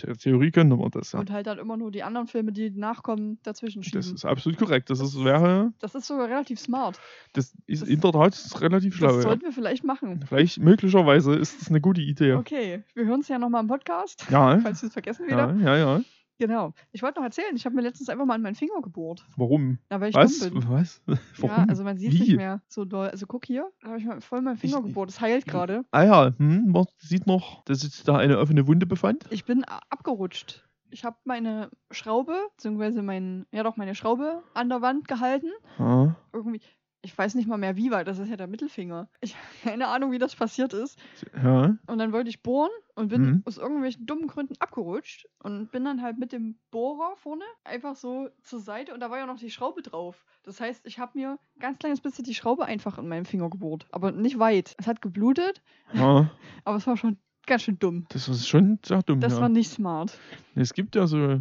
The 0.00 0.12
Theorie 0.12 0.52
könnte 0.52 0.76
man 0.76 0.92
das, 0.92 1.10
ja. 1.10 1.18
und 1.18 1.28
halt 1.32 1.48
dann 1.48 1.58
immer 1.58 1.76
nur 1.76 1.90
die 1.90 2.04
anderen 2.04 2.28
Filme, 2.28 2.52
die 2.52 2.70
nachkommen, 2.70 3.40
dazwischen 3.42 3.82
schieben. 3.82 3.98
Das 3.98 4.06
ist 4.12 4.24
absolut 4.24 4.56
korrekt. 4.56 4.90
Das 4.90 5.00
ist, 5.00 5.24
wäre, 5.24 5.72
Das 5.80 5.96
ist 5.96 6.06
sogar 6.06 6.28
relativ 6.28 6.60
smart. 6.60 7.00
das 7.32 7.52
ist 7.66 7.82
Das- 7.82 7.88
in 7.88 8.00
der 8.00 8.12
Tat 8.12 8.60
relativ 8.60 8.94
schlau. 8.94 9.08
das 9.08 9.16
Ja. 9.16 9.22
sollten 9.22 9.42
wir 9.42 9.50
vielleicht 9.52 9.82
machen. 9.82 10.24
Vielleicht, 10.28 10.58
möglicherweise 10.60 11.34
ist 11.34 11.60
es 11.60 11.68
eine 11.68 11.80
gute 11.80 12.00
Idee. 12.00 12.34
Okay, 12.34 12.84
wir 12.94 13.06
hören 13.06 13.22
es 13.22 13.28
ja 13.28 13.40
nochmal 13.40 13.62
im 13.62 13.66
Podcast, 13.66 14.24
Ja, 14.30 14.60
falls 14.62 14.82
wir 14.82 14.86
es 14.86 14.92
vergessen 14.92 15.26
wieder. 15.26 15.52
ja, 15.60 15.76
ja, 15.76 15.76
ja. 15.76 16.00
Genau. 16.38 16.72
Ich 16.92 17.02
wollte 17.02 17.18
noch 17.18 17.24
erzählen, 17.24 17.54
ich 17.56 17.64
habe 17.66 17.74
mir 17.74 17.82
letztens 17.82 18.08
einfach 18.08 18.24
mal 18.24 18.36
in 18.36 18.42
meinen 18.42 18.54
Finger 18.54 18.80
gebohrt. 18.82 19.26
Warum? 19.36 19.78
Na, 19.90 20.00
weil 20.00 20.10
ich 20.10 20.14
Was? 20.14 20.38
dumm 20.38 20.60
bin. 20.60 20.68
Was? 20.70 21.02
Warum? 21.38 21.56
Ja, 21.56 21.64
also 21.68 21.82
man 21.84 21.98
sieht 21.98 22.12
es 22.12 22.14
Wie? 22.20 22.20
nicht 22.22 22.36
mehr 22.36 22.62
so 22.68 22.84
doll. 22.84 23.08
Also 23.08 23.26
guck 23.26 23.44
hier, 23.44 23.68
da 23.82 23.88
habe 23.88 23.98
ich 23.98 24.04
mal 24.04 24.20
voll 24.20 24.40
meinen 24.42 24.56
Finger 24.56 24.78
Ich- 24.78 24.84
gebohrt. 24.84 25.10
Es 25.10 25.20
heilt 25.20 25.46
gerade. 25.46 25.84
Ah 25.90 26.04
ja, 26.04 26.32
hm, 26.38 26.70
man 26.70 26.86
sieht 26.98 27.26
noch, 27.26 27.64
dass 27.64 27.80
sich 27.80 28.02
da 28.04 28.16
eine 28.16 28.38
offene 28.38 28.66
Wunde 28.66 28.86
befand. 28.86 29.24
Ich 29.30 29.44
bin 29.44 29.64
abgerutscht. 29.90 30.64
Ich 30.90 31.04
habe 31.04 31.16
meine 31.24 31.70
Schraube, 31.90 32.34
beziehungsweise 32.56 33.02
mein, 33.02 33.44
ja 33.52 33.62
doch, 33.62 33.76
meine 33.76 33.94
Schraube 33.94 34.42
an 34.54 34.68
der 34.70 34.80
Wand 34.80 35.06
gehalten. 35.06 35.50
Ah, 35.78 36.14
Irgendwie, 36.32 36.60
ich 37.02 37.16
weiß 37.16 37.34
nicht 37.36 37.46
mal 37.48 37.58
mehr 37.58 37.76
wie, 37.76 37.90
weil 37.90 38.04
das 38.04 38.18
ist 38.18 38.28
ja 38.28 38.36
der 38.36 38.48
Mittelfinger. 38.48 39.08
Ich 39.20 39.34
habe 39.36 39.44
keine 39.62 39.86
Ahnung, 39.88 40.10
wie 40.10 40.18
das 40.18 40.34
passiert 40.34 40.72
ist. 40.72 40.98
ja. 41.42 41.76
Und 41.86 41.98
dann 41.98 42.12
wollte 42.12 42.28
ich 42.30 42.42
bohren 42.42 42.70
und 42.96 43.08
bin 43.08 43.22
Mhm. 43.22 43.42
aus 43.44 43.56
irgendwelchen 43.58 44.04
dummen 44.06 44.26
Gründen 44.26 44.54
abgerutscht 44.58 45.26
und 45.42 45.70
bin 45.70 45.84
dann 45.84 46.02
halt 46.02 46.18
mit 46.18 46.32
dem 46.32 46.58
Bohrer 46.70 47.14
vorne 47.16 47.44
einfach 47.64 47.94
so 47.96 48.28
zur 48.42 48.58
Seite 48.60 48.92
und 48.94 49.00
da 49.00 49.10
war 49.10 49.18
ja 49.18 49.26
noch 49.26 49.38
die 49.38 49.50
Schraube 49.50 49.82
drauf. 49.82 50.24
Das 50.42 50.60
heißt, 50.60 50.86
ich 50.86 50.98
habe 50.98 51.12
mir 51.18 51.38
ganz 51.60 51.78
kleines 51.78 52.00
bisschen 52.00 52.24
die 52.24 52.34
Schraube 52.34 52.64
einfach 52.64 52.98
in 52.98 53.08
meinem 53.08 53.24
Finger 53.26 53.48
gebohrt, 53.50 53.86
aber 53.92 54.10
nicht 54.10 54.38
weit. 54.38 54.74
Es 54.78 54.86
hat 54.86 55.00
geblutet, 55.00 55.62
ja. 55.92 56.30
aber 56.64 56.76
es 56.76 56.86
war 56.86 56.96
schon 56.96 57.16
ganz 57.46 57.62
schön 57.62 57.78
dumm. 57.78 58.06
Das 58.10 58.28
ist 58.28 58.48
schon 58.48 58.78
sehr 58.84 59.02
dumm. 59.02 59.20
Das 59.20 59.34
ja. 59.34 59.40
war 59.40 59.48
nicht 59.48 59.70
smart. 59.70 60.18
Es 60.54 60.72
gibt 60.74 60.96
ja 60.96 61.06
so, 61.06 61.40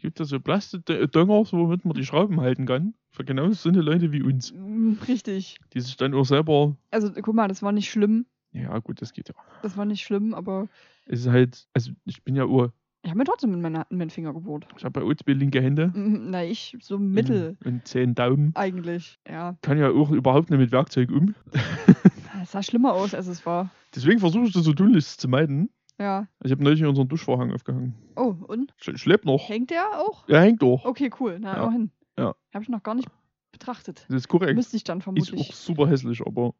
gibt 0.00 0.18
ja 0.18 0.24
so 0.24 0.40
Plastikdönger, 0.40 1.44
womit 1.52 1.84
man 1.84 1.94
die 1.94 2.04
Schrauben 2.04 2.40
halten 2.40 2.66
kann. 2.66 2.94
Für 3.10 3.24
genau 3.24 3.50
so 3.52 3.68
eine 3.68 3.82
Leute 3.82 4.12
wie 4.12 4.22
uns. 4.22 4.52
Mm, 4.54 4.94
Richtig. 5.06 5.56
Die 5.74 5.80
sich 5.80 5.96
dann 5.96 6.14
auch 6.14 6.24
selber. 6.24 6.76
Also 6.90 7.10
guck 7.12 7.34
mal, 7.34 7.48
das 7.48 7.62
war 7.62 7.72
nicht 7.72 7.90
schlimm. 7.90 8.26
Ja, 8.52 8.78
gut, 8.78 9.00
das 9.02 9.12
geht 9.12 9.28
ja. 9.28 9.34
Das 9.62 9.76
war 9.76 9.84
nicht 9.84 10.02
schlimm, 10.02 10.34
aber 10.34 10.68
Es 11.06 11.20
ist 11.20 11.28
halt, 11.28 11.66
also 11.74 11.92
ich 12.04 12.22
bin 12.22 12.36
ja 12.36 12.44
Uhr. 12.46 12.72
ich 13.02 13.10
habe 13.10 13.18
mir 13.18 13.24
trotzdem 13.24 13.52
in 13.54 13.60
meinen 13.62 14.10
Finger 14.10 14.32
gebohrt. 14.34 14.66
Ich 14.76 14.84
habe 14.84 15.00
bei 15.04 15.14
zwei 15.14 15.32
linke 15.32 15.60
Hände. 15.60 15.88
Mm, 15.94 16.30
Na, 16.30 16.44
ich 16.44 16.76
so 16.80 16.98
mittel 16.98 17.56
Und, 17.64 17.66
und 17.72 17.88
zehn 17.88 18.14
Daumen. 18.14 18.52
eigentlich. 18.54 19.18
Ja. 19.28 19.56
Kann 19.62 19.78
ja 19.78 19.90
auch 19.90 20.10
überhaupt 20.10 20.50
nicht 20.50 20.58
mit 20.58 20.72
Werkzeug 20.72 21.10
um. 21.10 21.34
Es 22.42 22.50
sah 22.52 22.62
schlimmer 22.62 22.92
aus, 22.94 23.14
als 23.14 23.28
es 23.28 23.46
war. 23.46 23.70
Deswegen 23.94 24.18
versuche 24.18 24.46
ich 24.46 24.52
das 24.52 24.64
so 24.64 24.72
tunlichst 24.72 25.20
zu 25.20 25.28
meiden. 25.28 25.68
Ja. 25.98 26.26
Ich 26.42 26.50
habe 26.50 26.62
neulich 26.64 26.84
unseren 26.84 27.08
Duschvorhang 27.08 27.52
aufgehangen. 27.52 27.94
Oh, 28.16 28.34
und? 28.48 28.74
Sch 28.78 28.90
schleppt 28.98 29.24
noch. 29.24 29.48
Hängt 29.48 29.70
der 29.70 29.98
auch? 30.00 30.28
Er 30.28 30.40
hängt 30.40 30.62
doch. 30.62 30.84
Okay, 30.84 31.10
cool. 31.20 31.38
Na, 31.40 31.56
Ja. 31.56 31.62
immerhin. 31.64 31.90
Ja. 32.18 32.34
Habe 32.52 32.62
ich 32.64 32.68
noch 32.68 32.82
gar 32.82 32.94
nicht 32.94 33.08
betrachtet. 33.52 34.06
Das 34.08 34.16
ist 34.16 34.28
korrekt. 34.28 34.54
Müsste 34.54 34.76
ich 34.76 34.84
dann 34.84 34.98
Ist 34.98 35.04
vermutlich. 35.04 35.40
auch 35.40 35.52
super 35.54 35.88
hässlich, 35.88 36.20
aber 36.26 36.54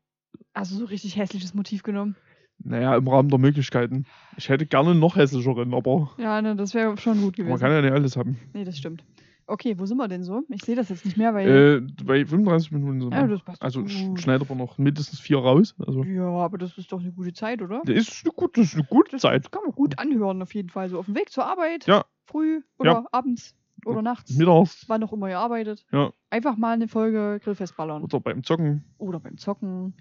Also 0.52 0.76
so 0.76 0.84
richtig 0.84 1.16
hässliches 1.16 1.54
Motiv 1.54 1.82
genommen. 1.82 2.16
naja, 2.58 2.94
im 2.96 3.08
Rahmen 3.08 3.28
der 3.28 3.38
Möglichkeiten. 3.38 4.04
Ich 4.36 4.48
hätte 4.48 4.66
gerne 4.66 4.94
noch 4.94 5.16
hässlicheren, 5.16 5.74
aber 5.74 6.12
Ja, 6.18 6.40
ne, 6.42 6.54
das 6.54 6.74
wäre 6.74 6.96
schon 6.98 7.14
gut 7.22 7.38
man 7.38 7.46
gewesen. 7.46 7.60
kann 7.60 7.72
ja 7.72 7.82
nicht 7.82 7.92
alles 7.92 8.16
haben. 8.16 8.38
Nee, 8.52 8.64
das 8.64 8.76
stimmt. 8.78 9.04
Okay, 9.46 9.78
wo 9.78 9.86
sind 9.86 9.96
wir 9.98 10.08
denn 10.08 10.22
so? 10.22 10.42
Ich 10.48 10.64
sehe 10.64 10.76
das 10.76 10.88
jetzt 10.88 11.04
nicht 11.04 11.16
mehr, 11.16 11.34
weil. 11.34 11.48
Äh, 11.48 12.04
bei 12.04 12.24
35 12.24 12.70
Minuten 12.72 13.00
sind 13.00 13.12
ja, 13.12 13.22
wir. 13.22 13.28
das 13.28 13.42
passt 13.42 13.60
Also 13.62 13.80
gut. 13.82 13.90
schneidet 14.20 14.48
man 14.48 14.58
noch 14.58 14.78
mindestens 14.78 15.20
vier 15.20 15.38
raus. 15.38 15.74
Also 15.84 16.04
Ja, 16.04 16.28
aber 16.28 16.58
das 16.58 16.78
ist 16.78 16.92
doch 16.92 17.00
eine 17.00 17.12
gute 17.12 17.32
Zeit, 17.32 17.60
oder? 17.62 17.82
das 17.84 17.96
ist 17.96 18.24
eine 18.24 18.32
gute, 18.34 18.60
ist 18.60 18.74
eine 18.74 18.84
gute 18.84 19.12
Das 19.12 19.22
Zeit. 19.22 19.50
kann 19.50 19.62
man 19.64 19.72
gut 19.74 19.98
anhören, 19.98 20.40
auf 20.42 20.54
jeden 20.54 20.68
Fall. 20.68 20.88
So 20.88 20.98
auf 20.98 21.06
dem 21.06 21.14
Weg 21.16 21.30
zur 21.30 21.44
Arbeit, 21.46 21.86
Ja. 21.86 22.04
früh 22.24 22.62
oder 22.78 22.92
Ja. 22.92 23.06
abends. 23.12 23.54
Oder 23.84 24.00
nachts. 24.00 24.36
mittags 24.36 24.84
Wann 24.88 25.02
auch 25.02 25.12
immer 25.12 25.28
ihr 25.28 25.38
arbeitet. 25.40 25.84
Ja. 25.90 26.12
Einfach 26.30 26.56
mal 26.56 26.72
eine 26.74 26.86
Folge 26.86 27.40
Grillfest 27.42 27.76
ballern. 27.76 28.04
oder 28.04 28.20
beim 28.20 28.44
Zocken 28.44 28.84
Oder 28.98 29.18
beim 29.18 29.36
Zocken. 29.38 29.94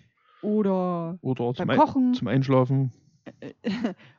Oder 0.43 1.17
oder 1.21 1.53
zum, 1.53 1.67
beim 1.67 1.69
Ein 1.71 1.77
Kochen. 1.79 2.13
zum 2.13 2.27
Einschlafen 2.27 2.91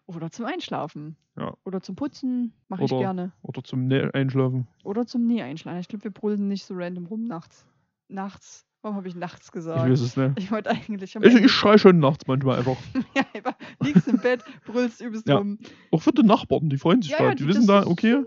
oder 0.07 0.31
zum 0.31 0.45
Einschlafen. 0.47 1.17
Ja. 1.37 1.55
Oder 1.65 1.81
zum 1.81 1.97
Putzen. 1.97 2.53
Mache 2.69 2.85
ich 2.85 2.91
gerne. 2.91 3.33
oder 3.43 3.65
zum 3.65 3.87
ne 3.87 4.11
Einschlafen. 4.13 4.67
Oder 4.85 5.07
zum 5.07 5.27
Nie 5.27 5.43
einschlafen. 5.43 5.81
Ich 5.81 5.89
glaube, 5.89 6.05
wir 6.05 6.11
brüllen 6.11 6.49
nicht 6.49 6.65
so 6.65 6.75
random 6.75 7.07
rum 7.07 7.25
nachts. 7.25 7.67
Nachts. 8.09 8.67
Warum 8.83 8.97
habe 8.97 9.07
ich 9.09 9.15
nachts 9.15 9.47
Ich 9.47 9.53
gesagt? 9.53 9.89
weiß 9.89 10.01
es 10.01 10.17
nicht. 10.17 10.39
Ich 10.39 10.51
wollte 10.51 10.71
eigentlich. 10.71 11.15
Ich, 11.15 11.25
ich 11.35 11.53
schrei 11.53 11.79
schon 11.79 12.01
nachts 12.01 12.27
manchmal 12.27 12.59
einfach. 12.59 12.77
ja, 13.15 13.23
einfach 13.33 13.55
liegst 13.81 14.09
im 14.09 14.19
Bett, 14.19 14.43
brüllst 14.67 15.01
übelst 15.01 15.29
Ja. 15.29 15.37
rum. 15.39 15.59
Auch 15.93 16.03
für 16.03 16.13
die 16.13 16.23
Nachbarn, 16.25 16.69
die 16.69 16.79
freuen 16.79 17.01
sich 17.01 17.13
Ja, 17.13 17.19
da. 17.19 17.25
ja, 17.25 17.31
die 17.35 17.45
die- 17.45 17.49
wissen 17.49 17.67
da, 17.67 17.87
okay, 17.87 18.25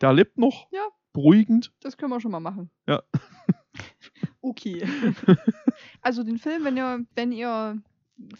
der 0.00 0.12
lebt 0.14 0.38
noch. 0.38 0.66
Ja. 0.72 0.86
Beruhigend. 1.12 1.70
Das 1.80 1.96
können 1.96 2.10
wir 2.10 2.20
schon 2.20 2.30
mal 2.32 2.40
machen. 2.40 2.70
Ja. 2.88 3.02
Okay. 4.40 4.84
also 6.02 6.22
den 6.22 6.38
Film, 6.38 6.64
wenn 6.64 6.76
ihr, 6.76 7.04
wenn 7.14 7.32
ihr 7.32 7.80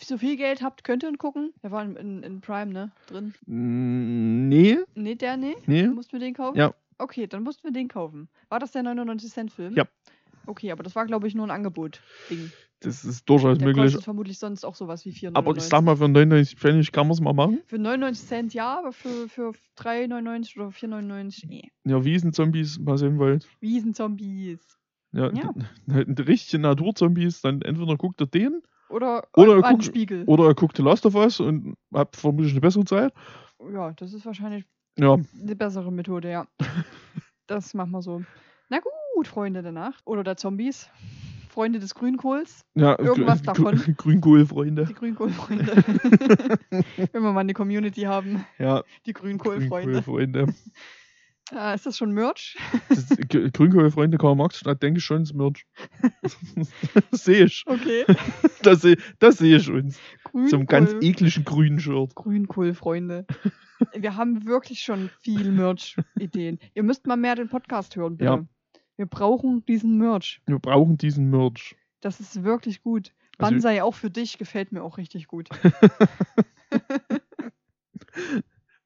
so 0.00 0.18
viel 0.18 0.37
Geld 0.37 0.62
habt, 0.62 0.84
könnt 0.84 1.02
ihr 1.02 1.08
ihn 1.08 1.18
gucken. 1.18 1.52
Der 1.62 1.70
war 1.70 1.82
in, 1.84 2.22
in, 2.22 2.40
Prime, 2.40 2.72
ne? 2.72 2.92
Drin. 3.06 3.34
Mm, 3.46 4.48
Nee, 4.48 4.78
Nee, 4.94 5.14
der 5.16 5.37
nee. 5.37 5.54
nee. 5.66 5.87
Mussten 5.88 6.12
wir 6.12 6.20
den 6.20 6.34
kaufen? 6.34 6.56
Ja. 6.58 6.74
Okay, 6.98 7.26
dann 7.26 7.42
mussten 7.42 7.64
wir 7.64 7.72
den 7.72 7.88
kaufen. 7.88 8.28
War 8.48 8.60
das 8.60 8.70
der 8.72 8.82
99-Cent-Film? 8.82 9.74
Ja. 9.74 9.84
Okay, 10.46 10.70
aber 10.70 10.82
das 10.82 10.94
war, 10.94 11.06
glaube 11.06 11.26
ich, 11.26 11.34
nur 11.34 11.46
ein 11.46 11.50
Angebot-Ding. 11.50 12.52
Das 12.80 13.04
ist 13.04 13.28
durchaus 13.28 13.56
Der 13.58 13.66
möglich. 13.66 13.84
kostet 13.87 14.04
vermutlich 14.04 14.38
sonst 14.38 14.62
auch 14.64 14.74
sowas 14.74 15.04
wie 15.06 15.10
4,99. 15.10 15.30
Aber 15.34 15.56
ich 15.56 15.62
sag 15.62 15.82
mal, 15.82 15.96
für 15.96 16.08
99 16.08 16.56
Pfennig 16.58 16.92
kann 16.92 17.06
man 17.06 17.14
es 17.14 17.20
mal 17.20 17.32
machen. 17.32 17.60
Für 17.66 17.78
99 17.78 18.28
Cent 18.28 18.54
ja, 18.54 18.78
aber 18.78 18.92
für, 18.92 19.28
für 19.28 19.52
3,99 19.78 20.56
oder 20.58 20.68
4,99 20.68 21.46
nee. 21.48 21.72
Ja, 21.84 22.04
Wiesenzombies 22.04 22.78
mal 22.78 22.98
sehen 22.98 23.18
wollt. 23.18 23.48
Wiesenzombies. 23.60 24.60
Ja, 25.12 25.32
Ja. 25.32 25.52
richtige 25.88 26.60
Naturzombies, 26.62 27.40
dann 27.40 27.62
entweder 27.62 27.96
guckt 27.96 28.20
ihr 28.20 28.26
den 28.26 28.60
Oder, 28.88 29.25
Oder 29.37 29.55
an- 29.57 29.64
an 29.64 29.75
guck- 29.77 29.85
Spiegel. 29.85 30.25
oder 30.27 30.44
ihr 30.49 30.55
guckt 30.55 30.77
The 30.77 30.83
Last 30.83 31.05
of 31.07 31.14
Us 31.14 31.40
und 31.40 31.75
habt 31.92 32.16
vermutlich 32.16 32.53
eine 32.53 32.61
bessere 32.61 32.85
Zeit. 32.85 33.12
Ja, 33.73 33.92
das 33.92 34.12
ist 34.12 34.25
wahrscheinlich 34.27 34.64
Ja, 34.99 35.14
eine 35.42 35.57
bessere 35.57 35.90
Methode, 35.92 36.31
ja. 36.31 36.47
das 37.47 37.75
machen 37.75 37.90
wir 37.92 38.03
so. 38.03 38.23
Na 38.68 38.79
gut, 39.14 39.27
Freunde 39.29 39.62
der 39.62 39.73
Nacht. 39.73 40.01
Oder 40.05 40.23
der 40.25 40.37
Zombies. 40.37 40.88
Freunde 41.49 41.79
des 41.79 41.94
Grünkohls. 41.94 42.62
ja 42.75 42.99
Irgendwas 42.99 43.40
Grü- 43.42 43.47
davon. 43.47 43.75
Grü- 43.77 43.94
Grünkohlfreunde. 43.97 44.87
Die 44.87 44.94
Grünkohlfreunde. 44.94 45.66
Wenn 47.12 47.23
wir 47.23 47.33
mal 47.33 47.40
eine 47.40 47.55
Community 47.55 48.03
haben. 48.03 48.44
Ja, 48.59 48.83
Die 49.07 49.12
Grünkohlfreunde. 49.12 50.03
Grünkohlfreunde. 50.03 50.55
Ah, 51.52 51.74
ist 51.74 51.85
das 51.87 51.98
schon 51.98 52.12
Merch? 52.12 52.57
Grünkohlfreunde 53.52 54.16
Karl 54.18 54.35
Marx-Stadt, 54.35 54.83
denke 54.83 54.98
ich 54.98 55.04
schon, 55.04 55.22
ist 55.22 55.35
Merch. 55.35 55.66
das 57.11 57.24
sehe 57.24 57.44
ich. 57.44 57.62
Okay. 57.66 58.04
Das 58.62 58.80
sehe 58.80 58.96
das 59.18 59.37
seh 59.38 59.54
ich 59.57 59.68
uns. 59.70 59.98
Grünkohl. 60.24 60.48
Zum 60.48 60.66
ganz 60.66 60.94
ekligen 61.02 61.44
grünen 61.44 61.78
Shirt. 61.80 62.14
Grünkohlfreunde. 62.14 63.26
Wir 63.94 64.16
haben 64.16 64.46
wirklich 64.46 64.80
schon 64.80 65.11
viel 65.20 65.50
Merch-Ideen. 65.52 66.59
Ihr 66.74 66.83
müsst 66.83 67.07
mal 67.07 67.16
mehr 67.16 67.35
den 67.35 67.48
Podcast 67.48 67.94
hören, 67.96 68.16
bitte. 68.16 68.30
Ja. 68.30 68.44
Wir 68.96 69.07
brauchen 69.07 69.66
diesen 69.66 69.98
Merch. 69.98 70.40
Wir 70.46 70.59
brauchen 70.59 70.96
diesen 70.96 71.28
Merch. 71.28 71.76
Das 72.00 72.20
ist 72.20 72.42
wirklich 72.42 72.83
gut. 72.83 73.12
Also- 73.38 73.52
Banzai 73.52 73.83
auch 73.83 73.94
für 73.94 74.11
dich 74.11 74.38
gefällt 74.38 74.72
mir 74.72 74.83
auch 74.83 74.96
richtig 74.96 75.26
gut. 75.26 75.48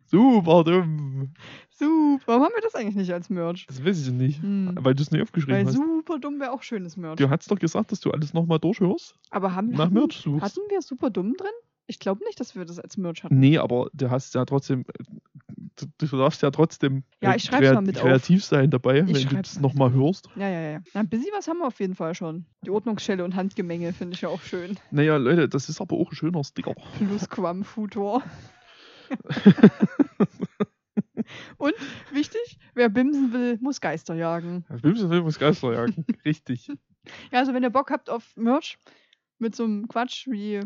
Super 0.06 0.64
dumm. 0.64 1.34
Super. 1.78 2.22
Warum 2.26 2.42
haben 2.44 2.52
wir 2.54 2.62
das 2.62 2.74
eigentlich 2.74 2.96
nicht 2.96 3.12
als 3.12 3.30
Merch? 3.30 3.66
Das 3.66 3.84
weiß 3.84 4.06
ich 4.06 4.12
nicht. 4.12 4.42
Hm. 4.42 4.74
Weil 4.80 4.94
du 4.94 5.02
es 5.02 5.10
nicht 5.10 5.22
aufgeschrieben 5.22 5.54
Weil 5.58 5.66
hast. 5.66 5.74
super 5.74 6.18
dumm 6.18 6.40
wäre 6.40 6.50
auch 6.52 6.62
schönes 6.62 6.96
Merch. 6.96 7.16
Du 7.16 7.30
hast 7.30 7.50
doch 7.50 7.58
gesagt, 7.58 7.92
dass 7.92 8.00
du 8.00 8.10
alles 8.10 8.34
nochmal 8.34 8.58
durchhörst. 8.58 9.14
Aber 9.30 9.54
haben, 9.54 9.70
Nach 9.70 9.84
hatten, 9.84 9.94
Merch 9.94 10.16
suchst. 10.16 10.42
hatten 10.42 10.60
wir 10.70 10.82
super 10.82 11.10
dumm 11.10 11.34
drin? 11.36 11.50
Ich 11.86 11.98
glaube 12.00 12.22
nicht, 12.24 12.38
dass 12.40 12.54
wir 12.54 12.64
das 12.64 12.78
als 12.80 12.96
Merch 12.96 13.22
hatten. 13.24 13.38
Nee, 13.38 13.58
aber 13.58 13.88
du 13.94 14.10
hast 14.10 14.34
ja 14.34 14.44
trotzdem, 14.44 14.84
du, 15.76 15.86
du 15.96 16.16
darfst 16.18 16.42
ja 16.42 16.50
trotzdem 16.50 17.04
Ja, 17.22 17.34
ich 17.34 17.44
schreib's 17.44 17.72
mal 17.72 17.80
mit 17.80 17.96
auf. 17.96 18.02
kreativ 18.02 18.44
sein 18.44 18.70
dabei, 18.70 19.06
wenn 19.06 19.14
du 19.14 19.36
das 19.36 19.58
nochmal 19.60 19.92
hörst. 19.92 20.28
Ja, 20.36 20.48
ja, 20.48 20.60
ja. 20.72 20.80
Na, 20.92 21.00
ein 21.00 21.08
bisschen 21.08 21.30
was 21.34 21.48
haben 21.48 21.58
wir 21.58 21.66
auf 21.68 21.80
jeden 21.80 21.94
Fall 21.94 22.14
schon. 22.14 22.44
Die 22.66 22.70
Ordnungsschelle 22.70 23.24
und 23.24 23.36
Handgemenge 23.36 23.92
finde 23.92 24.14
ich 24.16 24.20
ja 24.20 24.28
auch 24.28 24.42
schön. 24.42 24.76
Naja, 24.90 25.16
Leute, 25.16 25.48
das 25.48 25.68
ist 25.68 25.80
aber 25.80 25.96
auch 25.96 26.10
ein 26.10 26.14
schöner 26.16 26.44
Sticker. 26.44 26.74
Plusquam-Futor. 26.98 28.22
und 31.56 31.74
wichtig, 32.12 32.58
wer 32.74 32.88
bimsen 32.88 33.32
will, 33.32 33.58
muss 33.60 33.80
Geister 33.80 34.14
jagen. 34.14 34.64
Bimsen 34.82 35.10
will 35.10 35.22
muss 35.22 35.38
Geister 35.38 35.72
jagen. 35.72 36.04
Richtig. 36.24 36.68
Ja, 37.30 37.38
also 37.40 37.54
wenn 37.54 37.62
ihr 37.62 37.70
Bock 37.70 37.90
habt 37.90 38.10
auf 38.10 38.36
Merch 38.36 38.78
mit 39.38 39.54
so 39.56 39.64
einem 39.64 39.88
Quatsch 39.88 40.26
wie 40.28 40.60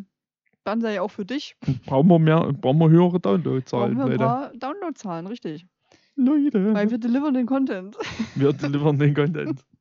Banzai 0.64 1.00
auch 1.00 1.10
für 1.10 1.24
dich, 1.24 1.56
Brauchen 1.86 2.08
wir 2.08 2.18
mehr, 2.18 2.52
brauchen 2.52 2.78
wir 2.78 2.88
höhere 2.90 3.18
brauchen 3.20 3.42
Downloadzahlen, 3.42 3.96
wir 3.96 4.04
ein 4.04 4.10
Leute. 4.10 4.24
paar 4.24 4.52
Downloadzahlen, 4.56 5.26
richtig. 5.26 5.66
Leute, 6.14 6.74
Weil 6.74 6.90
wir 6.90 6.98
delivern 6.98 7.34
den 7.34 7.46
Content. 7.46 7.96
wir 8.34 8.52
delivern 8.52 8.98
den 8.98 9.14
Content. 9.14 9.64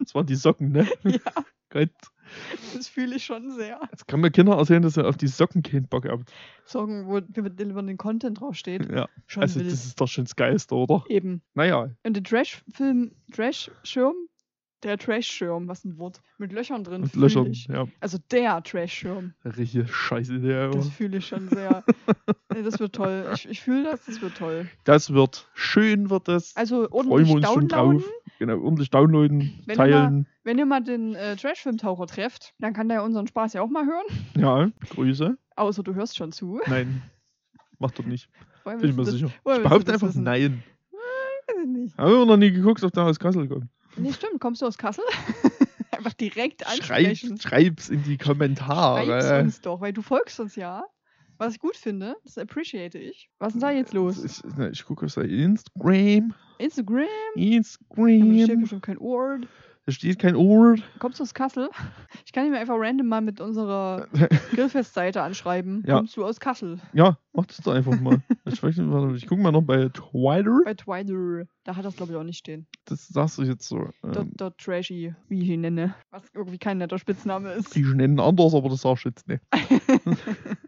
Das 0.00 0.14
waren 0.14 0.26
die 0.26 0.34
Socken, 0.36 0.72
ne? 0.72 0.88
Ja. 1.04 1.18
Gott. 1.68 1.90
Das 2.76 2.88
fühle 2.88 3.16
ich 3.16 3.24
schon 3.24 3.50
sehr. 3.50 3.80
Jetzt 3.90 4.06
kann 4.08 4.20
mir 4.20 4.30
Kinder 4.30 4.56
erzählen, 4.56 4.82
dass 4.82 4.96
ihr 4.96 5.06
auf 5.08 5.16
die 5.16 5.28
Socken 5.28 5.62
keinen 5.62 5.88
Bock 5.88 6.06
habt. 6.08 6.30
Sorgen, 6.64 7.06
wo 7.06 7.20
delivern 7.20 7.86
den 7.86 7.96
Content 7.96 8.40
draufsteht. 8.40 8.90
Ja, 8.90 9.08
Schon 9.26 9.42
also 9.42 9.60
wild. 9.60 9.72
das 9.72 9.84
ist 9.86 10.00
doch 10.00 10.08
schon 10.08 10.24
das 10.24 10.36
Geilste, 10.36 10.74
oder? 10.74 11.04
Eben. 11.08 11.42
Naja, 11.54 11.90
Und 12.04 12.14
der 12.16 12.22
Trash-Film, 12.22 13.12
Trash-Schirm, 13.32 14.14
der 14.84 14.96
Trash-Schirm, 14.96 15.66
was 15.66 15.84
ein 15.84 15.98
Wort, 15.98 16.20
mit 16.38 16.52
Löchern 16.52 16.84
drin. 16.84 17.00
mit 17.00 17.14
Löchern. 17.16 17.46
Ich. 17.50 17.66
Ja, 17.66 17.86
Also 18.00 18.18
der 18.30 18.62
Trash-Schirm, 18.62 19.34
richtige 19.44 19.88
Scheiße. 19.88 20.38
Der, 20.38 20.70
das 20.70 20.88
fühle 20.90 21.16
ich 21.18 21.26
schon 21.26 21.48
sehr. 21.48 21.82
nee, 22.54 22.62
das 22.62 22.78
wird 22.78 22.94
toll. 22.94 23.28
Ich, 23.34 23.48
ich 23.48 23.60
fühle 23.60 23.84
das, 23.90 24.04
das 24.06 24.20
wird 24.22 24.36
toll. 24.36 24.68
Das 24.84 25.12
wird 25.12 25.48
schön, 25.54 26.10
wird 26.10 26.28
das. 26.28 26.54
Also 26.54 26.88
ordentlich 26.92 27.28
downloaden. 27.44 28.04
Genau, 28.38 28.60
ordentlich 28.60 28.90
downloaden, 28.90 29.62
Wenn 29.66 29.72
ihr 29.72 29.76
teilen. 29.76 30.26
Wenn 30.44 30.58
ihr 30.58 30.66
mal 30.66 30.80
den 30.80 31.14
äh, 31.16 31.34
Trash-Film-Taucher 31.36 32.06
trefft, 32.06 32.54
dann 32.60 32.72
kann 32.72 32.88
der 32.88 33.02
unseren 33.02 33.26
Spaß 33.26 33.54
ja 33.54 33.62
auch 33.62 33.68
mal 33.68 33.84
hören. 33.84 34.06
Ja, 34.36 34.70
Grüße. 34.90 35.36
Außer 35.56 35.82
du 35.82 35.94
hörst 35.94 36.16
schon 36.16 36.30
zu. 36.30 36.60
Nein, 36.68 37.02
macht 37.80 37.98
doch 37.98 38.04
nicht. 38.04 38.28
Bin 38.64 38.90
ich 38.90 38.96
mir 38.96 39.04
du 39.04 39.10
sicher. 39.10 39.26
Ich 39.26 39.42
behaupte 39.62 39.86
das 39.86 39.94
einfach 39.94 40.08
wissen? 40.08 40.22
nein. 40.22 40.62
das? 40.92 41.56
Weiß 41.56 41.64
ich 41.64 41.68
nicht. 41.68 41.98
Haben 41.98 42.12
wir 42.12 42.26
noch 42.26 42.36
nie 42.36 42.52
geguckt, 42.52 42.84
ob 42.84 42.92
der 42.92 43.04
aus 43.04 43.18
Kassel 43.18 43.48
kommt. 43.48 43.66
Nee, 43.96 44.12
stimmt. 44.12 44.40
Kommst 44.40 44.62
du 44.62 44.66
aus 44.66 44.78
Kassel? 44.78 45.04
Einfach 45.90 46.12
direkt 46.12 46.62
Schreib, 46.62 47.08
ansprechen. 47.08 47.40
schreib's 47.40 47.88
in 47.88 48.04
die 48.04 48.14
Schreib's 48.14 48.24
Kommentare. 48.24 49.40
uns 49.42 49.60
doch, 49.62 49.80
weil 49.80 49.92
du 49.92 50.02
folgst 50.02 50.38
uns 50.38 50.54
ja. 50.54 50.84
Was 51.38 51.54
ich 51.54 51.60
gut 51.60 51.76
finde, 51.76 52.16
das 52.24 52.36
appreciate 52.36 52.98
ich. 52.98 53.30
Was 53.38 53.54
ist 53.54 53.62
denn 53.62 53.68
da 53.68 53.70
jetzt 53.70 53.92
los? 53.94 54.22
Ich, 54.24 54.42
ich 54.72 54.84
gucke 54.84 55.06
auf 55.06 55.16
Instagram. 55.16 56.34
Instagram? 56.58 56.98
Aber 57.04 57.36
da 57.36 57.40
steht 57.40 58.22
Instagram. 58.38 58.60
bestimmt 58.60 58.82
kein 58.82 58.98
Ort. 58.98 59.46
Da 59.86 59.92
steht 59.92 60.18
kein 60.18 60.36
Ort. 60.36 60.82
Kommst 60.98 61.18
du 61.18 61.22
aus 61.22 61.32
Kassel? 61.32 61.70
Ich 62.26 62.32
kann 62.32 62.44
ihn 62.44 62.50
mir 62.52 62.58
einfach 62.58 62.76
random 62.76 63.06
mal 63.06 63.22
mit 63.22 63.40
unserer 63.40 64.06
Grillfest-Seite 64.50 65.22
anschreiben. 65.22 65.82
Ja. 65.86 65.96
Kommst 65.96 66.14
du 66.14 66.26
aus 66.26 66.38
Kassel? 66.38 66.78
Ja, 66.92 67.16
mach 67.32 67.46
das 67.46 67.56
doch 67.58 67.72
einfach 67.72 67.98
mal. 67.98 68.20
ich 68.44 68.62
ich 68.62 69.26
gucke 69.26 69.40
mal 69.40 69.50
noch 69.50 69.62
bei 69.62 69.88
Twitter. 69.88 70.60
Bei 70.64 70.74
Twitter. 70.74 71.46
Da 71.64 71.74
hat 71.76 71.86
das, 71.86 71.96
glaube 71.96 72.12
ich, 72.12 72.18
auch 72.18 72.22
nicht 72.24 72.36
stehen. 72.38 72.66
Das 72.84 73.08
sagst 73.08 73.38
du 73.38 73.44
jetzt 73.44 73.66
so. 73.66 73.88
Dot, 74.02 74.16
Ähm, 74.18 74.32
dot 74.36 74.58
Trashy, 74.58 75.14
wie 75.28 75.42
ich 75.42 75.48
ihn 75.48 75.62
nenne. 75.62 75.94
Was 76.10 76.24
irgendwie 76.34 76.58
kein 76.58 76.76
netter 76.78 76.98
Spitzname 76.98 77.52
ist. 77.52 77.74
die 77.74 77.82
nennen 77.82 78.20
anders, 78.20 78.54
aber 78.54 78.68
das 78.68 78.82
sagst 78.82 79.06
du 79.06 79.08
jetzt 79.08 79.26
nicht. 79.26 79.42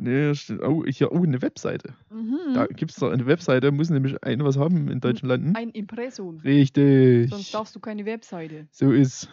nee, 0.00 0.32
oh, 0.62 0.84
hier, 0.86 1.12
oh, 1.12 1.22
eine 1.22 1.42
Webseite. 1.42 1.94
Mhm. 2.10 2.54
Da 2.54 2.66
gibt 2.66 2.90
es 2.90 2.96
da 2.96 3.10
eine 3.10 3.26
Webseite, 3.26 3.70
muss 3.70 3.90
nämlich 3.90 4.22
eine 4.24 4.44
was 4.44 4.56
haben 4.56 4.88
in 4.88 5.00
deutschen 5.00 5.28
Landen. 5.28 5.54
Ein 5.54 5.70
Impressum. 5.70 6.38
Richtig. 6.38 7.30
Sonst 7.30 7.52
darfst 7.54 7.74
du 7.76 7.80
keine 7.80 8.04
Webseite. 8.04 8.66
So 8.70 8.92
ist. 8.92 9.28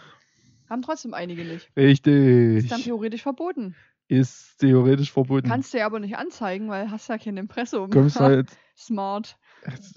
Haben 0.70 0.82
trotzdem 0.82 1.14
einige 1.14 1.46
nicht. 1.46 1.70
Richtig. 1.78 2.64
Ist 2.64 2.72
dann 2.72 2.82
theoretisch 2.82 3.24
verboten. 3.24 3.76
Ist 4.10 4.58
theoretisch 4.60 5.12
verboten. 5.12 5.48
Kannst 5.48 5.74
du 5.74 5.80
ja 5.80 5.86
aber 5.86 6.00
nicht 6.00 6.18
anzeigen, 6.18 6.70
weil 6.70 6.91
hast 6.91 7.10
ja 7.10 7.18
kein 7.18 7.38
Impressum. 7.38 7.89
Kommst 7.89 8.20
halt. 8.20 8.50
Smart. 8.78 9.38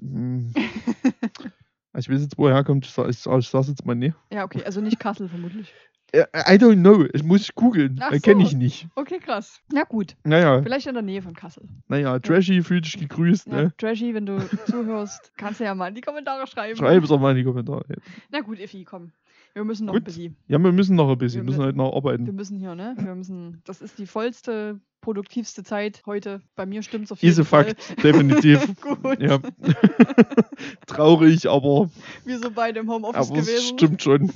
hm. 0.00 0.54
ich 1.96 2.08
weiß 2.08 2.20
jetzt, 2.20 2.38
woher 2.38 2.64
kommt. 2.64 2.86
Ich, 2.86 2.96
ich, 2.96 3.26
ich 3.26 3.48
sag's 3.48 3.68
jetzt 3.68 3.84
mal 3.84 3.94
nicht. 3.94 4.16
Ja, 4.32 4.44
okay, 4.44 4.64
also 4.64 4.80
nicht 4.80 4.98
Kassel 4.98 5.28
vermutlich. 5.28 5.72
I 6.14 6.54
don't 6.58 6.80
know. 6.80 7.06
Ich 7.12 7.22
muss 7.22 7.48
googeln. 7.54 8.00
Äh, 8.10 8.18
Kenne 8.20 8.42
so. 8.42 8.48
ich 8.48 8.56
nicht. 8.56 8.88
Okay, 8.96 9.18
krass. 9.18 9.60
Na 9.72 9.84
gut, 9.84 10.16
Naja, 10.24 10.60
vielleicht 10.62 10.86
in 10.86 10.94
der 10.94 11.02
Nähe 11.02 11.22
von 11.22 11.34
Kassel. 11.34 11.68
naja, 11.88 12.18
Trashy 12.18 12.62
fühlt 12.62 12.84
dich 12.84 12.98
gegrüßt, 12.98 13.46
Ja, 13.48 13.54
ne? 13.64 13.72
Trashy, 13.78 14.12
wenn 14.14 14.26
du 14.26 14.38
zuhörst, 14.66 15.32
kannst 15.36 15.60
du 15.60 15.64
ja 15.64 15.74
mal 15.74 15.88
in 15.88 15.94
die 15.94 16.00
Kommentare 16.00 16.46
schreiben. 16.46 16.76
Schreib 16.76 17.02
es 17.02 17.08
doch 17.08 17.20
mal 17.20 17.30
in 17.30 17.36
die 17.36 17.44
Kommentare. 17.44 17.84
Na 18.30 18.40
gut, 18.40 18.58
Effi, 18.58 18.84
komm. 18.84 19.12
Wir 19.52 19.64
müssen 19.64 19.84
noch 19.86 19.94
Gut. 19.94 20.02
ein 20.02 20.04
bisschen. 20.04 20.36
Ja, 20.46 20.58
wir 20.58 20.70
müssen 20.70 20.94
noch 20.94 21.10
ein 21.10 21.18
bisschen, 21.18 21.40
Wir 21.40 21.44
müssen 21.46 21.60
mü- 21.60 21.64
halt 21.64 21.76
noch 21.76 21.90
Wir 21.90 21.96
arbeiten. 21.96 22.34
müssen 22.36 22.58
hier, 22.60 22.76
ne? 22.76 22.94
Wir 22.98 23.14
müssen. 23.16 23.60
Das 23.64 23.80
ist 23.82 23.98
die 23.98 24.06
vollste 24.06 24.78
produktivste 25.00 25.64
Zeit 25.64 26.02
heute. 26.06 26.40
Bei 26.54 26.66
mir 26.66 26.78
auf 26.80 26.86
jeden 26.92 27.04
Ist 27.04 27.38
ein 27.38 27.44
Fall. 27.44 27.64
Fakt, 27.64 27.96
definitiv. 28.04 28.64
Gut. 29.02 29.20
ja. 29.20 29.40
Traurig, 30.86 31.48
aber, 31.48 31.90
Wir 32.24 32.38
sind 32.38 32.54
beide 32.54 32.80
im 32.80 32.90
Homeoffice 32.90 33.28
aber 33.30 33.38
es 33.40 33.46
gewesen. 33.46 33.78
stimmt 33.78 34.02
schon. 34.02 34.32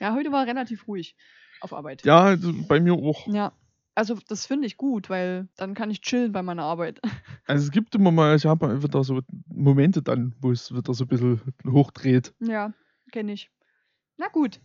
Ja, 0.00 0.14
heute 0.14 0.32
war 0.32 0.46
relativ 0.46 0.86
ruhig 0.88 1.14
auf 1.60 1.72
Arbeit. 1.72 2.04
Ja, 2.04 2.20
also 2.22 2.52
bei 2.68 2.80
mir 2.80 2.94
auch. 2.94 3.26
Ja. 3.28 3.52
Also 3.94 4.16
das 4.28 4.46
finde 4.46 4.66
ich 4.66 4.76
gut, 4.76 5.10
weil 5.10 5.48
dann 5.56 5.74
kann 5.74 5.90
ich 5.90 6.00
chillen 6.00 6.32
bei 6.32 6.42
meiner 6.42 6.62
Arbeit. 6.64 7.00
Also 7.46 7.64
es 7.64 7.70
gibt 7.72 7.94
immer 7.96 8.12
mal, 8.12 8.36
ich 8.36 8.46
habe 8.46 8.80
wieder 8.80 9.02
so 9.02 9.20
Momente 9.48 10.02
dann, 10.02 10.36
wo 10.40 10.52
es 10.52 10.72
wieder 10.72 10.94
so 10.94 11.02
ein 11.04 11.08
bisschen 11.08 11.40
hochdreht. 11.66 12.32
ja, 12.38 12.72
kenne 13.10 13.32
ich. 13.32 13.50
Na 14.16 14.28
gut, 14.28 14.60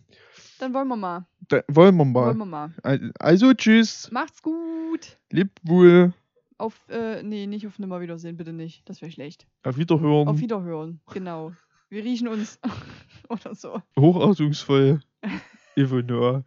dann 0.60 0.72
wollen 0.72 0.86
wir 0.86 0.96
mal. 0.96 1.26
Da 1.48 1.62
wollen 1.68 1.96
wir 1.96 2.04
mal. 2.04 2.26
Wollen 2.26 2.38
wir 2.38 2.44
mal. 2.46 2.74
Al- 2.84 3.10
Also 3.18 3.52
tschüss, 3.54 4.08
Macht's 4.12 4.40
gut. 4.40 5.18
leb 5.32 5.50
wohl, 5.64 6.12
Auf, 6.58 6.78
äh, 6.88 7.22
nee, 7.24 7.46
nicht 7.48 7.66
auf 7.66 7.78
Nimmerwiedersehen, 7.80 8.36
bitte 8.36 8.52
nicht. 8.52 8.88
Das 8.88 9.00
wäre 9.02 9.10
schlecht. 9.10 9.48
auf 9.64 9.76
Wiederhören, 9.78 10.28
Auf 10.28 10.38
Wiederhören, 10.38 11.00
genau. 11.12 11.52
Wir 11.88 12.02
riechen 12.04 12.28
uns. 12.28 12.58
Oder 13.28 13.54
so. 13.54 13.80
hochachtungsvoll, 13.98 15.00
Ivonor. 15.76 16.44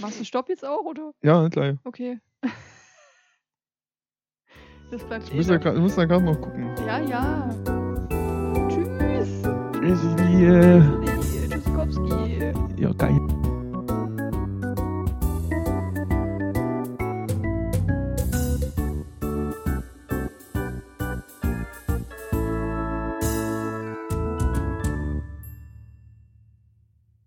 Machst 0.00 0.20
du 0.20 0.24
Stopp 0.24 0.48
jetzt 0.48 0.64
auch, 0.64 0.84
oder? 0.84 1.12
Ja, 1.22 1.48
gleich. 1.48 1.76
Okay. 1.84 2.18
Das 4.90 5.04
bleibt 5.04 5.28
Ich 5.28 5.34
muss, 5.34 5.48
ja, 5.48 5.58
da 5.58 6.06
gerade 6.06 6.24
noch 6.24 6.40
gucken. 6.40 6.74
Ja, 6.86 6.98
ja. 6.98 7.50
Tschüss. 8.70 9.28
Tschüssi. 9.74 11.50
Tschüssikowski. 11.50 12.80
Ja, 12.80 12.92
geil. 12.94 13.57